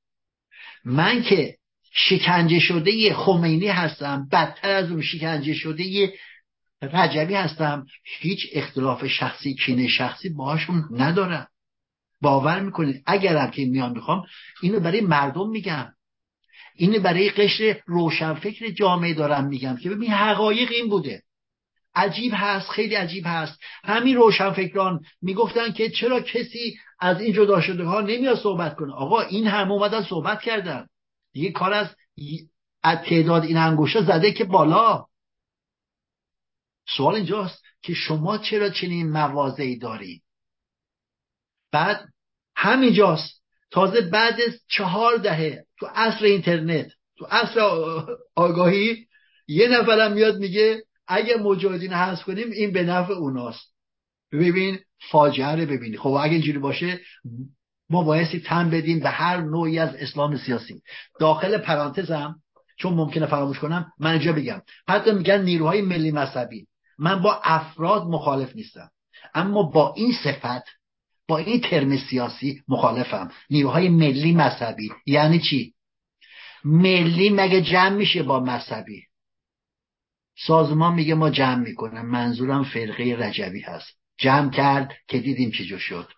من 0.84 1.22
که 1.22 1.56
شکنجه 1.98 2.58
شده 2.58 3.14
خمینی 3.14 3.68
هستم 3.68 4.28
بدتر 4.32 4.70
از 4.70 4.90
اون 4.90 5.02
شکنجه 5.02 5.54
شده 5.54 6.12
رجبی 6.82 7.34
هستم. 7.34 7.86
هیچ 8.04 8.46
اختلاف 8.52 9.06
شخصی 9.06 9.54
کینه 9.54 9.88
شخصی 9.88 10.28
باهاشون 10.28 10.84
ندارم. 10.90 11.46
باور 12.20 12.60
می‌کنید؟ 12.60 13.02
اگرم 13.06 13.50
که 13.50 13.64
میان 13.64 13.92
می‌خوام 13.92 14.24
اینو 14.62 14.80
برای 14.80 15.00
مردم 15.00 15.48
میگم. 15.50 15.92
اینو 16.74 17.00
برای 17.00 17.30
قشر 17.30 17.80
روشنفکر 17.86 18.70
جامعه 18.70 19.14
دارم 19.14 19.44
میگم 19.46 19.76
که 19.76 19.90
ببین 19.90 20.12
حقایق 20.12 20.70
این 20.72 20.88
بوده. 20.88 21.22
عجیب 21.94 22.32
هست 22.34 22.70
خیلی 22.70 22.94
عجیب 22.94 23.24
هست. 23.26 23.60
همین 23.84 24.16
روشنفکران 24.16 25.00
می‌گفتن 25.22 25.72
که 25.72 25.90
چرا 25.90 26.20
کسی 26.20 26.76
از 27.00 27.20
این 27.20 27.32
جدا 27.32 27.60
شده 27.60 27.84
ها 27.84 28.00
نمیاد 28.00 28.38
صحبت 28.38 28.76
کنه؟ 28.76 28.92
آقا 28.92 29.20
این 29.20 29.46
هم 29.46 29.72
اومدن 29.72 30.02
صحبت 30.02 30.42
کردن. 30.42 30.86
دیگه 31.36 31.50
کار 31.50 31.72
از 31.72 31.96
از 32.82 32.98
تعداد 32.98 33.44
این 33.44 33.56
انگوشا 33.56 34.02
زده 34.02 34.32
که 34.32 34.44
بالا. 34.44 35.06
سوال 36.96 37.14
اینجاست 37.14 37.62
که 37.82 37.94
شما 37.94 38.38
چرا 38.38 38.70
چنین 38.70 39.10
موازهی 39.10 39.78
دارید؟ 39.78 40.22
بعد 41.72 42.08
همینجاست. 42.56 43.42
تازه 43.70 44.00
بعد 44.00 44.40
از 44.40 44.60
چهار 44.68 45.16
دهه 45.16 45.64
تو 45.78 45.86
عصر 45.86 46.24
اینترنت 46.24 46.92
تو 47.18 47.24
عصر 47.24 47.60
آگاهی 48.36 49.06
یه 49.48 49.68
نفرم 49.68 50.12
میاد 50.12 50.36
میگه 50.36 50.82
اگه 51.06 51.36
مجاهدین 51.36 51.92
حذف 51.92 52.24
کنیم 52.24 52.50
این 52.50 52.72
به 52.72 52.82
نفع 52.82 53.12
اوناست. 53.12 53.74
ببین 54.32 54.78
فاجعه 55.10 55.54
رو 55.54 55.66
ببینی. 55.66 55.96
خب 55.96 56.10
اگه 56.10 56.32
اینجوری 56.32 56.58
باشه 56.58 57.00
ما 57.90 58.02
بایستی 58.02 58.40
تن 58.40 58.70
بدیم 58.70 59.00
به 59.00 59.10
هر 59.10 59.40
نوعی 59.40 59.78
از 59.78 59.94
اسلام 59.94 60.36
سیاسی. 60.36 60.82
داخل 61.20 61.58
پرانتزم 61.58 62.36
چون 62.78 62.94
ممکنه 62.94 63.26
فراموش 63.26 63.58
کنم 63.58 63.92
من 63.98 64.10
اینجا 64.10 64.32
بگم. 64.32 64.62
حتی 64.88 65.12
میگن 65.12 65.42
نیروهای 65.42 65.82
ملی 65.82 66.10
مذهبی. 66.10 66.66
من 66.98 67.22
با 67.22 67.40
افراد 67.44 68.06
مخالف 68.06 68.56
نیستم. 68.56 68.90
اما 69.34 69.62
با 69.62 69.94
این 69.96 70.12
صفت 70.12 70.64
با 71.28 71.38
این 71.38 71.60
ترم 71.60 71.96
سیاسی 71.96 72.62
مخالفم. 72.68 73.30
نیروهای 73.50 73.88
ملی 73.88 74.32
مذهبی. 74.32 74.90
یعنی 75.06 75.38
چی؟ 75.38 75.74
ملی 76.64 77.30
مگه 77.30 77.62
جمع 77.62 77.96
میشه 77.96 78.22
با 78.22 78.40
مذهبی؟ 78.40 79.02
سازمان 80.38 80.94
میگه 80.94 81.14
ما 81.14 81.30
جمع 81.30 81.58
می‌کنم. 81.58 82.06
منظورم 82.06 82.64
فرقه 82.64 83.16
رجبی 83.18 83.60
هست. 83.60 83.98
جمع 84.18 84.50
کرد 84.50 84.92
که 85.08 85.18
دیدیم 85.18 85.50
چی 85.50 85.78
شد. 85.78 86.08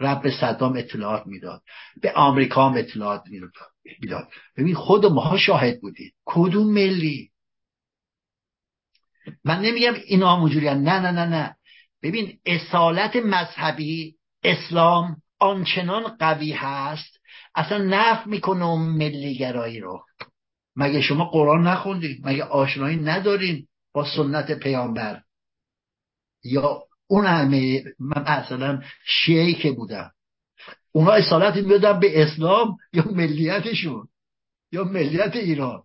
رب 0.00 0.30
صدام 0.40 0.76
اطلاعات 0.76 1.26
می‌داد. 1.26 1.62
به 2.02 2.12
آمریکا 2.12 2.68
هم 2.68 2.76
اطلاعات 2.78 3.22
می‌داد. 4.00 4.28
ببین 4.56 4.74
خود 4.74 5.06
ماها 5.06 5.36
شاهد 5.36 5.80
بودید 5.80 6.14
کدوم 6.24 6.72
ملی؟ 6.72 7.30
من 9.44 9.62
نمیگم 9.62 9.94
اینا 10.06 10.36
همونجوری 10.36 10.66
نه 10.66 10.74
نه 10.74 11.10
نه 11.10 11.26
نه. 11.26 11.56
ببین 12.02 12.38
اصالت 12.46 13.16
مذهبی 13.16 14.16
اسلام 14.44 15.16
آنچنان 15.38 16.02
قوی 16.02 16.52
هست 16.52 17.20
اصلا 17.54 17.78
نف 17.78 18.26
می‌کنه 18.26 18.64
اون 18.64 18.82
ملیگرایی 18.82 19.80
رو. 19.80 20.04
مگه 20.76 21.00
شما 21.00 21.24
قرآن 21.24 21.66
نخوندید 21.66 22.26
مگه 22.26 22.44
آشنایی 22.44 22.96
ندارین 22.96 23.66
با 23.92 24.04
سنت 24.16 24.52
پیامبر؟ 24.52 25.22
یا 26.44 26.82
اون 27.06 27.26
همه 27.26 27.84
من 27.98 28.22
مثلا 28.22 28.82
شیعی 29.04 29.54
که 29.54 29.72
بودم. 29.72 30.10
اونا 30.92 31.12
اصالت 31.12 31.56
می‌دادن 31.56 32.00
به 32.00 32.22
اسلام 32.22 32.76
یا 32.92 33.04
ملیتشون 33.10 34.08
یا 34.72 34.84
ملیت 34.84 35.36
ایران. 35.36 35.82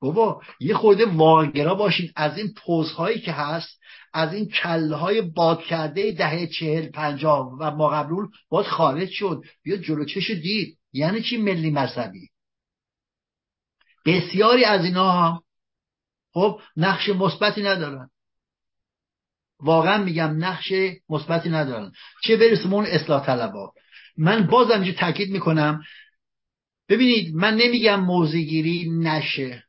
بابا 0.00 0.42
یه 0.60 0.74
خورده 0.74 1.06
واقعگرا 1.06 1.74
باشین. 1.74 2.12
از 2.16 2.38
این 2.38 2.54
پوزهایی 2.56 3.20
که 3.20 3.32
هست 3.32 3.80
از 4.12 4.34
این 4.34 4.48
کله 4.48 4.96
های 4.96 5.20
باد 5.20 5.62
کرده 5.62 6.12
دهه 6.12 6.46
چهل 6.46 6.86
پنجاه 6.86 7.56
و 7.60 7.70
ما 7.70 7.88
قبلون 7.88 8.30
باید 8.48 8.66
خارج 8.66 9.10
شد. 9.10 9.42
بیا 9.62 9.76
جلو 9.76 10.04
چش 10.04 10.30
دید. 10.30 10.78
یعنی 10.92 11.22
چی 11.22 11.36
ملی 11.36 11.70
مذهبی؟ 11.70 12.28
بسیاری 14.06 14.64
از 14.64 14.84
اینا 14.84 15.42
خب 16.32 16.60
نقش 16.76 17.08
مثبتی 17.08 17.62
ندارن. 17.62 18.10
واقعا 19.64 20.04
میگم 20.04 20.44
نقش 20.44 20.72
مثبتی 21.08 21.50
ندارن. 21.50 21.92
چه 22.24 22.36
برسیم 22.36 22.74
اون 22.74 22.86
اصلاح 22.86 23.26
طلبا. 23.26 23.72
من 24.18 24.46
بازم 24.46 24.80
اینجا 24.80 24.92
تاکید 24.92 25.30
می‌کنم. 25.30 25.82
ببینید 26.88 27.34
من 27.34 27.54
نمیگم 27.54 28.00
موزگیری 28.00 28.90
نشه. 28.90 29.64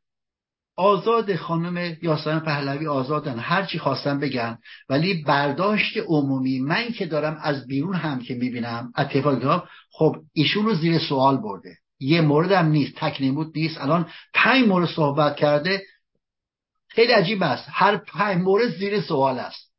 آزاد 0.78 1.36
خانم 1.36 1.98
یاسمن 2.02 2.40
پهلوی 2.40 2.88
آزادن. 2.88 3.40
هر 3.40 3.66
چی 3.66 3.80
خواستم 3.80 4.20
بگن. 4.20 4.58
ولی 4.90 5.24
برداشت 5.24 5.98
عمومی 5.98 6.60
من 6.60 6.92
که 6.92 7.06
دارم 7.06 7.38
از 7.42 7.68
بیرون 7.68 7.96
هم 7.96 8.20
که 8.20 8.36
می‌بینم 8.36 8.94
اتفاقی 8.98 9.62
خب 9.92 10.16
ایشون 10.34 10.66
رو 10.66 10.74
زیر 10.74 10.98
سوال 10.98 11.38
برده. 11.38 11.78
یه 12.00 12.22
مورد 12.22 12.52
هم 12.52 12.66
نیست 12.66 12.96
تک 12.96 13.18
نیست. 13.56 13.82
الان 13.82 14.10
پنج 14.34 14.68
مورد 14.68 14.90
صحبت 14.90 15.36
کرده. 15.36 15.82
خیلی 16.88 17.12
عجیب 17.12 17.44
است. 17.44 17.68
هر 17.72 17.98
پنج 17.98 18.42
مورد 18.42 18.70
زیر 18.70 19.02
سوال 19.02 19.40
است. 19.40 19.75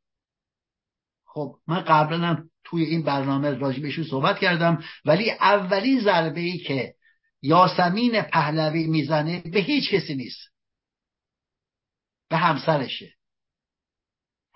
خب 1.37 1.55
من 1.67 1.81
قبلا 1.81 2.27
هم 2.27 2.49
توی 2.63 2.83
این 2.83 3.03
برنامه 3.03 3.49
راجبشون 3.49 4.03
صحبت 4.03 4.39
کردم 4.39 4.83
ولی 5.05 5.31
اولین 5.31 5.99
ضربه 5.99 6.39
ای 6.39 6.57
که 6.57 6.95
یاسمین 7.41 8.21
پهلوی 8.21 8.87
می‌زنه 8.87 9.39
به 9.41 9.59
هیچ 9.59 9.91
کسی 9.91 10.15
نیست. 10.15 10.39
به 12.29 12.37
همسرشه. 12.37 13.13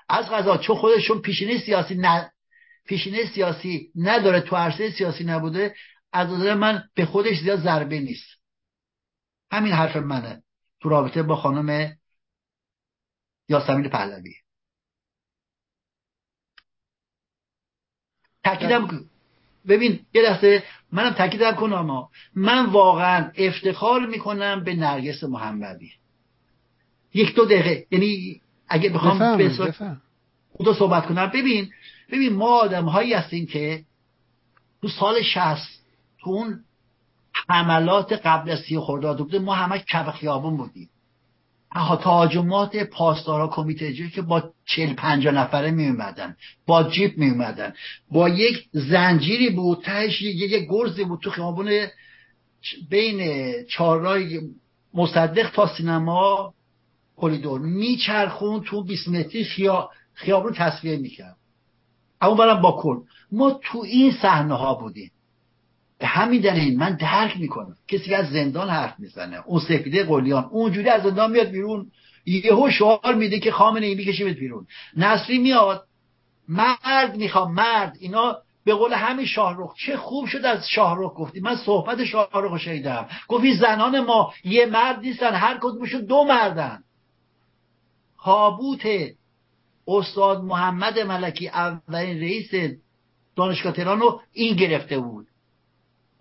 از 0.09 0.29
غذا 0.29 0.57
چون 0.57 0.75
خودشون 0.75 1.21
پیشینه 1.21 1.59
سیاسی 1.59 1.95
نه 1.95 2.31
پیشینه 2.85 3.25
سیاسی 3.33 3.91
نداره 3.95 4.41
تو 4.41 4.55
عرصه 4.55 4.91
سیاسی 4.91 5.23
نبوده 5.23 5.75
از 6.13 6.29
نظر 6.29 6.53
من 6.53 6.83
به 6.95 7.05
خودش 7.05 7.39
زیاد 7.39 7.59
ضربه 7.59 7.99
نیست. 7.99 8.27
همین 9.51 9.73
حرف 9.73 9.95
منه. 9.95 10.43
تو 10.79 10.89
رابطه 10.89 11.23
با 11.23 11.35
خانم 11.35 11.97
یاسمین 13.49 13.89
پهلوی. 13.89 14.40
تاکیدم 18.43 19.05
ببین 19.67 19.99
یه 20.13 20.21
لحظه 20.21 20.63
منم 20.91 21.09
تاکیدم 21.09 21.51
کنم 21.51 21.73
اما 21.73 22.09
من 22.35 22.65
واقعا 22.65 23.31
افتخار 23.37 24.05
می‌کنم 24.05 24.63
به 24.63 24.75
نرگس 24.75 25.23
محمدی. 25.23 25.91
یک 27.13 27.35
دو 27.35 27.45
دقیقه. 27.45 27.85
یعنی 27.91 28.41
اگه 28.67 28.89
بخوام 28.89 29.37
به 29.37 30.73
صحبت 30.73 31.05
کنم. 31.05 31.27
ببین 31.27 31.69
ببین 32.11 32.33
ما 32.33 32.47
آدم 32.47 32.85
هایی 32.85 33.13
هستیم 33.13 33.45
که 33.45 33.83
تو 34.81 34.87
سال 34.87 35.21
شست 35.21 35.85
تو 36.19 36.29
اون 36.29 36.59
حملات 37.49 38.13
قبل 38.13 38.51
از 38.51 38.59
سی 38.59 38.79
خرداد 38.79 39.17
بوده 39.17 39.39
ما 39.39 39.53
همه 39.55 39.83
کف 39.89 40.09
خیابون 40.09 40.57
بودیم. 40.57 40.89
تهاجمات 41.73 42.75
پاسدارا 42.77 43.47
کمیته 43.47 43.85
اجرایی 43.85 44.11
که 44.11 44.21
با 44.21 44.43
چل 44.65 44.93
پنجا 44.93 45.31
نفره 45.31 45.71
می 45.71 45.87
اومدن 45.87 46.35
با 46.65 46.83
جیپ 46.83 47.17
می 47.17 47.29
اومدن. 47.29 47.73
با 48.11 48.29
یک 48.29 48.69
زنجیری 48.71 49.49
بود 49.49 49.81
تهش 49.83 50.21
یک 50.21 50.67
گرزی 50.69 51.03
بود 51.03 51.19
تو 51.19 51.29
خیابون 51.29 51.87
بین 52.89 53.19
چهارراه 53.63 54.19
مصدق 54.93 55.51
تا 55.51 55.67
سینما 55.67 56.53
کلیدور. 57.15 57.61
میچرخون 57.61 58.61
تو 58.61 58.83
20 58.83 59.07
متری 59.07 59.43
خیا... 59.43 59.89
خیابون 60.13 60.53
تصویه 60.53 60.97
می‌کرد. 60.97 61.37
اما 62.21 62.33
برم 62.35 62.61
با 62.61 62.71
کل. 62.81 62.97
ما 63.31 63.59
تو 63.63 63.79
این 63.79 64.11
صحنه 64.11 64.53
ها 64.53 64.73
بودیم. 64.73 65.11
به 66.01 66.07
همین 66.07 66.41
دلیل 66.41 66.77
من 66.77 66.95
درک 66.95 67.37
می‌کنم. 67.37 67.75
کسی 67.87 68.03
که 68.03 68.17
از 68.17 68.29
زندان 68.29 68.69
حرف 68.69 68.99
می‌زنه 68.99 69.43
اون 69.45 69.59
سپیده 69.59 70.03
قلیان 70.03 70.43
اونجوری 70.43 70.89
از 70.89 71.03
زندان 71.03 71.31
میاد 71.31 71.47
بیرون. 71.47 71.91
یهو 72.25 72.69
شعار 72.69 73.15
میده 73.15 73.39
که 73.39 73.51
خامنه 73.51 73.85
ای 73.85 73.95
می‌کشه 73.95 74.33
بیرون. 74.33 74.67
نصری 74.97 75.37
میاد 75.37 75.83
مرد 76.47 77.15
می‌خوام 77.15 77.53
مرد. 77.53 77.97
اینا 77.99 78.37
به 78.65 78.73
قول 78.73 78.93
همین 78.93 79.25
شاهرخ 79.25 79.75
چه 79.75 79.97
خوب 79.97 80.25
شد 80.25 80.45
از 80.45 80.69
شاهرخ 80.69 81.11
گفتی. 81.15 81.39
من 81.39 81.55
صحبت 81.55 82.03
شاهرخ 82.03 82.57
شنیدم. 82.57 83.07
گفتی 83.27 83.53
زنان 83.53 83.99
ما 83.99 84.33
یه 84.43 84.65
مرد 84.65 84.99
نیستن 84.99 85.33
هر 85.33 85.57
کدومشون 85.61 86.05
دو 86.05 86.23
مردن. 86.23 86.83
حابوت 88.15 88.81
استاد 89.87 90.43
محمد 90.43 90.99
ملکی 90.99 91.47
اولین 91.47 92.19
رئیس 92.21 92.51
دانشگاه 93.35 93.73
تهران 93.73 93.99
رو 93.99 94.21
این 94.33 94.55
گرفته 94.55 94.99
بود. 94.99 95.27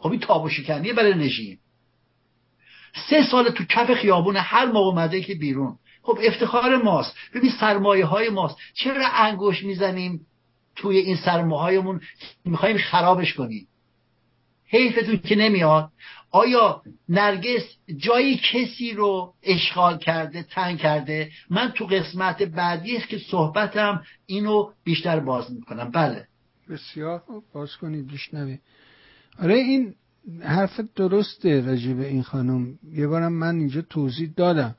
خب 0.01 0.11
این 0.11 0.21
تاب 0.21 0.49
شکنیه 0.49 0.93
برای 0.93 1.15
نژیم 1.15 1.59
سه 3.11 3.27
سال 3.31 3.51
تو 3.51 3.65
کف 3.65 3.95
خیابون 3.95 4.37
هر 4.37 4.67
موقع 4.67 4.87
اومده 4.87 5.21
که 5.21 5.35
بیرون. 5.35 5.79
خب 6.03 6.19
افتخار 6.23 6.77
ماست. 6.77 7.17
ببین 7.35 7.51
سرمایه 7.51 8.05
های 8.05 8.29
ماست. 8.29 8.57
چرا 8.75 9.07
انگوش 9.07 9.65
می‌زنیم 9.65 10.27
توی 10.77 10.97
این 10.97 11.17
سرمایه 11.17 11.63
هایمون 11.63 12.01
می‌خوایم 12.45 12.79
خرابش 12.79 13.35
کنیم. 13.35 13.67
حیفتون 14.67 15.19
که 15.19 15.37
نمیاد. 15.37 15.91
آیا 16.31 16.83
نرگس 17.09 17.77
جایی 17.97 18.41
کسی 18.53 18.93
رو 18.93 19.35
اشغال 19.43 19.99
کرده 19.99 20.43
تنگ 20.43 20.79
کرده؟ 20.79 21.31
من 21.51 21.73
تو 21.73 21.87
قسمت 21.87 22.43
بعدی 22.43 23.01
که 23.01 23.19
صحبتم 23.19 24.03
اینو 24.27 24.73
بیشتر 24.85 25.21
باز 25.21 25.53
می‌کنم. 25.53 25.91
بله. 25.91 26.27
بسیار 26.71 27.23
باز 27.53 27.77
کنید. 27.77 28.13
بشنوی 28.13 28.59
آره 29.39 29.55
این 29.55 29.95
حرف 30.43 30.81
درسته 30.97 31.61
راجع 31.61 31.93
به 31.93 32.07
این 32.09 32.23
خانم. 32.23 32.79
یه 32.93 33.07
بارم 33.07 33.33
من 33.33 33.57
اینجا 33.57 33.83
توضیح 33.83 34.33
دادم. 34.37 34.75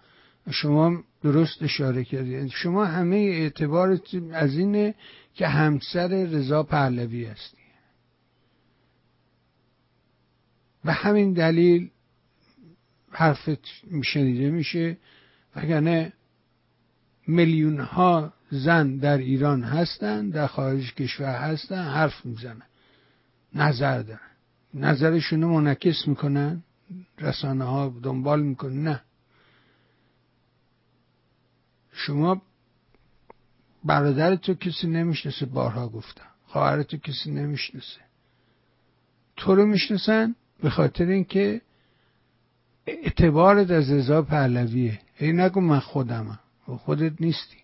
شما 0.51 1.03
درست 1.23 1.63
اشاره 1.63 2.03
کردید 2.03 2.47
شما 2.47 2.85
همه 2.85 3.15
اعتبار 3.15 3.99
از 4.33 4.57
اینه 4.57 4.95
که 5.33 5.47
همسر 5.47 6.07
رضا 6.07 6.63
پهلوی 6.63 7.25
هستی. 7.25 7.57
و 10.85 10.93
همین 10.93 11.33
دلیل 11.33 11.89
حرفت 13.11 13.65
شنیده 14.03 14.49
میشه. 14.49 14.97
وگرنه 15.55 16.13
میلیون 17.27 17.79
ها 17.79 18.33
زن 18.51 18.97
در 18.97 19.17
ایران 19.17 19.63
هستن 19.63 20.29
در 20.29 20.47
خارج 20.47 20.93
کشور 20.93 21.35
هستن 21.35 21.83
حرف 21.83 22.25
می‌زنن. 22.25 22.61
نظر 23.55 24.01
دارن. 24.01 24.30
نظرشونو 24.73 25.47
منعکس 25.49 26.07
می‌کنن؟ 26.07 26.63
رسانه 27.19 27.63
ها 27.63 27.93
دنبال 28.03 28.41
می‌کنن؟ 28.41 28.83
نه. 28.83 29.01
شما 31.93 32.41
برادر 33.83 34.35
تو 34.35 34.53
کسی 34.53 34.87
نمی‌شناسه 34.87 35.45
بارها 35.45 35.87
گفتم. 35.89 36.27
خواهر 36.47 36.83
تو 36.83 36.97
کسی 36.97 37.31
نمی‌شناسه. 37.31 38.01
تو 39.37 39.55
رو 39.55 39.65
می‌شناسن 39.65 40.35
به 40.63 40.69
خاطر 40.69 41.05
اینکه 41.05 41.61
اعتبارت 42.85 43.71
از 43.71 43.91
رضا 43.91 44.21
پهلویه. 44.21 44.99
ای 45.19 45.33
نگو 45.33 45.61
من 45.61 45.79
خودمم 45.79 46.39
خودت 46.65 47.21
نیستی. 47.21 47.57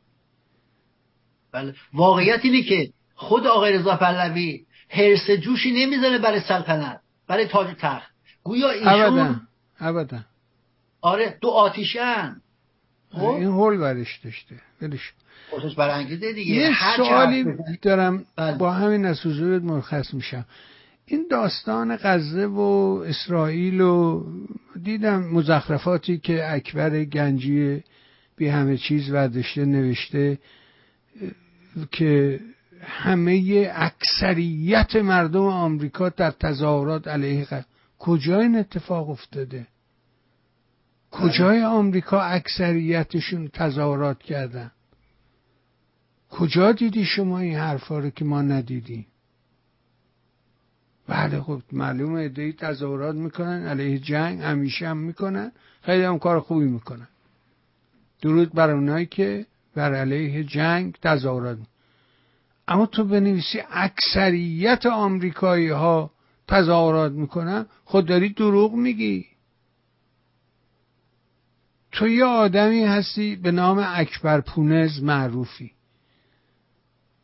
بله. 1.51 1.75
واقعیت 1.93 2.39
اینه 2.43 2.63
که 2.63 2.93
خود 3.15 3.47
آقای 3.47 3.73
رضا 3.73 3.95
پهلوی 3.95 4.65
حرس 4.89 5.31
جوشی 5.31 5.71
نمی‌زنه 5.71 6.19
برای 6.19 6.39
سلطنت 6.39 6.99
برای 7.27 7.47
تاج 7.47 7.67
تخت. 7.79 8.11
گویا 8.43 8.69
ایشون 8.69 9.41
ابدا 9.79 10.19
آره 11.01 11.37
دو 11.41 11.49
آتیشن. 11.49 12.41
خب؟ 13.11 13.25
این 13.25 13.43
هول 13.43 13.77
برش 13.77 14.19
داشته. 14.23 14.55
برانگیزه 15.77 16.33
دیگه. 16.33 16.53
یه 16.53 16.71
سوالی 16.97 17.45
دارم 17.81 18.25
بله. 18.35 18.57
با 18.57 18.71
همین 18.71 19.05
از 19.05 19.25
حضورت 19.25 19.61
مرخص 19.61 20.13
میشم. 20.13 20.45
این 21.05 21.27
داستان 21.31 21.97
غزه 22.03 22.45
و 22.45 22.61
اسرائیل 23.07 23.81
و 23.81 24.25
دیدم 24.83 25.23
مزخرفاتی 25.23 26.17
که 26.17 26.53
اکبر 26.53 27.03
گنجی 27.03 27.83
بی 28.35 28.47
همه 28.47 28.77
چیز 28.77 29.09
ورداشته 29.11 29.65
نوشته 29.65 30.37
که 31.91 32.39
همه 32.81 33.67
اکثریت 33.73 34.95
مردم 34.95 35.41
آمریکا 35.43 36.09
در 36.09 36.31
تظاهرات 36.31 37.07
علیه 37.07 37.65
کجا 37.99 38.39
این 38.39 38.55
اتفاق 38.55 39.09
افتاده؟ 39.09 39.67
کجای 41.11 41.63
آمریکا 41.63 42.21
اکثریتشون 42.21 43.47
تظاهرات 43.47 44.19
کردن؟ 44.19 44.71
کجا 46.29 46.71
دیدی 46.71 47.05
شما 47.05 47.39
این 47.39 47.55
حرفا 47.55 47.99
رو 47.99 48.09
که 48.09 48.25
ما 48.25 48.41
ندیدیم؟ 48.41 49.05
بله 51.07 51.41
خب 51.41 51.61
معلومه 51.71 52.21
ادهی 52.21 52.53
تظاهرات 52.53 53.15
می‌کنن 53.15 53.67
علیه 53.67 53.99
جنگ 53.99 54.41
همیشه 54.41 54.87
هم 54.87 54.97
می‌کنن 54.97 55.51
خیلی 55.81 56.03
هم 56.03 56.19
کار 56.19 56.39
خوبی 56.39 56.65
می‌کنن. 56.65 57.07
درود 58.21 58.53
بر 58.53 58.71
اونایی 58.71 59.05
که 59.05 59.45
بر 59.75 59.93
علیه 59.93 60.43
جنگ 60.43 60.97
تظاهرات 61.01 61.57
اما 62.67 62.85
تو 62.85 63.03
بنویسی 63.03 63.59
اکثریت 63.71 64.85
آمریکایی 64.85 65.69
ها 65.69 66.11
تظاهرات 66.47 67.11
می‌کنن 67.11 67.65
خود 67.85 68.05
داری 68.05 68.29
دروغ 68.29 68.73
میگی. 68.73 69.25
تو 71.91 72.07
یه 72.07 72.25
آدمی 72.25 72.83
هستی 72.83 73.35
به 73.35 73.51
نام 73.51 73.85
اکبر 73.87 74.41
پونز 74.41 75.03
معروفی. 75.03 75.71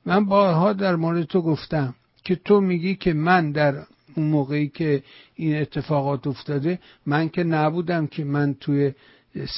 من 0.05 0.25
بارها 0.25 0.73
در 0.73 0.95
مورد 0.95 1.23
تو 1.23 1.41
گفتم 1.41 1.95
که 2.23 2.35
تو 2.35 2.61
میگی 2.61 2.95
که 2.95 3.13
من 3.13 3.51
در 3.51 3.85
اون 4.15 4.27
موقعی 4.27 4.67
که 4.67 5.03
این 5.35 5.55
اتفاقات 5.61 6.27
افتاده 6.27 6.79
من 7.05 7.29
که 7.29 7.43
نبودم 7.43 8.07
که 8.07 8.23
من 8.23 8.53
توی 8.53 8.93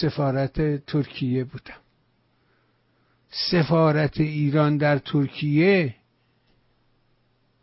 سفارت 0.02 0.86
ترکیه 0.86 1.44
بودم. 1.44 1.85
سفارت 3.32 4.20
ایران 4.20 4.78
در 4.78 4.98
ترکیه 4.98 5.96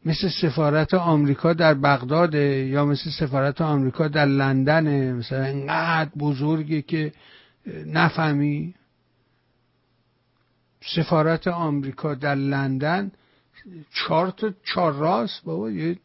مثل 0.04 0.28
سفارت 0.42 0.94
آمریکا 0.94 1.52
در 1.52 1.74
بغداد 1.74 2.34
یا 2.34 2.84
مثل 2.84 3.10
سفارت 3.10 3.60
آمریکا 3.60 4.08
در 4.08 4.26
لندن 4.26 5.12
مثلا 5.12 5.44
انقدر 5.44 6.10
بزرگه 6.18 6.82
که 6.82 7.12
نفهمی. 7.86 8.74
سفارت 10.96 11.48
آمریکا 11.48 12.14
در 12.14 12.34
لندن 12.34 13.12
چهار 13.94 14.30
تا 14.30 14.52
چهار 14.64 14.92
راست 14.92 15.44
بابا 15.44 15.70
یه 15.70 15.98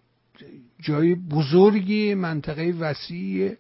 جای 0.80 1.16
بزرگی 1.16 2.14
منطقه 2.14 2.74
وسیع 2.80 3.56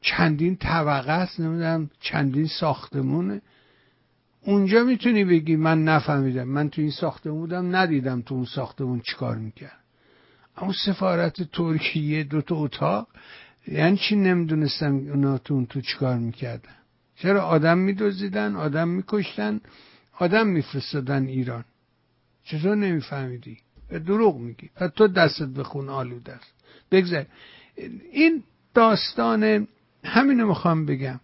چندین 0.00 0.56
طبقه 0.56 1.12
است 1.12 1.40
نمی‌دونم 1.40 1.90
چندین 2.00 2.46
ساختمونه. 2.46 3.42
اونجا 4.42 4.84
می‌تونی 4.84 5.24
بگی 5.24 5.56
من 5.56 5.84
نفهمیدم. 5.84 6.44
من 6.44 6.70
تو 6.70 6.82
این 6.82 6.90
ساختمون 6.90 7.38
بودم 7.38 7.76
ندیدم 7.76 8.22
تو 8.22 8.34
اون 8.34 8.44
ساختمون 8.44 9.00
چیکار 9.00 9.36
می‌کرد. 9.36 9.78
اما 10.56 10.72
سفارت 10.86 11.42
ترکیه 11.42 12.24
دو 12.24 12.42
تا 12.42 12.56
اتاق 12.56 13.08
یعنی 13.68 13.96
چی 13.96 14.16
نمی‌دونستم 14.16 14.94
اونا 14.96 15.38
تو 15.38 15.54
اون 15.54 15.66
تو 15.66 15.80
چیکار 15.80 16.18
می‌کردن؟ 16.18 16.74
چرا 17.16 17.42
آدم 17.42 17.78
میدوزیدن 17.78 18.56
آدم 18.56 18.88
میکشتن 18.88 19.60
آدم 20.18 20.46
میفرستادن 20.46 21.26
ایران؟ 21.26 21.64
چطور 22.44 22.74
نمیفهمیدی؟ 22.74 23.58
دروغ 23.90 24.36
میگی. 24.36 24.70
و 24.80 24.88
تو 24.88 25.08
دستت 25.08 25.48
به 25.48 25.64
خون 25.64 25.88
آلوده 25.88 26.32
است. 26.32 26.52
بگذار. 26.90 27.26
این 28.12 28.42
داستان 28.74 29.66
همینو 30.04 30.46
می‌خوام 30.46 30.86
بگم. 30.86 31.20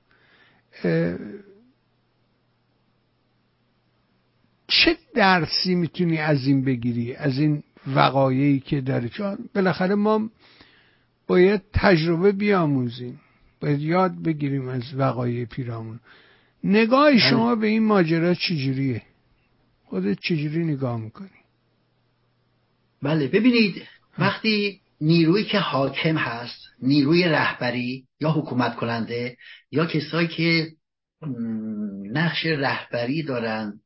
چه 4.68 4.96
درسی 5.14 5.74
می‌تونی 5.74 6.18
از 6.18 6.46
این 6.46 6.64
بگیری؟ 6.64 7.14
از 7.14 7.38
این 7.38 7.62
وقایعی 7.94 8.60
که 8.60 8.80
داره 8.80 9.08
چون 9.08 9.38
بالاخره 9.54 9.94
ما 9.94 10.30
باید 11.26 11.62
تجربه 11.72 12.32
بیاموزیم. 12.32 13.20
باید 13.60 13.80
یاد 13.80 14.22
بگیریم 14.22 14.68
از 14.68 14.82
وقایع 14.94 15.44
پیرامون. 15.44 16.00
نگاه 16.64 17.10
بله. 17.10 17.30
شما 17.30 17.54
به 17.54 17.66
این 17.66 17.82
ماجرا 17.82 18.34
چجوریه؟ 18.34 19.02
خودت 19.84 20.18
چجوری 20.20 20.64
نگاه 20.64 21.00
می‌کنی؟ 21.00 21.28
بله 23.02 23.28
ببینید 23.28 23.82
وقتی 24.18 24.80
نیرویی 25.00 25.44
که 25.44 25.58
حاکم 25.58 26.16
هست 26.16 26.60
نیروی 26.82 27.24
رهبری 27.24 28.06
یا 28.20 28.30
حکومت 28.30 28.76
کننده 28.76 29.36
یا 29.70 29.86
کسایی 29.86 30.28
که 30.28 30.72
نقش 32.12 32.46
رهبری 32.46 33.22
دارن 33.22 33.80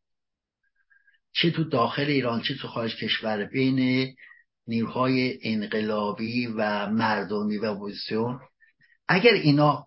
چه 1.33 1.51
تو 1.51 1.65
داخل 1.65 2.07
ایران 2.07 2.43
چه 2.43 2.55
تو 2.55 2.69
خارج 2.69 2.97
کشور 2.97 3.45
بین 3.45 4.09
نیروهای 4.67 5.39
انقلابی 5.43 6.47
و 6.47 6.91
مردمی 6.91 7.59
و 7.59 7.65
اپوزیسیون. 7.65 8.41
اگر 9.09 9.33
اینا 9.33 9.87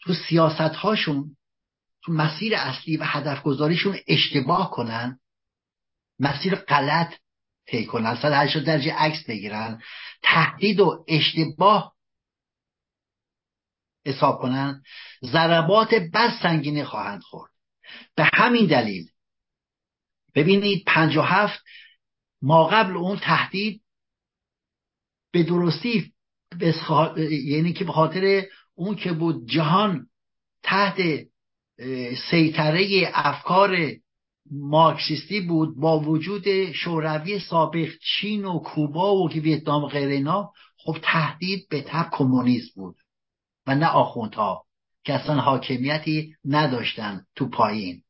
تو 0.00 0.14
سیاست 0.14 0.60
هاشون 0.60 1.36
تو 2.04 2.12
مسیر 2.12 2.54
اصلی 2.54 2.96
و 2.96 3.04
هدف 3.04 3.42
گذاریشون 3.42 3.96
اشتباه 4.08 4.70
کنن 4.70 5.20
مسیر 6.18 6.54
غلط 6.54 7.14
طی 7.68 7.86
کنن. 7.86 8.14
180 8.14 8.64
درجه 8.64 8.94
عکس 8.94 9.24
بگیرن. 9.28 9.82
تهدید 10.22 10.80
و 10.80 11.04
اشتباه 11.08 11.94
حساب 14.06 14.40
کنن. 14.40 14.82
ضربات 15.24 15.94
بس 15.94 16.42
سنگینی 16.42 16.84
خواهند 16.84 17.22
خورد. 17.22 17.50
به 18.16 18.30
همین 18.34 18.66
دلیل 18.66 19.10
ببینید 20.34 20.84
پنج 20.86 21.16
و 21.16 21.22
هفت 21.22 21.64
ما 22.42 22.64
قبل 22.64 22.96
اون 22.96 23.18
تهدید 23.18 23.82
به 25.32 25.42
درستی 25.42 26.12
یعنی 27.44 27.72
که 27.72 27.84
به 27.84 27.92
خاطر 27.92 28.46
اون 28.74 28.96
که 28.96 29.12
بود 29.12 29.48
جهان 29.48 30.06
تحت 30.62 30.96
سیطره 32.30 33.10
افکار 33.14 33.76
مارکسیستی 34.50 35.40
بود 35.40 35.80
با 35.80 36.00
وجود 36.00 36.72
شوروی 36.72 37.38
سابق 37.38 37.88
چین 38.02 38.44
و 38.44 38.58
کوبا 38.58 39.16
و 39.16 39.30
ویتنام 39.30 39.86
غیر 39.86 40.08
اینا 40.08 40.52
خب 40.76 40.96
تهدید 41.02 41.68
به 41.70 41.82
تب 41.82 42.08
کمونیسم 42.12 42.72
بود 42.74 42.96
و 43.66 43.74
نه 43.74 43.86
آخوندها 43.86 44.64
که 45.04 45.14
اصلا 45.14 45.40
حاکمیتی 45.40 46.34
نداشتن 46.44 47.24
تو 47.36 47.48
پایین. 47.48 48.02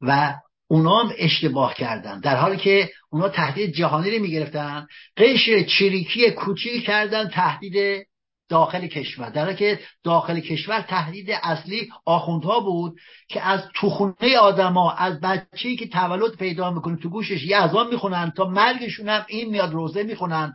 و 0.00 0.34
اونا 0.68 1.02
هم 1.02 1.12
اشتباه 1.18 1.74
کردن 1.74 2.20
در 2.20 2.36
حالی 2.36 2.56
که 2.56 2.90
اونا 3.10 3.28
تهدید 3.28 3.74
جهانی 3.74 4.10
رو 4.10 4.22
می‌گرفتن 4.22 4.86
قشر 5.16 5.62
چریکی 5.62 6.30
کوچیک 6.30 6.84
کردن 6.84 7.28
تهدید 7.28 8.06
داخل 8.52 8.86
کشور. 8.86 9.30
در 9.30 9.52
که 9.52 9.80
داخل 10.04 10.40
کشور 10.40 10.80
تهدید 10.80 11.30
اصلی 11.42 11.88
آخوندها 12.06 12.60
بود 12.60 12.98
که 13.28 13.40
از 13.42 13.60
توخونه 13.74 14.38
آدما 14.40 14.92
از 14.92 15.20
بچه‌ای 15.20 15.76
که 15.76 15.88
تولد 15.88 16.36
پیدا 16.36 16.70
می‌کنه 16.70 16.96
تو 16.96 17.08
گوشش 17.08 17.44
یزان 17.44 17.88
می‌خونن 17.88 18.32
تا 18.36 18.44
مرگشون 18.44 19.08
هم 19.08 19.24
این 19.28 19.50
میاد 19.50 19.72
روزه 19.72 20.02
می‌خونن. 20.02 20.54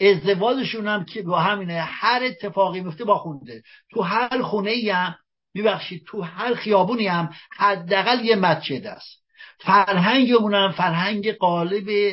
ازدواجشون 0.00 0.88
هم 0.88 1.04
که 1.04 1.22
با 1.22 1.40
همینه 1.40 1.80
هر 1.80 2.20
اتفاقی 2.24 2.80
میفته 2.80 3.04
با 3.04 3.18
خونده. 3.18 3.62
تو 3.92 4.02
هر 4.02 4.42
خونه 4.42 4.70
ای 4.70 4.90
هم 4.90 5.14
میبخشید 5.54 6.02
تو 6.06 6.22
هر 6.22 6.54
خیابونی 6.54 7.06
هم 7.06 7.30
حداقل 7.56 8.24
یه 8.24 8.36
مسجد 8.36 8.86
است. 8.86 9.20
فرهنگمون 9.58 10.54
هم 10.54 10.72
فرهنگ 10.72 11.32
قالب 11.32 12.12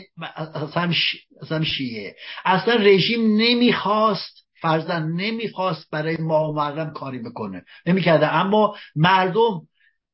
اصلا 1.42 1.64
شیعه. 1.64 2.16
اصلا 2.46 2.76
رژیم 2.76 3.22
نمی‌خواست 3.22 4.47
فرزن 4.62 5.12
نمی‌خواست 5.12 5.90
برای 5.92 6.18
ما 6.18 6.54
و 6.54 6.86
کاری 6.86 7.20
بکنه. 7.20 7.66
نمی‌کرده. 7.86 8.36
اما 8.36 8.76
مردم 8.96 9.62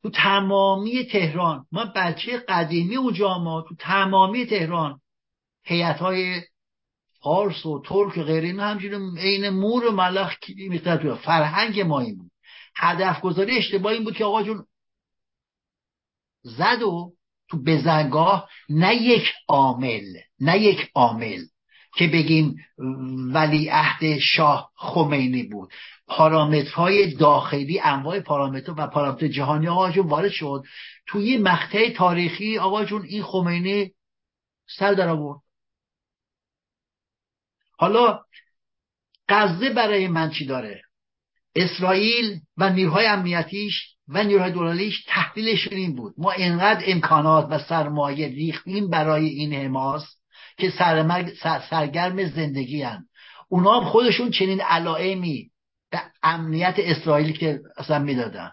تو 0.03 0.09
تمامی 0.09 1.05
تهران 1.05 1.65
ما 1.71 1.85
بچه 1.95 2.37
قدیمی 2.37 2.95
اونجا 2.95 3.37
ما 3.37 3.61
تو 3.61 3.75
تمامی 3.75 4.45
تهران 4.45 4.99
هیئت 5.63 5.97
های 5.99 6.41
فارس 7.23 7.65
و 7.65 7.81
ترک 7.85 8.17
و 8.17 8.23
غیره 8.23 8.47
اینا 8.47 8.63
همجوری 8.63 8.95
عین 9.17 9.49
مور 9.49 9.85
و 9.85 9.91
ملخ 9.91 10.35
تو 11.01 11.15
فرهنگ 11.15 11.79
ما 11.79 11.99
این 11.99 12.17
بود. 12.17 12.31
هدف 12.75 13.21
گذاری 13.21 13.57
اشتباه 13.57 13.91
این 13.91 14.03
بود 14.03 14.15
که 14.15 14.25
آقا 14.25 14.43
جون 14.43 14.65
زد 16.41 16.81
و 16.81 17.13
تو 17.49 17.63
بزنگاه 17.63 18.49
نه 18.69 18.95
یک 18.95 19.33
عامل 19.47 20.05
نه 20.39 20.59
یک 20.59 20.91
عامل. 20.95 21.39
که 21.95 22.07
بگیم 22.07 22.55
ولی 23.33 23.69
عهد 23.69 24.19
شاه 24.19 24.71
خمینی 24.75 25.43
بود. 25.43 25.71
پارامترهای 26.07 27.13
داخلی 27.13 27.79
انواع 27.79 28.19
پارامتر 28.19 28.73
و 28.77 28.87
پارامتر 28.87 29.27
جهانی 29.27 29.67
آقا 29.67 29.91
جون 29.91 30.07
وارد 30.07 30.31
شد. 30.31 30.63
توی 31.07 31.37
مقطع 31.37 31.89
تاریخی 31.89 32.57
آقا 32.57 32.85
جون 32.85 33.03
این 33.05 33.23
خمینی 33.23 33.91
سر 34.77 34.93
در 34.93 35.09
آورد. 35.09 35.39
حالا 37.77 38.19
غزه 39.29 39.69
برای 39.69 40.07
من 40.07 40.29
چی 40.29 40.45
داره؟ 40.45 40.81
اسرائیل 41.55 42.39
و 42.57 42.69
نیروهای 42.69 43.05
امنیتیش 43.05 43.93
و 44.07 44.23
نیروهای 44.23 44.51
دولتیش 44.51 45.03
تحلیلشون 45.07 45.73
این 45.73 45.95
بود. 45.95 46.13
ما 46.17 46.31
انقدر 46.31 46.83
امکانات 46.85 47.47
و 47.49 47.59
سرمایه 47.59 48.27
ریختیم 48.27 48.89
برای 48.89 49.25
این 49.25 49.53
حماس. 49.53 50.22
که 50.57 50.69
سرگرم 51.69 52.23
زندگی 52.25 52.81
هن. 52.81 53.05
اونا 53.49 53.81
خودشون 53.81 54.31
چنین 54.31 54.61
علائمی 54.61 55.49
به 55.91 56.01
امنیت 56.23 56.75
اسرائیل 56.77 57.31
که 57.31 57.59
اصلا 57.77 57.99
می‌دادن. 57.99 58.51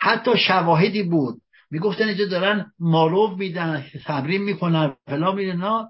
حتی 0.00 0.38
شواهدی 0.38 1.02
بود. 1.02 1.40
می‌گفتن 1.70 2.08
اینجا 2.08 2.26
دارن 2.26 2.72
مالوف 2.78 3.38
میدن 3.38 3.86
تمرین 4.04 4.42
می‌کنن 4.42 4.96
فلا 5.06 5.32
میدن 5.32 5.86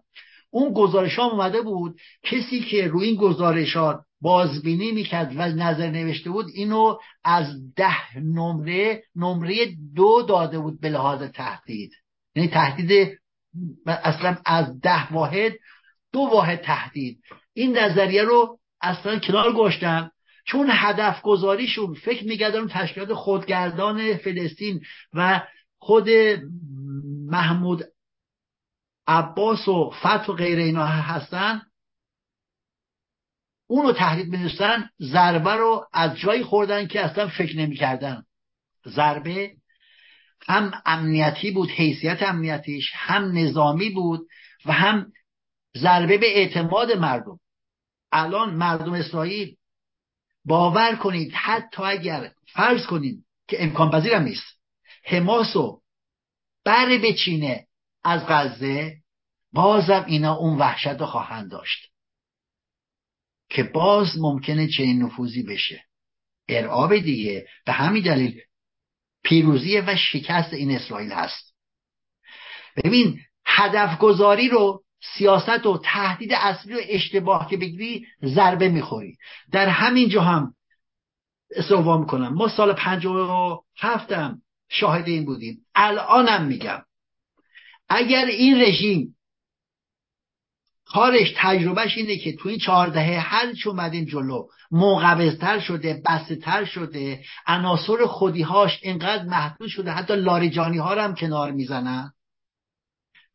اون 0.51 0.73
گزارش 0.73 1.19
ها 1.19 1.25
اومده 1.25 1.61
بود. 1.63 2.01
کسی 2.23 2.61
که 2.61 2.89
روی 2.89 3.07
این 3.07 3.17
گزارشات 3.17 4.01
بازبینی 4.21 4.93
می‌کرد 4.93 5.33
و 5.37 5.41
نظر 5.41 5.91
نوشته 5.91 6.31
بود 6.31 6.47
اینو 6.55 6.99
از 7.25 7.47
ده 7.77 8.19
نمره 8.19 9.03
نمره 9.17 9.55
دو 9.95 10.23
داده 10.29 10.59
بود 10.59 10.81
به 10.81 10.89
لحاظ 10.89 11.23
تهدید. 11.23 11.93
یعنی 12.35 12.49
تهدید 12.49 13.19
اصلا 13.87 14.37
از 14.47 14.81
ده 14.81 15.13
واحد 15.13 15.53
دو 16.13 16.21
واحد 16.21 16.61
تهدید. 16.61 17.23
این 17.53 17.79
نظریه 17.79 18.23
رو 18.23 18.59
اصلا 18.81 19.19
کنار 19.19 19.53
گشتن 19.53 20.11
چون 20.47 20.71
هدف 20.73 21.23
گذاریشون 21.23 21.95
فکر 21.95 22.25
میگردن 22.25 22.69
تشکیلات 22.69 23.13
خودگردان 23.13 24.17
فلسطین 24.17 24.81
و 25.15 25.43
خود 25.79 26.09
محمود 27.27 27.85
عباس 29.07 29.69
و 29.69 29.91
فتح 29.91 30.27
و 30.27 30.33
غیر 30.33 30.59
اینا 30.59 30.87
هستن 30.87 31.63
اونو 33.67 33.93
تهدید 33.93 34.29
می‌دونستن 34.29 34.91
ضربه 35.01 35.51
رو 35.51 35.87
از 35.93 36.19
جایی 36.19 36.43
خوردن 36.45 36.87
که 36.87 37.01
اصلا 37.01 37.29
فکر 37.29 37.57
نمی‌کردن. 37.59 38.23
ضربه 38.89 39.55
هم 40.49 40.83
امنیتی 40.87 41.51
بود 41.51 41.71
حیثیت 41.71 42.23
امنیتیش 42.23 42.91
هم 42.95 43.39
نظامی 43.39 43.91
بود 43.91 44.27
و 44.67 44.73
هم 44.73 45.13
ضربه 45.77 46.19
به 46.19 46.39
اعتماد 46.39 46.93
مردم. 46.93 47.41
الان 48.13 48.55
مردم 48.55 48.93
اسرائیل 48.93 49.57
باور 50.45 50.97
کنید 50.97 51.33
حتی 51.35 51.83
اگر 51.83 52.33
فرض 52.47 52.87
کنید 52.87 53.25
که 53.49 53.65
امکان 53.65 53.91
پذیرم 53.91 54.23
نیست 54.23 54.61
حماسو 55.05 55.81
بر 56.65 56.99
بچینه 56.99 57.67
از 58.05 58.27
غزه 58.29 58.97
بازم 59.53 60.05
اینا 60.09 60.35
اون 60.35 60.59
وحشت 60.59 60.87
رو 61.01 61.07
خواهند 61.07 61.51
داشت 61.51 61.91
که 63.49 63.63
باز 63.63 64.19
ممکنه 64.19 64.69
چنین 64.69 65.03
نفوذی 65.03 65.43
بشه. 65.43 65.85
ارعاب 66.49 66.99
دیگه 66.99 67.47
به 67.65 67.73
همین 67.73 68.03
دلیل 68.03 68.41
پیروزی 69.23 69.81
و 69.81 69.97
شکست 69.97 70.53
این 70.53 70.71
اسرائیل 70.71 71.13
هست. 71.13 71.55
ببین 72.85 73.21
هدف 73.47 73.99
گذاری 73.99 74.49
رو 74.49 74.83
سیاست 75.19 75.67
و 75.67 75.81
تهدید 75.85 76.33
اصلی 76.33 76.75
و 76.75 76.81
اشتباه 76.89 77.51
که 77.51 77.57
بگیری 77.57 78.07
ضربه 78.25 78.69
می‌خوری. 78.69 79.17
در 79.53 79.69
همین 79.69 80.09
جا 80.09 80.23
هم 80.23 80.55
استوا 81.57 81.99
می‌کنم. 81.99 82.35
ما 82.35 82.49
سال 82.49 82.73
پنج 82.73 83.07
و 83.07 83.65
هفتم 83.79 84.43
شاهد 84.69 85.09
این 85.09 85.25
بودیم. 85.25 85.67
الانم 85.75 86.45
میگم. 86.45 86.83
اگر 87.89 88.25
این 88.25 88.63
رژیم 88.63 89.17
کارش 90.93 91.33
تجربهش 91.37 91.97
اینه 91.97 92.17
که 92.17 92.37
تو 92.37 92.49
این 92.49 92.59
چهاردهه 92.59 93.19
هر 93.19 93.53
چه 93.53 93.71
اومدیم 93.71 94.05
جلو 94.05 94.47
موقبزتر 94.71 95.61
شده 95.61 96.03
بستهتر 96.07 96.65
شده 96.65 97.23
عناصر 97.47 98.07
خودیهاش 98.07 98.79
اینقدر 98.83 99.25
محدود 99.25 99.69
شده 99.69 99.91
حتی 99.91 100.17
لاریجانی 100.17 100.79
ها 100.79 101.05
هم 101.05 101.15
کنار 101.15 101.51
می‌زنن. 101.51 102.13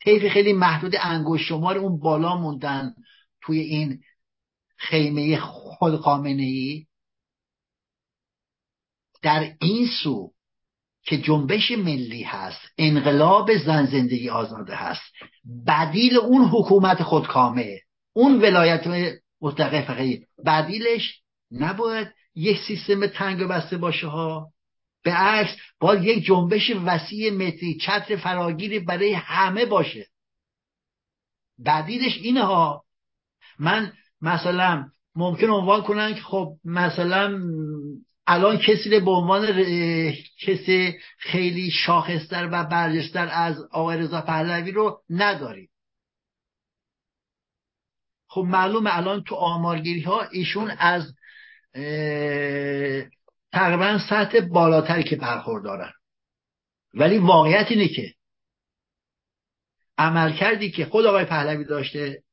طیف 0.04 0.28
خیلی 0.28 0.54
محدود 0.54 0.96
انگوش 1.00 1.48
شمار 1.48 1.78
اون 1.78 2.00
بالا 2.00 2.36
موندن 2.36 2.94
توی 3.42 3.60
این 3.60 4.00
خیمه 4.78 5.38
خود 5.40 6.08
ای 6.26 6.86
در 9.22 9.54
این 9.62 9.88
سو 10.04 10.35
که 11.06 11.18
جنبش 11.18 11.72
ملی 11.72 12.24
هست 12.24 12.62
انقلاب 12.78 13.58
زن 13.58 13.86
زندگی 13.86 14.30
آزاده 14.30 14.76
هست. 14.76 15.02
بدیل 15.68 16.18
اون 16.18 16.46
حکومت 16.46 17.04
خودکامه 17.04 17.80
اون 18.14 18.42
ولایت 18.42 19.14
مطلقه 19.42 19.82
فقیه 19.82 20.28
بدیلش 20.46 21.22
نباید 21.52 22.08
یک 22.36 22.58
سیستم 22.68 23.08
تنگ 23.08 23.42
و 23.42 23.48
بسته 23.48 23.78
باشه 23.78 24.08
ها. 24.08 24.48
به 25.04 25.14
عکس 25.14 25.52
باید 25.80 26.04
یک 26.04 26.26
جنبش 26.26 26.72
وسیع 26.86 27.32
متری 27.32 27.78
چتر 27.78 28.16
فراگیری 28.16 28.80
برای 28.80 29.14
همه 29.14 29.66
باشه. 29.66 30.08
بدیلش 31.66 32.18
اینه 32.18 32.44
ها. 32.44 32.84
من 33.60 33.94
مثلا 34.22 34.90
ممکن 35.16 35.50
عنوان 35.50 35.82
کنن 35.82 36.16
که 36.16 36.22
خب 36.22 36.56
مثلا 36.64 37.40
الان 38.28 38.58
کسی 38.58 38.90
به 39.00 39.12
عنوان 39.12 39.48
کسی 40.40 41.00
خیلی 41.18 41.72
شاخصتر 41.72 42.50
و 42.52 42.64
برجستر 42.64 43.28
از 43.32 43.62
آقای 43.72 43.98
رضا 43.98 44.22
پهلوی 44.22 44.72
رو 44.72 45.04
نداریم 45.10 45.70
خب 48.28 48.42
معلومه 48.42 48.98
الان 48.98 49.24
تو 49.24 49.36
آمارگیری 49.36 50.02
ها 50.02 50.22
ایشون 50.32 50.72
از 50.72 51.14
تقریبا 53.52 54.00
سطح 54.10 54.40
بالاتری 54.40 55.04
که 55.04 55.16
برخوردارن. 55.16 55.94
ولی 56.94 57.18
واقعیت 57.18 57.66
اینه 57.70 57.88
که 57.88 58.14
عمل 59.98 60.38
کردی 60.38 60.72
که 60.72 60.86
خود 60.86 61.06
آقای 61.06 61.26
پهلوی 61.26 61.66
داشته 61.66 62.24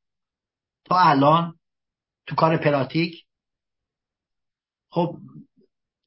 تا 0.84 0.98
الان 0.98 1.54
تو 2.26 2.34
کار 2.34 2.56
پراتیک 2.56 3.24
خب 4.90 5.16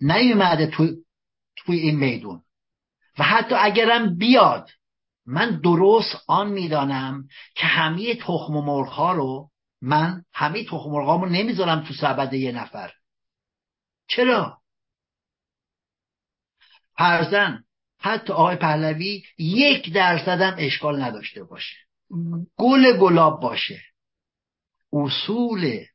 نیومده 0.01 0.67
تو 0.67 0.87
توی 1.57 1.79
این 1.79 1.95
میدون. 1.95 2.41
و 3.19 3.23
حتی 3.23 3.55
اگرم 3.55 4.17
بیاد 4.17 4.69
من 5.25 5.59
درست 5.59 6.15
آن 6.27 6.49
می‌دانم 6.49 7.27
که 7.55 7.65
همه 7.65 8.15
تخم 8.15 8.55
و 8.55 8.61
مرغ 8.61 8.87
ها 8.87 9.13
رو 9.13 9.49
من 9.81 10.23
همه 10.33 10.63
تخم 10.63 10.89
مرغ 10.89 11.09
رو 11.09 11.29
نمی‌ذارم 11.29 11.83
تو 11.83 11.93
سبد 11.93 12.33
یه 12.33 12.51
نفر. 12.51 12.91
چرا؟ 14.07 14.57
فرزن 16.97 17.63
حتی 17.99 18.33
آقای 18.33 18.55
پهلوی 18.55 19.23
یک 19.37 19.93
درصدم 19.93 20.55
اشکال 20.57 21.01
نداشته 21.01 21.43
باشه. 21.43 21.75
گل 22.55 22.97
گلاب 22.97 23.41
باشه. 23.41 23.81
اصول 24.93 25.85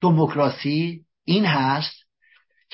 دموکراسی 0.00 1.04
این 1.24 1.46
هست 1.46 2.03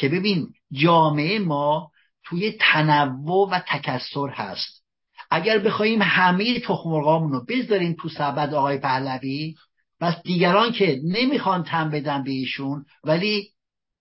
که 0.01 0.09
ببین 0.09 0.55
جامعه 0.73 1.39
ما 1.39 1.91
توی 2.25 2.53
تنوع 2.61 3.49
و 3.51 3.61
تکسر 3.69 4.29
هست. 4.29 4.85
اگر 5.31 5.59
بخوایم 5.59 6.03
همه 6.03 6.61
تخمرغامون 6.61 7.33
رو 7.33 7.45
بذاریم 7.49 7.97
تو 8.01 8.09
سبد 8.09 8.55
آقای 8.55 8.79
پهلوی 8.79 9.55
بس 10.01 10.23
دیگران 10.23 10.73
که 10.73 11.01
نمی‌خوان 11.05 11.65
تن 11.65 11.91
بدن 11.91 12.25
به 12.25 12.31
ایشون 12.31 12.85
ولی 13.05 13.53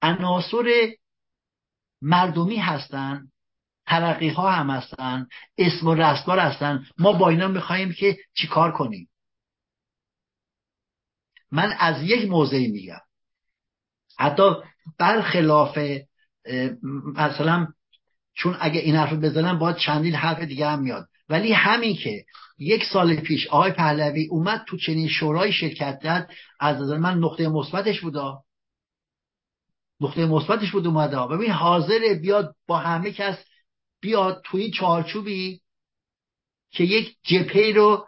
عناصر 0.01 0.91
مردمی 2.01 2.57
هستن 2.57 3.27
ترقی 3.85 4.29
ها 4.29 4.51
هم 4.51 4.69
هستن 4.69 5.27
اسم 5.57 5.87
و 5.87 5.95
رستگار 5.95 6.39
هستن 6.39 6.85
ما 6.97 7.13
با 7.13 7.29
اینا 7.29 7.47
می‌خواهیم 7.47 7.93
که 7.93 8.17
چیکار 8.33 8.71
کنیم؟ 8.71 9.09
من 11.51 11.73
از 11.79 12.03
یک 12.03 12.29
موضعی 12.29 12.67
میگم. 12.67 13.01
حتی 14.19 14.43
برخلاف 14.97 15.79
مثلا 17.15 17.67
چون 18.35 18.57
اگه 18.59 18.79
این 18.79 18.95
حرف 18.95 19.13
بزنم 19.13 19.59
باید 19.59 19.77
چندین 19.77 20.15
حرف 20.15 20.39
دیگه 20.39 20.67
هم 20.67 20.79
میاد. 20.79 21.07
ولی 21.29 21.53
همین 21.53 21.95
که 21.95 22.25
یک 22.57 22.83
سال 22.83 23.15
پیش 23.15 23.47
آقای 23.47 23.71
پهلوی 23.71 24.27
اومد 24.27 24.63
تو 24.67 24.77
چنین 24.77 25.07
شورای 25.07 25.51
شرکت 25.53 25.99
کرد 26.03 26.31
از 26.59 26.81
نظر 26.81 26.97
من 26.97 27.17
نقطه 27.17 27.47
مثبتش 27.47 28.01
بودا 28.01 28.43
نقطه 30.01 30.25
مثبتش 30.25 30.71
بود 30.71 30.87
اومده. 30.87 31.27
ببین 31.27 31.51
حاضر 31.51 32.13
بیاد 32.21 32.55
با 32.67 32.77
همه 32.77 33.11
کس 33.11 33.45
بیاد 34.01 34.41
توی 34.45 34.71
چارچوبی 34.71 35.61
که 36.71 36.83
یک 36.83 37.17
جپه 37.23 37.73
رو 37.73 38.07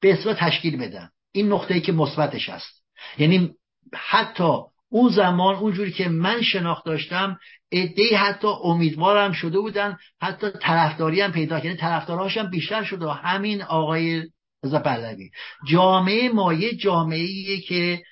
به 0.00 0.16
تشکیل 0.16 0.76
بدن 0.76 1.10
این 1.32 1.52
نقطه 1.52 1.74
ای 1.74 1.80
که 1.80 1.92
مثبتش 1.92 2.48
هست. 2.48 2.84
یعنی 3.18 3.54
حتی 3.94 4.58
اون 4.94 5.10
زمان 5.10 5.54
اونجوری 5.54 5.92
که 5.92 6.08
من 6.08 6.42
شناخت 6.42 6.84
داشتم 6.84 7.38
ادهی 7.72 8.14
حتی 8.14 8.48
امیدوارم 8.64 9.32
شده 9.32 9.58
بودن 9.58 9.96
حتی 10.22 10.50
طرفداری 10.50 11.20
هم 11.20 11.32
پیدا 11.32 11.58
یعنی 11.58 11.76
طرفدارهاش 11.76 12.36
هم 12.36 12.50
بیشتر 12.50 12.84
شده 12.84 13.12
همین 13.12 13.62
آقای 13.62 14.22
رضا 14.64 14.78
پهلوی. 14.78 15.30
جامعه 15.68 16.28
ما 16.28 16.52
یه 16.52 16.74
جامعه 16.74 17.60
که 17.60 18.02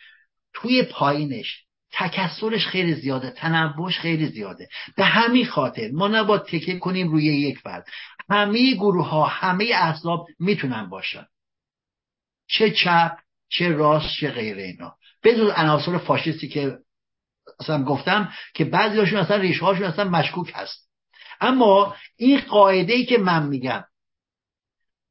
توی 0.55 0.83
پایینش 0.83 1.65
تکسرش 1.93 2.67
خیلی 2.67 2.95
زیاده 2.95 3.31
تنوعش 3.31 3.99
خیلی 3.99 4.27
زیاده. 4.27 4.69
به 4.97 5.05
همین 5.05 5.47
خاطر 5.47 5.91
ما 5.93 6.09
نباید 6.09 6.43
تکیه 6.43 6.79
کنیم 6.79 7.09
روی 7.09 7.25
یک 7.25 7.59
فرد. 7.59 7.87
همه 8.31 8.75
گروه 8.75 9.09
ها 9.09 9.25
همه 9.27 9.71
احزاب 9.75 10.27
می‌تونن 10.39 10.89
باشن. 10.89 11.27
چه 12.49 12.71
چپ 12.71 13.17
چه 13.49 13.69
راست 13.69 14.15
چه 14.21 14.31
غیر 14.31 14.57
اینا. 14.57 14.97
بدون 15.25 15.51
عناصر 15.51 15.99
فاشisتی 15.99 16.49
که 16.49 16.79
اصلا 17.61 17.85
گفتم 17.85 18.33
که 18.55 18.65
بعضی 18.65 18.99
هاشون 18.99 19.19
اصلا 19.19 19.37
ریشه 19.37 19.65
هاشون 19.65 19.85
اصلا 19.85 20.11
مشکوک 20.11 20.53
هست. 20.55 20.89
اما 21.41 21.97
این 22.17 22.41
قاعده 22.41 22.93
ای 22.93 23.07
که 23.07 23.19
من 23.19 23.47
میگم 23.47 23.85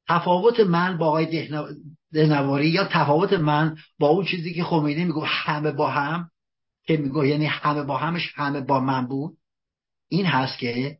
تفاوت 0.09 0.59
من 0.59 0.97
با 0.97 1.07
آقای 1.07 1.49
دهنواری 2.13 2.69
یا 2.69 2.85
تفاوت 2.85 3.33
من 3.33 3.77
با 3.99 4.07
اون 4.07 4.25
چیزی 4.25 4.53
که 4.53 4.63
خمینی 4.63 5.05
میگو 5.05 5.25
همه 5.25 5.71
با 5.71 5.89
هم 5.89 6.31
که 6.83 6.97
میگو 6.97 7.25
یعنی 7.25 7.45
همه 7.45 7.83
با 7.83 7.97
همش 7.97 8.33
همه 8.35 8.61
با 8.61 8.79
من 8.79 9.07
بود 9.07 9.37
این 10.09 10.25
هست 10.25 10.57
که 10.57 10.97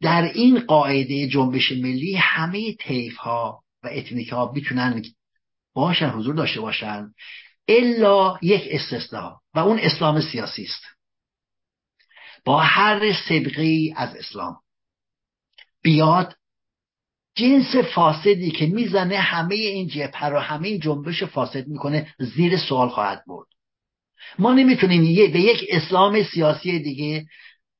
در 0.00 0.22
این 0.22 0.60
قاعده 0.60 1.28
جنبش 1.28 1.72
ملی 1.72 2.16
همه 2.16 2.74
طیف 2.74 3.16
ها 3.16 3.62
و 3.82 3.88
اتنیک 3.92 4.28
ها 4.28 4.52
می‌تونن 4.54 5.02
باشن 5.74 6.08
حضور 6.08 6.34
داشته 6.34 6.60
باشن. 6.60 7.14
الا 7.68 8.38
یک 8.42 8.68
استثنا 8.70 9.40
و 9.54 9.58
اون 9.58 9.78
اسلام 9.78 10.20
سیاسی 10.20 10.62
است. 10.62 10.82
با 12.44 12.60
هر 12.60 13.12
سبقی 13.28 13.94
از 13.96 14.16
اسلام. 14.16 14.56
بیاد 15.82 16.34
جنس 17.34 17.76
فاسدی 17.94 18.50
که 18.50 18.66
می‌زنه 18.66 19.16
همه 19.16 19.54
این 19.54 19.88
جبهه 19.88 20.24
رو 20.24 20.38
همه 20.38 20.68
این 20.68 20.80
جنبش 20.80 21.22
فاسد 21.22 21.66
می‌کنه 21.66 22.14
زیر 22.18 22.56
سوال 22.56 22.88
خواهد 22.88 23.24
برد. 23.26 23.46
ما 24.38 24.54
نمی‌تونیم 24.54 25.32
به 25.32 25.40
یک 25.40 25.66
اسلام 25.68 26.22
سیاسی 26.22 26.78
دیگه 26.78 27.26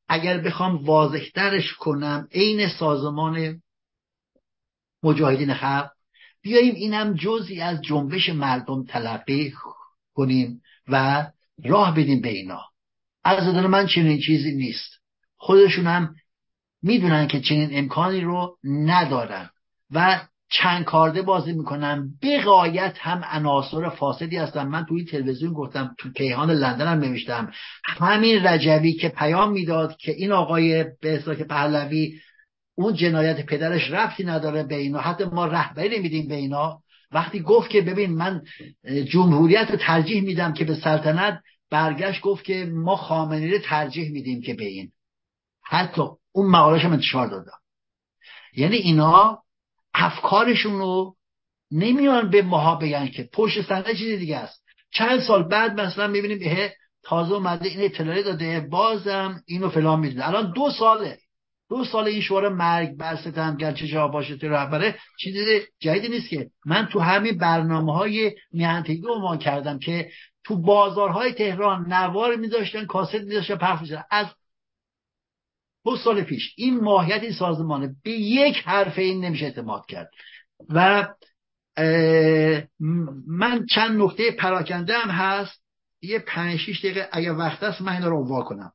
اگر 0.08 0.38
بخوام 0.38 0.84
واضحترش 0.84 1.74
کنم 1.74 2.28
عین 2.32 2.68
سازمان 2.68 3.62
مجاهدین 5.02 5.54
خلق 5.54 5.90
بیاییم 6.42 6.74
اینم 6.74 7.14
جزی 7.14 7.60
از 7.60 7.82
جنبش 7.82 8.28
مردم 8.28 8.84
تلقی 8.84 9.50
کنیم 10.18 10.62
و 10.88 11.26
راه 11.64 11.94
بدیم 11.94 12.20
به 12.20 12.28
اینا. 12.28 12.60
از 13.24 13.44
نظر 13.44 13.66
من 13.66 13.86
چنین 13.86 14.20
چیزی 14.20 14.54
نیست. 14.56 14.90
خودشون 15.36 15.86
هم 15.86 16.14
می‌دونن 16.82 17.26
که 17.26 17.40
چنین 17.40 17.68
امکانی 17.72 18.20
رو 18.20 18.56
ندارن 18.64 19.50
و 19.90 20.20
چند 20.50 20.84
کارده 20.84 21.22
بازی 21.22 21.52
می‌کنن. 21.52 22.08
بقایت 22.22 22.94
هم 22.98 23.24
عناصر 23.24 23.88
فاسدی 23.88 24.36
هستن. 24.36 24.66
من 24.66 24.84
توی 24.84 25.04
تلویزیون 25.04 25.52
گفتم 25.52 25.94
تو 25.98 26.12
کیهان 26.12 26.50
لندن 26.50 26.86
هم 26.86 26.98
نوشتم. 26.98 27.52
همین 27.84 28.46
رجوی 28.46 28.92
که 28.92 29.08
پیام 29.08 29.52
می‌داد 29.52 29.96
که 29.96 30.12
این 30.12 30.32
آقای 30.32 30.84
به 31.00 31.22
که 31.38 31.44
پهلوی 31.44 32.20
اون 32.74 32.94
جنایت 32.94 33.46
پدرش 33.46 33.90
رفتی 33.90 34.24
نداره 34.24 34.62
به 34.62 34.74
اینا 34.74 35.00
حتی 35.00 35.24
ما 35.24 35.46
رهبری 35.46 35.98
نمیدیم 35.98 36.28
به 36.28 36.34
اینا. 36.34 36.82
وقتی 37.12 37.40
گفت 37.40 37.70
که 37.70 37.80
ببین 37.80 38.14
من 38.14 38.42
جمهوریت 39.10 39.70
رو 39.70 39.76
ترجیح 39.76 40.22
میدم 40.22 40.52
که 40.52 40.64
به 40.64 40.74
سلطنت 40.74 41.40
برگشت 41.70 42.20
گفت 42.20 42.44
که 42.44 42.64
ما 42.64 42.96
خامنه 42.96 43.50
رو 43.50 43.58
ترجیح 43.58 44.10
میدیم 44.12 44.42
که 44.42 44.54
به 44.54 44.64
این. 44.64 44.92
حتی 45.62 46.02
اون 46.32 46.50
مقالش 46.50 46.84
هم 46.84 46.92
انتشار 46.92 47.26
دادم 47.28 47.58
یعنی 48.56 48.76
اینا 48.76 49.42
افکارشون 49.94 50.78
رو 50.78 51.16
نمیان 51.70 52.30
به 52.30 52.42
ماها 52.42 52.74
بگن 52.74 53.08
که 53.08 53.28
پشت 53.32 53.62
صحنه 53.62 53.94
چیز 53.94 54.18
دیگه 54.18 54.36
است. 54.36 54.64
چند 54.90 55.20
سال 55.20 55.48
بعد 55.48 55.80
مثلا 55.80 56.06
می‌بینیم 56.06 56.70
تازه 57.02 57.34
اومده 57.34 57.68
این 57.68 57.80
اطلاعی 57.80 58.22
داده 58.22 58.60
بازم 58.60 59.42
اینو 59.46 59.68
فلان 59.68 60.00
می‌دونه. 60.00 60.28
الان 60.28 60.52
دو 60.52 60.70
ساله. 60.70 61.18
دو 61.68 61.84
سال 61.84 62.06
این 62.06 62.20
شورا 62.20 62.50
مرگ 62.50 62.96
بر 62.96 63.16
ستم 63.16 63.56
گرچه 63.56 63.86
جا 63.86 64.08
باشه 64.08 64.36
تو 64.36 64.48
رهبره؟ 64.48 64.98
چیز 65.20 65.34
جدیدی 65.80 66.08
نیست 66.08 66.28
که. 66.28 66.50
من 66.66 66.86
تو 66.86 67.00
همین 67.00 67.38
برنامه 67.38 67.94
های 67.94 68.32
میهنتگی 68.52 69.06
عنوان 69.08 69.38
کردم 69.38 69.78
که 69.78 70.10
تو 70.44 70.62
بازارهای 70.62 71.32
تهران 71.32 71.92
نوار 71.92 72.36
میذاشتن 72.36 72.86
کاست 72.86 73.14
میذاشتن 73.14 73.56
پخش 73.56 73.80
میذاشتن 73.80 74.04
از 74.10 74.26
دو 75.84 75.96
سال 75.96 76.22
پیش 76.22 76.54
این 76.56 76.80
ماهیت 76.80 77.22
این 77.22 77.32
سازمانه 77.32 77.94
به 78.04 78.10
یک 78.10 78.56
حرف 78.64 78.98
این 78.98 79.24
نمیشه 79.24 79.44
اعتماد 79.44 79.86
کرد. 79.86 80.10
و 80.68 81.08
من 83.26 83.66
چند 83.66 84.02
نکته 84.02 84.30
پراکنده 84.30 84.98
هم 84.98 85.10
هست. 85.10 85.62
یه 86.02 86.18
پنج 86.18 86.58
شیش 86.58 86.78
دقیقه 86.78 87.08
اگر 87.12 87.32
وقت 87.32 87.62
است 87.62 87.80
من 87.80 87.92
این 87.92 88.02
رو 88.02 88.44
کنم. 88.44 88.72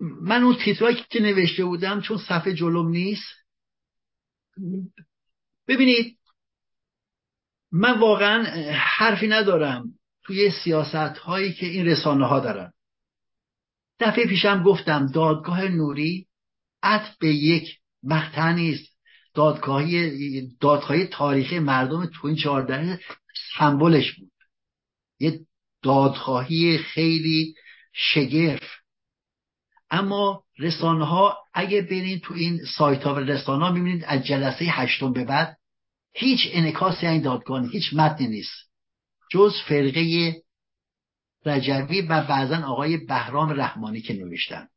من 0.00 0.42
اون 0.42 0.56
تیترایی 0.64 0.96
که 1.10 1.20
نوشته 1.20 1.64
بودم 1.64 2.00
چون 2.00 2.18
صفحه 2.18 2.54
جلوم 2.54 2.88
نیست. 2.88 3.34
ببینید 5.68 6.18
من 7.72 8.00
واقعا 8.00 8.44
حرفی 8.72 9.28
ندارم 9.28 9.94
توی 10.22 10.50
سیاست 10.50 11.18
هایی 11.18 11.52
که 11.52 11.66
این 11.66 11.86
رسانه 11.86 12.26
ها 12.26 12.40
دارن. 12.40 12.72
دفعه 14.00 14.26
پیشم 14.26 14.62
گفتم 14.62 15.06
دادگاه 15.06 15.68
نوری 15.68 16.26
ات 16.82 17.16
به 17.20 17.34
یک 17.34 17.78
مقطع 18.02 18.52
نیست. 18.52 18.98
دادگاهی 19.34 20.48
دادگاهی 20.60 21.06
تاریخی 21.06 21.58
مردم 21.58 22.06
تو 22.06 22.26
این 22.26 22.36
چهارده 22.36 23.00
سمبلش 23.58 24.12
بود. 24.12 24.32
یه 25.20 25.40
دادخواهی 25.82 26.78
خیلی 26.78 27.54
شگرف. 27.92 28.77
اما 29.90 30.44
رسانه 30.58 31.04
ها 31.04 31.38
اگه 31.54 31.82
برین 31.82 32.20
تو 32.20 32.34
این 32.34 32.60
سایت 32.76 33.02
ها 33.02 33.14
و 33.14 33.18
رسانه 33.18 33.64
ها 33.64 33.72
می‌بینید 33.72 34.04
از 34.04 34.26
جلسه 34.26 34.64
هشتم 34.64 35.12
به 35.12 35.24
بعد 35.24 35.56
هیچ 36.12 36.40
انکاسی 36.52 37.06
این 37.06 37.22
دادگاه 37.22 37.70
هیچ 37.70 37.94
متنی 37.94 38.28
نیست. 38.28 38.70
جز 39.30 39.52
فرقه 39.68 40.34
رجوی 41.46 42.00
و 42.00 42.22
بعضا 42.22 42.66
آقای 42.66 42.96
بهرام 42.96 43.60
رحمانی 43.60 44.00
که 44.00 44.14
نوشتن. 44.14 44.68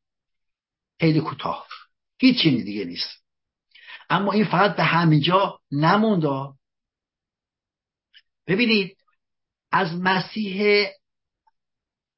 خیلی 0.99 1.19
کوتاه. 1.19 1.67
هیچ 2.19 2.41
چیزی 2.41 2.63
دیگه 2.63 2.85
نیست. 2.85 3.23
اما 4.09 4.31
این 4.31 4.45
فقط 4.45 4.75
به 4.75 4.83
همینجا 4.83 5.59
نمونده. 5.71 6.53
ببینید 8.47 8.97
از 9.71 10.01
مسیح 10.01 10.87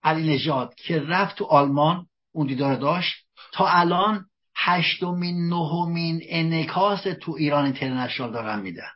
علی 0.03 0.35
نجات 0.35 0.75
که 0.75 0.99
رفت 0.99 1.37
تو 1.37 1.45
آلمان 1.45 2.07
اون 2.33 2.47
دیدار 2.47 2.75
داشت. 2.75 3.15
تا 3.53 3.67
الان 3.67 4.25
هشتمین 4.55 5.49
نهمین 5.49 6.21
انکاس 6.29 7.03
تو 7.21 7.31
ایران 7.31 7.65
اینترنشنال 7.65 8.31
دارن 8.31 8.59
میدن. 8.59 8.89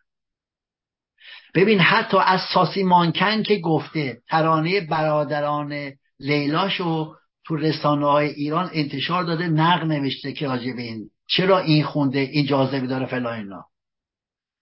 ببین 1.53 1.79
حتی 1.79 2.17
از 2.25 2.41
ساسی 2.53 2.83
مانکن 2.83 3.43
که 3.43 3.59
گفته 3.59 4.21
ترانه 4.29 4.81
برادران 4.81 5.91
لیلاشو 6.19 7.15
تو 7.45 7.55
رسانه 7.55 8.05
های 8.05 8.27
ایران 8.27 8.69
انتشار 8.73 9.23
داده 9.23 9.47
نقل 9.47 9.87
نوشته 9.87 10.33
که 10.33 10.47
راجع 10.47 10.73
به 10.73 10.81
این 10.81 11.09
چرا 11.27 11.59
این 11.59 11.83
خونده 11.83 12.19
این 12.19 12.45
جاذبه 12.45 12.87
داره 12.87 13.05
فلان 13.05 13.33
اینا. 13.33 13.65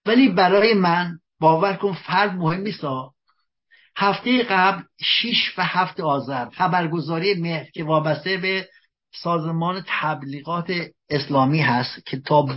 ولی 0.06 0.30
برای 0.30 0.74
من 0.74 1.20
باور 1.40 1.74
کن 1.74 1.94
فرد 1.94 2.36
مهم 2.36 2.62
نیست 2.62 2.84
هفته 3.98 4.44
قبل 4.44 4.84
شیش 5.02 5.54
و 5.58 5.64
هفت 5.64 6.00
آذر 6.00 6.50
خبرگزاری 6.50 7.34
مهر 7.34 7.66
که 7.74 7.84
وابسته 7.84 8.38
به 8.38 8.70
سازمان 9.14 9.84
تبلیغات 9.88 10.72
اسلامی 11.10 11.62
هست 11.62 12.06
که 12.06 12.20
تا 12.20 12.48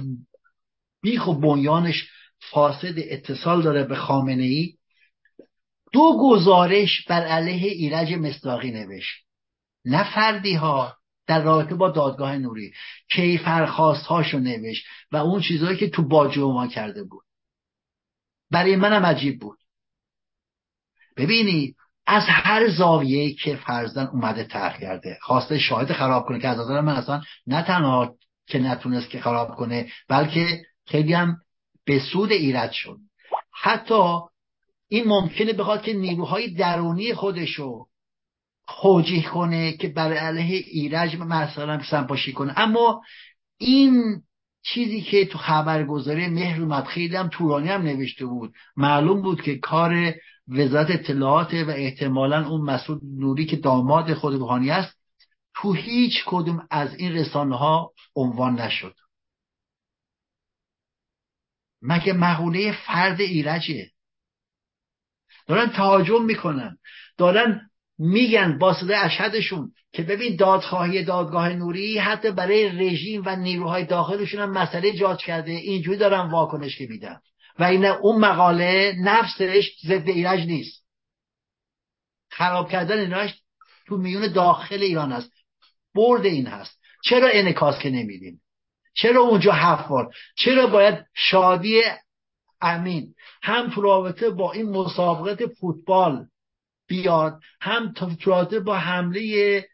بیخ 1.03 1.27
و 1.29 1.35
بنیانش 1.35 2.11
فاسد 2.51 2.95
اتصال 2.97 3.63
داره 3.63 3.85
به 3.85 3.97
خامنه 3.97 4.43
ای 4.43 4.75
دو 5.93 6.19
گزارش 6.21 7.05
بر 7.09 7.25
علیه 7.25 7.73
ایرج 7.73 8.15
مصداقی 8.15 8.71
نوشت. 8.71 9.25
نه 9.85 10.15
فردی 10.15 10.55
ها 10.55 10.97
در 11.27 11.43
رابطه 11.43 11.75
با 11.75 11.91
دادگاه 11.91 12.39
نوری 12.39 12.73
کیفرخواست 13.11 14.07
هاشو 14.07 14.39
نوشت 14.39 14.85
و 15.13 15.17
اون 15.17 15.41
چیزهایی 15.41 15.77
که 15.77 15.91
تو 15.91 16.03
باجو 16.03 16.53
ما 16.53 16.67
کرده 16.67 17.05
بود. 17.05 17.25
برای 18.51 18.77
منم 18.77 19.07
عجیب 19.07 19.41
بود. 19.41 19.59
ببینید 21.19 21.77
از 22.07 22.23
هر 22.27 22.69
زاویه 22.69 23.35
که 23.35 23.57
فرزن 23.57 24.07
اومده 24.07 24.45
طرح 24.45 24.81
کرده 24.81 25.19
خواسته 25.23 25.59
شاهد 25.59 25.93
خراب 25.93 26.27
کنه 26.27 26.39
که 26.39 26.49
از 26.49 26.59
نظر 26.59 26.81
من 26.81 26.93
اصلا 26.97 27.23
نه 27.47 27.63
تنها 27.63 28.15
که 28.47 28.59
نتونست 28.59 29.11
که 29.11 29.21
خراب 29.21 29.57
کنه 29.57 29.89
بلکه 30.09 30.63
خیلی 30.87 31.13
هم 31.13 31.37
به 31.85 31.99
سود 31.99 32.33
ایراد 32.33 32.71
شد. 32.71 32.99
حتی 33.53 34.19
این 34.89 35.09
ممکنه 35.09 35.53
بخواد 35.53 35.83
که 35.83 35.93
نیروهای 35.93 36.55
درونی 36.55 37.15
خودشو 37.15 37.87
توجیه 38.69 39.23
کنه 39.23 39.73
که 39.73 39.89
بر 39.89 40.13
علیه 40.13 40.65
ایرج 40.67 41.17
مثلا 41.17 41.83
سنپاشی 41.91 42.33
کنه. 42.33 42.53
اما 42.57 43.03
این 43.59 44.23
چیزی 44.63 45.01
که 45.01 45.27
تو 45.27 45.39
خبرگزاری 45.39 46.29
مهر 46.29 46.61
اومد 46.61 46.85
خیلی 46.85 47.17
هم 47.17 47.29
تورانی 47.29 47.69
هم 47.69 47.83
نوشته 47.83 48.27
بود. 48.27 48.55
معلوم 48.77 49.23
بود 49.23 49.43
که 49.43 49.59
کار 49.59 50.15
وزارت 50.49 50.91
اطلاعات 50.91 51.55
و 51.55 51.71
احتمالا 51.71 52.49
اون 52.49 52.61
مسعود 52.61 53.01
نوری 53.05 53.47
که 53.47 53.57
داماد 53.57 54.15
خود 54.15 54.35
روحانی 54.35 54.71
است 54.71 54.99
تو 55.55 55.73
هیچ 55.73 56.25
کدوم 56.27 56.67
از 56.71 56.95
این 56.95 57.13
رسانه 57.13 57.57
ها 57.57 57.93
عنوان 58.17 58.61
نشد. 58.61 58.95
مگه 61.83 62.13
مقوله 62.13 62.73
فرد 62.87 63.21
ایرجه 63.21 63.91
دارن 65.47 65.71
تهاجم 65.71 66.25
می‌کنن. 66.25 66.79
دارن 67.17 67.71
میگن 67.99 68.59
با 68.59 68.75
صدای 68.75 68.97
اشهدشون 68.97 69.73
که 69.93 70.03
ببین 70.03 70.37
دادخواهی 70.37 71.05
دادگاه 71.05 71.49
نوری 71.49 71.99
حتی 71.99 72.31
برای 72.31 72.69
رژیم 72.69 73.23
و 73.27 73.37
نیروهای 73.37 73.85
داخلشون 73.85 74.41
هم 74.41 74.51
مسئله 74.51 74.93
جاج 74.93 75.19
کرده. 75.19 75.51
اینجوری 75.51 75.99
دارن 75.99 76.31
واکنش 76.31 76.79
که 76.79 76.87
میدن. 76.87 77.21
و 77.59 77.65
این 77.65 77.85
اون 77.85 78.21
مقاله 78.21 78.95
نفسش 78.99 79.71
ضد 79.87 80.09
ایرج 80.09 80.41
نیست. 80.41 80.85
خراب 82.31 82.71
کردن 82.71 82.99
ایرج 82.99 83.35
تو 83.87 83.97
میون 83.97 84.33
داخل 84.33 84.83
ایران 84.83 85.13
است 85.13 85.33
برد 85.95 86.27
این 86.27 86.47
هست. 86.47 86.79
چرا 87.05 87.29
انکاس 87.33 87.79
که 87.79 87.91
نمیدیم 87.91 88.41
چرا 88.95 89.21
اونجا 89.21 89.53
حفار 89.53 90.15
چرا 90.37 90.67
باید 90.67 91.07
شادی 91.15 91.83
امین 92.61 93.15
هم 93.43 93.71
تو 93.71 93.81
رابطه 93.81 94.31
با 94.31 94.53
این 94.53 94.71
مسابقات 94.71 95.47
فوتبال 95.47 96.27
بیاد 96.87 97.41
هم 97.61 97.93
تو 97.93 98.11
رابطه 98.25 98.61
با 98.61 98.77
حمله 98.79 99.65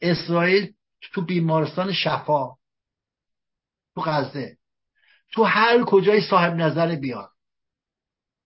اسرائیل 0.00 0.72
تو 1.12 1.22
بیمارستان 1.22 1.92
شفا 1.92 2.54
تو 3.94 4.00
غزه؟ 4.00 4.56
تو 5.34 5.44
هر 5.44 5.84
کجای 5.84 6.20
صاحب 6.20 6.54
نظر 6.54 6.94
بیاد 6.94 7.30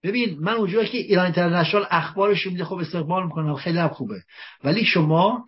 ببین 0.03 0.39
من 0.39 0.53
اونجایی 0.53 0.89
که 0.89 0.99
ایران 0.99 1.25
اینترنشنال 1.25 1.87
اخبارش 1.91 2.47
میده 2.47 2.65
خب 2.65 2.75
استقبال 2.75 3.25
می‌کنم 3.25 3.55
خیلی 3.55 3.79
هم 3.79 3.89
خوبه. 3.89 4.23
ولی 4.65 4.85
شما 4.85 5.47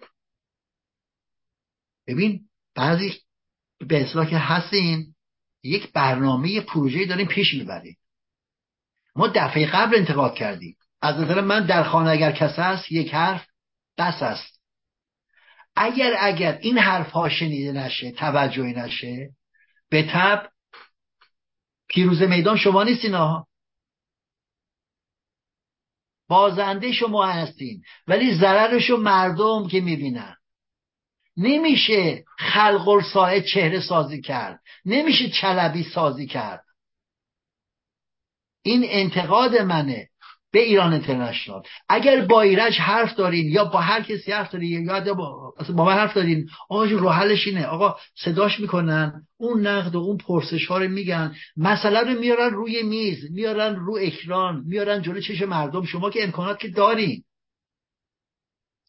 ببین 2.07 2.41
بعضی 2.75 3.21
به 3.79 4.03
اصلاح 4.03 4.31
که 4.31 4.39
هستین 4.39 5.15
یک 5.62 5.93
برنامه 5.93 6.61
پروژه 6.61 7.07
داریم 7.07 7.27
پیش 7.27 7.55
می‌بریم 7.55 7.97
ما 9.17 9.29
دفعه 9.29 9.67
قبل 9.67 9.97
انتقاد 9.97 10.35
کردیم. 10.35 10.77
از 11.03 11.21
نظر 11.21 11.41
من 11.41 11.67
در 11.67 11.83
خانه 11.83 12.11
اگر 12.11 12.33
کس 12.33 12.59
هست 12.59 12.93
یک 12.93 13.15
حرف 13.15 13.47
بس 13.99 14.23
است. 14.23 14.61
اگر 15.77 16.17
اگر 16.19 16.59
این 16.62 16.79
حرف 16.79 17.11
ها 17.11 17.29
شنیده 17.29 17.73
نشه 17.73 18.11
توجهی 18.11 18.73
نشه 18.73 19.31
به 19.91 20.07
تب 20.12 20.51
پیروز 21.91 22.23
میدان 22.23 22.57
شما 22.57 22.83
نیستین 22.85 23.15
ها 23.15 23.47
بازنده 26.29 26.93
شما 26.93 27.27
هستین 27.27 27.83
ولی 28.07 28.35
ضررشو 28.35 28.97
مردم 28.97 29.69
که 29.69 29.81
می‌بینن. 29.81 30.37
نمیشه 31.37 32.25
خلق 32.39 32.89
چهره 33.41 33.81
سازی 33.81 34.21
کرد 34.21 34.61
نمیشه 34.85 35.31
چلبی 35.31 35.85
سازی 35.85 36.27
کرد. 36.27 36.65
این 38.62 38.85
انتقاد 38.85 39.57
منه. 39.57 40.10
به 40.52 40.60
ایران 40.60 40.93
اینترنشنال. 40.93 41.62
اگر 41.89 42.20
با 42.20 42.43
ایرج 42.43 42.78
حرف 42.78 43.14
دارین 43.14 43.48
یا 43.48 43.64
با 43.64 43.81
هر 43.81 44.02
کسی 44.02 44.32
حرف 44.32 44.52
دارین 44.52 44.85
یا 44.85 45.14
با, 45.14 45.55
با 45.77 45.85
من 45.85 45.93
حرف 45.93 46.14
دارین 46.14 46.48
آقا 46.68 46.85
رو 46.85 47.09
حلش 47.09 47.47
اینه. 47.47 47.66
آقا 47.66 47.97
صداش 48.14 48.60
می‌کنن 48.60 49.22
اون 49.36 49.66
نقد 49.66 49.94
و 49.94 49.98
اون 49.98 50.16
پرسش 50.16 50.66
ها 50.66 50.78
رو 50.78 50.89
میگن. 50.89 51.35
مسئله 51.56 52.01
رو 52.01 52.20
میارن 52.20 52.51
روی 52.51 52.82
میز 52.82 53.31
میارن 53.31 53.77
رو 53.77 53.98
اکران 54.01 54.64
میارن 54.66 55.02
جلو 55.02 55.20
چش 55.20 55.43
مردم. 55.43 55.85
شما 55.85 56.10
که 56.10 56.24
امکانات 56.24 56.59
که 56.59 56.68
دارین 56.68 57.24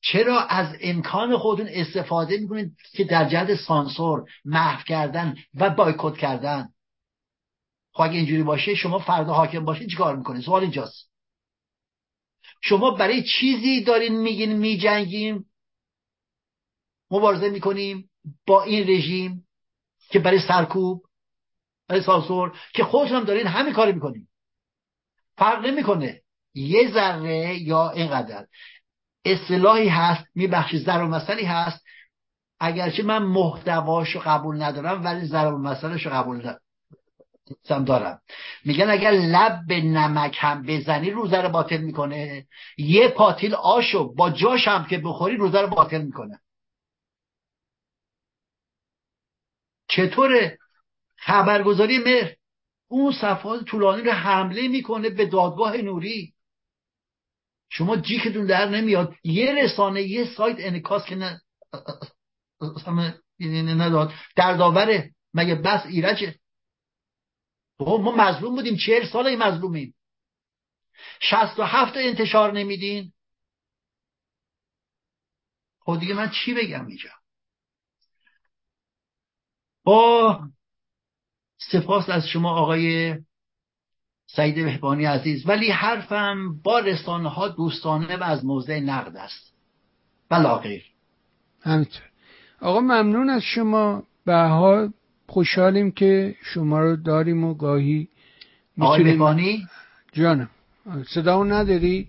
چرا 0.03 0.39
از 0.39 0.75
امکان 0.81 1.37
خودتون 1.37 1.67
استفاده 1.69 2.37
می‌کنید 2.37 2.71
که 2.93 3.03
در 3.03 3.29
جهت 3.29 3.55
سانسور 3.55 4.23
محو 4.45 4.83
کردن 4.83 5.35
و 5.55 5.69
بایکوت 5.69 6.17
کردن؟ 6.17 6.69
خب 7.93 8.01
اگه 8.01 8.15
اینجوری 8.15 8.43
باشه 8.43 8.75
شما 8.75 8.99
فردا 8.99 9.33
حاکم 9.33 9.65
باشه 9.65 9.85
چیکار 9.85 10.15
می‌کنید 10.15 10.41
سوال 10.41 10.61
اینجاست. 10.61 11.10
شما 12.61 12.91
برای 12.91 13.23
چیزی 13.23 13.83
دارین 13.83 14.21
میگین 14.21 14.53
میجنگیم 14.53 15.45
مبارزه 17.11 17.49
می‌کنیم 17.49 18.09
با 18.47 18.63
این 18.63 18.89
رژیم 18.89 19.47
که 20.09 20.19
برای 20.19 20.39
سرکوب 20.39 21.03
برای 21.87 22.01
سانسور 22.01 22.57
که 22.73 22.83
خودتون 22.83 23.17
هم 23.17 23.23
دارین 23.23 23.47
همین 23.47 23.73
کاری 23.73 23.91
می‌کنیم 23.91 24.27
فرق 25.37 25.65
نمی‌کنه 25.65 26.21
یه 26.53 26.91
ذره 26.91 27.57
یا 27.59 27.89
اینقدر. 27.89 28.45
اصطلاحی 29.25 29.87
هست 29.87 30.25
میبخشی 30.35 30.79
ضرب 30.79 31.09
مسئله 31.09 31.47
هست. 31.47 31.85
اگرچه 32.59 33.03
من 33.03 33.23
محتواشو 33.23 34.19
قبول 34.19 34.61
ندارم 34.63 35.03
ولی 35.03 35.25
ضرب 35.25 35.53
مسئلهشو 35.53 36.09
قبول 36.09 36.41
دارم 36.41 36.59
میگن 38.65 38.89
اگر 38.89 39.11
لب 39.11 39.59
به 39.67 39.81
نمک 39.81 40.37
هم 40.39 40.65
بزنی 40.65 41.11
روزه 41.11 41.41
رو 41.41 41.49
باطل 41.49 41.77
می‌کنه. 41.77 42.47
یه 42.77 43.07
پاتیل 43.07 43.55
آشو 43.55 44.13
با 44.13 44.29
جاش 44.29 44.67
هم 44.67 44.85
که 44.85 44.97
بخوری 44.97 45.37
روزه 45.37 45.61
رو 45.61 45.67
باطل 45.67 46.01
می‌کنه. 46.01 46.39
چطوره؟ 49.87 50.57
خبرگزاری 51.17 51.97
مهر. 51.97 52.35
اون 52.87 53.13
صفحات 53.13 53.63
طولانی 53.63 54.01
رو 54.01 54.11
حمله 54.11 54.67
می‌کنه 54.67 55.09
به 55.09 55.25
دادگاه 55.25 55.77
نوری. 55.77 56.33
شما 57.69 57.97
جیکتون 57.97 58.45
در 58.45 58.69
نمیاد. 58.69 59.13
یه 59.23 59.55
رسانه 59.63 60.01
یه 60.01 60.25
سایت 60.25 60.55
انکاس 60.59 61.05
که 61.05 61.15
نه 61.15 61.41
نداد. 63.41 64.13
در 64.35 64.57
داوره 64.57 65.11
مگه 65.33 65.55
بس 65.55 65.85
ایرجه؟ 65.85 66.35
ما 67.85 68.11
مظلوم 68.11 68.55
بودیم 68.55 68.77
چهل 68.85 69.05
سال 69.05 69.27
این 69.27 69.43
مظلومیم. 69.43 69.95
شست 71.19 71.59
و 71.59 71.63
هفت 71.63 71.97
انتشار 71.97 72.53
نمیدین؟ 72.53 73.13
خب 75.79 75.99
دیگه 75.99 76.13
من 76.13 76.29
چی 76.29 76.53
بگم 76.53 76.87
اینجا؟ 76.87 77.09
با 79.83 80.39
سپاس 81.57 82.09
از 82.09 82.27
شما 82.27 82.55
آقای 82.55 83.15
سعید 84.27 84.55
بهبانی 84.55 85.05
عزیز. 85.05 85.49
ولی 85.49 85.71
حرفم 85.71 86.61
با 86.63 86.79
رسانه 86.79 87.29
ها 87.29 87.47
دوستانه 87.47 88.17
و 88.17 88.23
از 88.23 88.45
موضع 88.45 88.79
نقد 88.79 89.17
است. 89.17 89.53
بلا 90.29 90.57
غیر 90.57 90.85
همینطور. 91.61 92.09
آقا 92.61 92.79
ممنون 92.79 93.29
از 93.29 93.41
شما. 93.41 94.03
بها 94.25 94.89
خوشحالیم 95.31 95.91
که 95.91 96.35
شما 96.41 96.79
رو 96.79 96.95
داریم 96.95 97.43
و 97.43 97.53
گاهی 97.53 98.07
آقای 98.79 99.03
بهبانی 99.03 99.67
جانم. 100.13 100.49
صدا 101.07 101.43
نداری؟ 101.43 102.07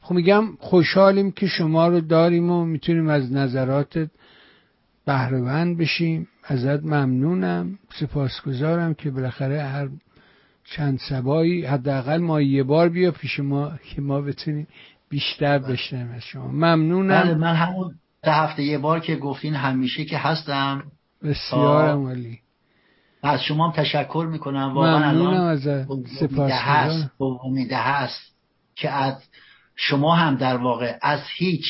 خب 0.00 0.14
میگم 0.14 0.44
خوشحالیم 0.58 1.32
که 1.32 1.46
شما 1.46 1.88
رو 1.88 2.00
داریم 2.00 2.50
و 2.50 2.64
می‌تونیم 2.64 3.08
از 3.08 3.32
نظراتت 3.32 4.10
بهرهوند 5.04 5.78
بشیم. 5.78 6.28
ازت 6.44 6.84
ممنونم. 6.84 7.78
سپاسگزارم 8.00 8.94
که 8.94 9.10
بالاخره 9.10 9.62
هر 9.62 9.88
چند 10.64 10.98
سبایی 11.08 11.64
حداقل 11.64 12.18
ما 12.18 12.40
یه 12.40 12.62
بار 12.62 12.88
بیا 12.88 13.10
پیش 13.10 13.40
ما 13.40 13.72
که 13.94 14.00
ما 14.00 14.20
بتونیم 14.20 14.66
بیشتر 15.08 15.58
بشنیم 15.58 16.10
از 16.16 16.22
شما. 16.22 16.48
ممنونم. 16.48 17.22
بله 17.22 17.34
من 17.34 17.54
همون 17.54 17.94
ده 18.22 18.32
هفته 18.32 18.62
یه 18.62 18.78
بار 18.78 19.00
که 19.00 19.16
گفتین 19.16 19.54
همیشه 19.54 20.04
که 20.04 20.18
هستم. 20.18 20.84
بسیار 21.22 21.96
ولی 21.96 22.38
از 23.22 23.42
شما 23.42 23.68
هم 23.68 23.72
تشکر 23.72 24.28
می‌کنم. 24.30 24.72
واقعا 24.74 25.08
الان 25.08 25.58
هست 26.50 27.10
امیده 27.20 27.76
هست 27.76 28.36
که 28.74 28.90
از 28.90 29.14
شما 29.76 30.14
هم 30.14 30.34
در 30.34 30.56
واقع 30.56 30.98
از 31.02 31.20
هیچ 31.36 31.64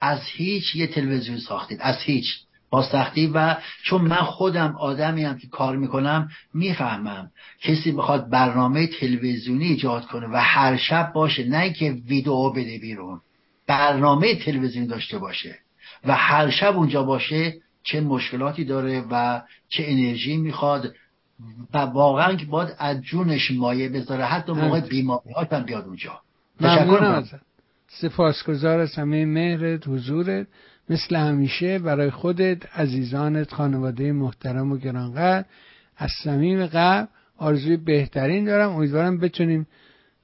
از 0.00 0.20
هیچ 0.26 0.76
یه 0.76 0.86
تلویزیون 0.86 1.38
ساختید. 1.38 1.78
از 1.82 1.96
هیچ. 2.02 2.26
با 2.70 2.82
سختی 2.82 3.26
و 3.26 3.56
چون 3.84 4.02
من 4.02 4.16
خودم 4.16 4.76
آدمی 4.76 5.24
هم 5.24 5.38
که 5.38 5.48
کار 5.48 5.76
می‌کنم 5.76 6.28
می‌فهمم. 6.54 7.30
کسی 7.62 7.92
بخواد 7.92 8.30
برنامه 8.30 8.86
تلویزیونی 8.86 9.64
ایجاد 9.64 10.06
کنه 10.06 10.26
و 10.26 10.36
هر 10.36 10.76
شب 10.76 11.12
باشه 11.14 11.48
نه 11.48 11.58
اینکه 11.58 11.90
ویدئو 11.90 12.50
بده 12.50 12.78
بیرون. 12.78 13.20
برنامه 13.66 14.34
تلویزیونی 14.34 14.88
داشته 14.88 15.18
باشه 15.18 15.58
و 16.04 16.14
هر 16.14 16.50
شب 16.50 16.76
اونجا 16.76 17.02
باشه 17.02 17.54
چه 17.82 18.00
مشکلاتی 18.00 18.64
داره 18.64 19.04
و 19.10 19.42
چه 19.68 19.84
انرژی 19.86 20.36
می‌خواد 20.36 20.94
و 21.74 21.78
واقعا 21.78 22.34
که 22.34 22.46
باید 22.46 22.68
از 22.78 23.02
جونش 23.02 23.50
مایه 23.50 23.88
بذاره. 23.88 24.24
حتی 24.24 24.52
موقع 24.52 24.80
بیماری 24.80 25.22
هم 25.50 25.62
بیاد 25.62 25.84
اونجا. 25.84 26.20
تشکر 26.60 27.22
سپاسگزار 27.88 28.80
از 28.80 28.94
همه 28.94 29.26
مهرت 29.26 29.88
حضورت. 29.88 30.46
مثل 30.90 31.16
همیشه 31.16 31.78
برای 31.78 32.10
خودت 32.10 32.78
عزیزانت 32.78 33.54
خانواده 33.54 34.12
محترم 34.12 34.72
و 34.72 34.76
گرانقدر. 34.76 35.44
از 35.96 36.10
صمیم 36.24 36.66
قلب 36.66 37.08
آرزوی 37.36 37.76
بهترین 37.76 38.44
دارم. 38.44 38.70
امیدوارم 38.70 39.18
بتونیم 39.18 39.66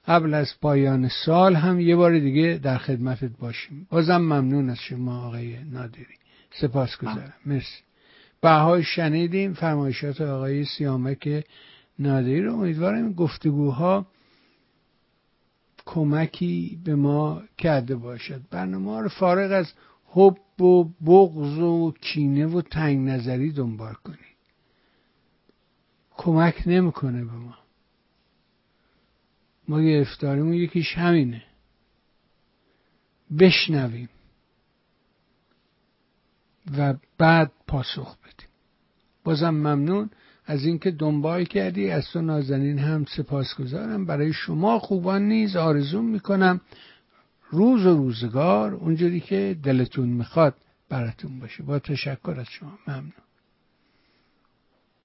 قبل 0.07 0.33
از 0.33 0.53
پایان 0.61 1.09
سال 1.25 1.55
هم 1.55 1.79
یه 1.79 1.95
بار 1.95 2.19
دیگه 2.19 2.59
در 2.63 2.77
خدمتت 2.77 3.31
باشیم. 3.39 3.87
بازم 3.89 4.17
ممنون 4.17 4.69
از 4.69 4.77
شما 4.77 5.27
آقای 5.27 5.57
نادری. 5.71 6.18
سپاس 6.51 6.97
گذارم. 6.97 7.33
مرسی. 7.45 7.83
بهای 8.41 8.83
شنیدیم 8.83 9.53
فرمایشات 9.53 10.21
آقای 10.21 10.65
سیامک 10.65 11.45
نادری 11.99 12.41
رو. 12.41 12.53
امیدوارم 12.53 13.13
گفتگوها 13.13 14.07
کمکی 15.85 16.79
به 16.83 16.95
ما 16.95 17.43
کرده 17.57 17.95
باشد. 17.95 18.41
برنامه 18.49 19.01
رو 19.01 19.09
فارغ 19.09 19.51
از 19.51 19.73
حب 20.05 20.61
و 20.61 20.83
بغض 20.83 21.57
و 21.59 21.91
کینه 22.01 22.45
و 22.47 22.61
تنگ 22.61 23.09
نظری 23.09 23.51
دنبال 23.51 23.93
کنید. 23.93 24.19
کمک 26.17 26.63
نمی‌کنه 26.65 27.25
به 27.25 27.31
ما. 27.31 27.57
ما 29.67 29.81
گرفتاریمون 29.81 30.53
یکیش 30.53 30.97
همینه. 30.97 31.43
بشنویم. 33.39 34.09
و 36.77 36.93
بعد 37.17 37.51
پاسخ 37.67 38.17
بدیم. 38.17 38.49
بازم 39.23 39.49
ممنون 39.49 40.09
از 40.45 40.65
اینکه 40.65 40.91
دنبال 40.91 41.43
کردی. 41.43 41.89
از 41.91 42.09
تو 42.09 42.21
نازنین 42.21 42.79
هم 42.79 43.05
سپاسگزارم. 43.05 44.05
برای 44.05 44.33
شما 44.33 44.79
خوبان 44.79 45.21
نیز 45.27 45.55
آرزو 45.55 46.01
می‌کنم 46.01 46.61
روز 47.49 47.85
و 47.85 47.97
روزگار 47.97 48.73
اونجوری 48.73 49.19
که 49.19 49.57
دلتون 49.63 50.09
می‌خواد 50.09 50.55
براتون 50.89 51.39
باشه. 51.39 51.63
با 51.63 51.79
تشکر 51.79 52.35
از 52.39 52.47
شما. 52.49 52.79
ممنون. 52.87 53.13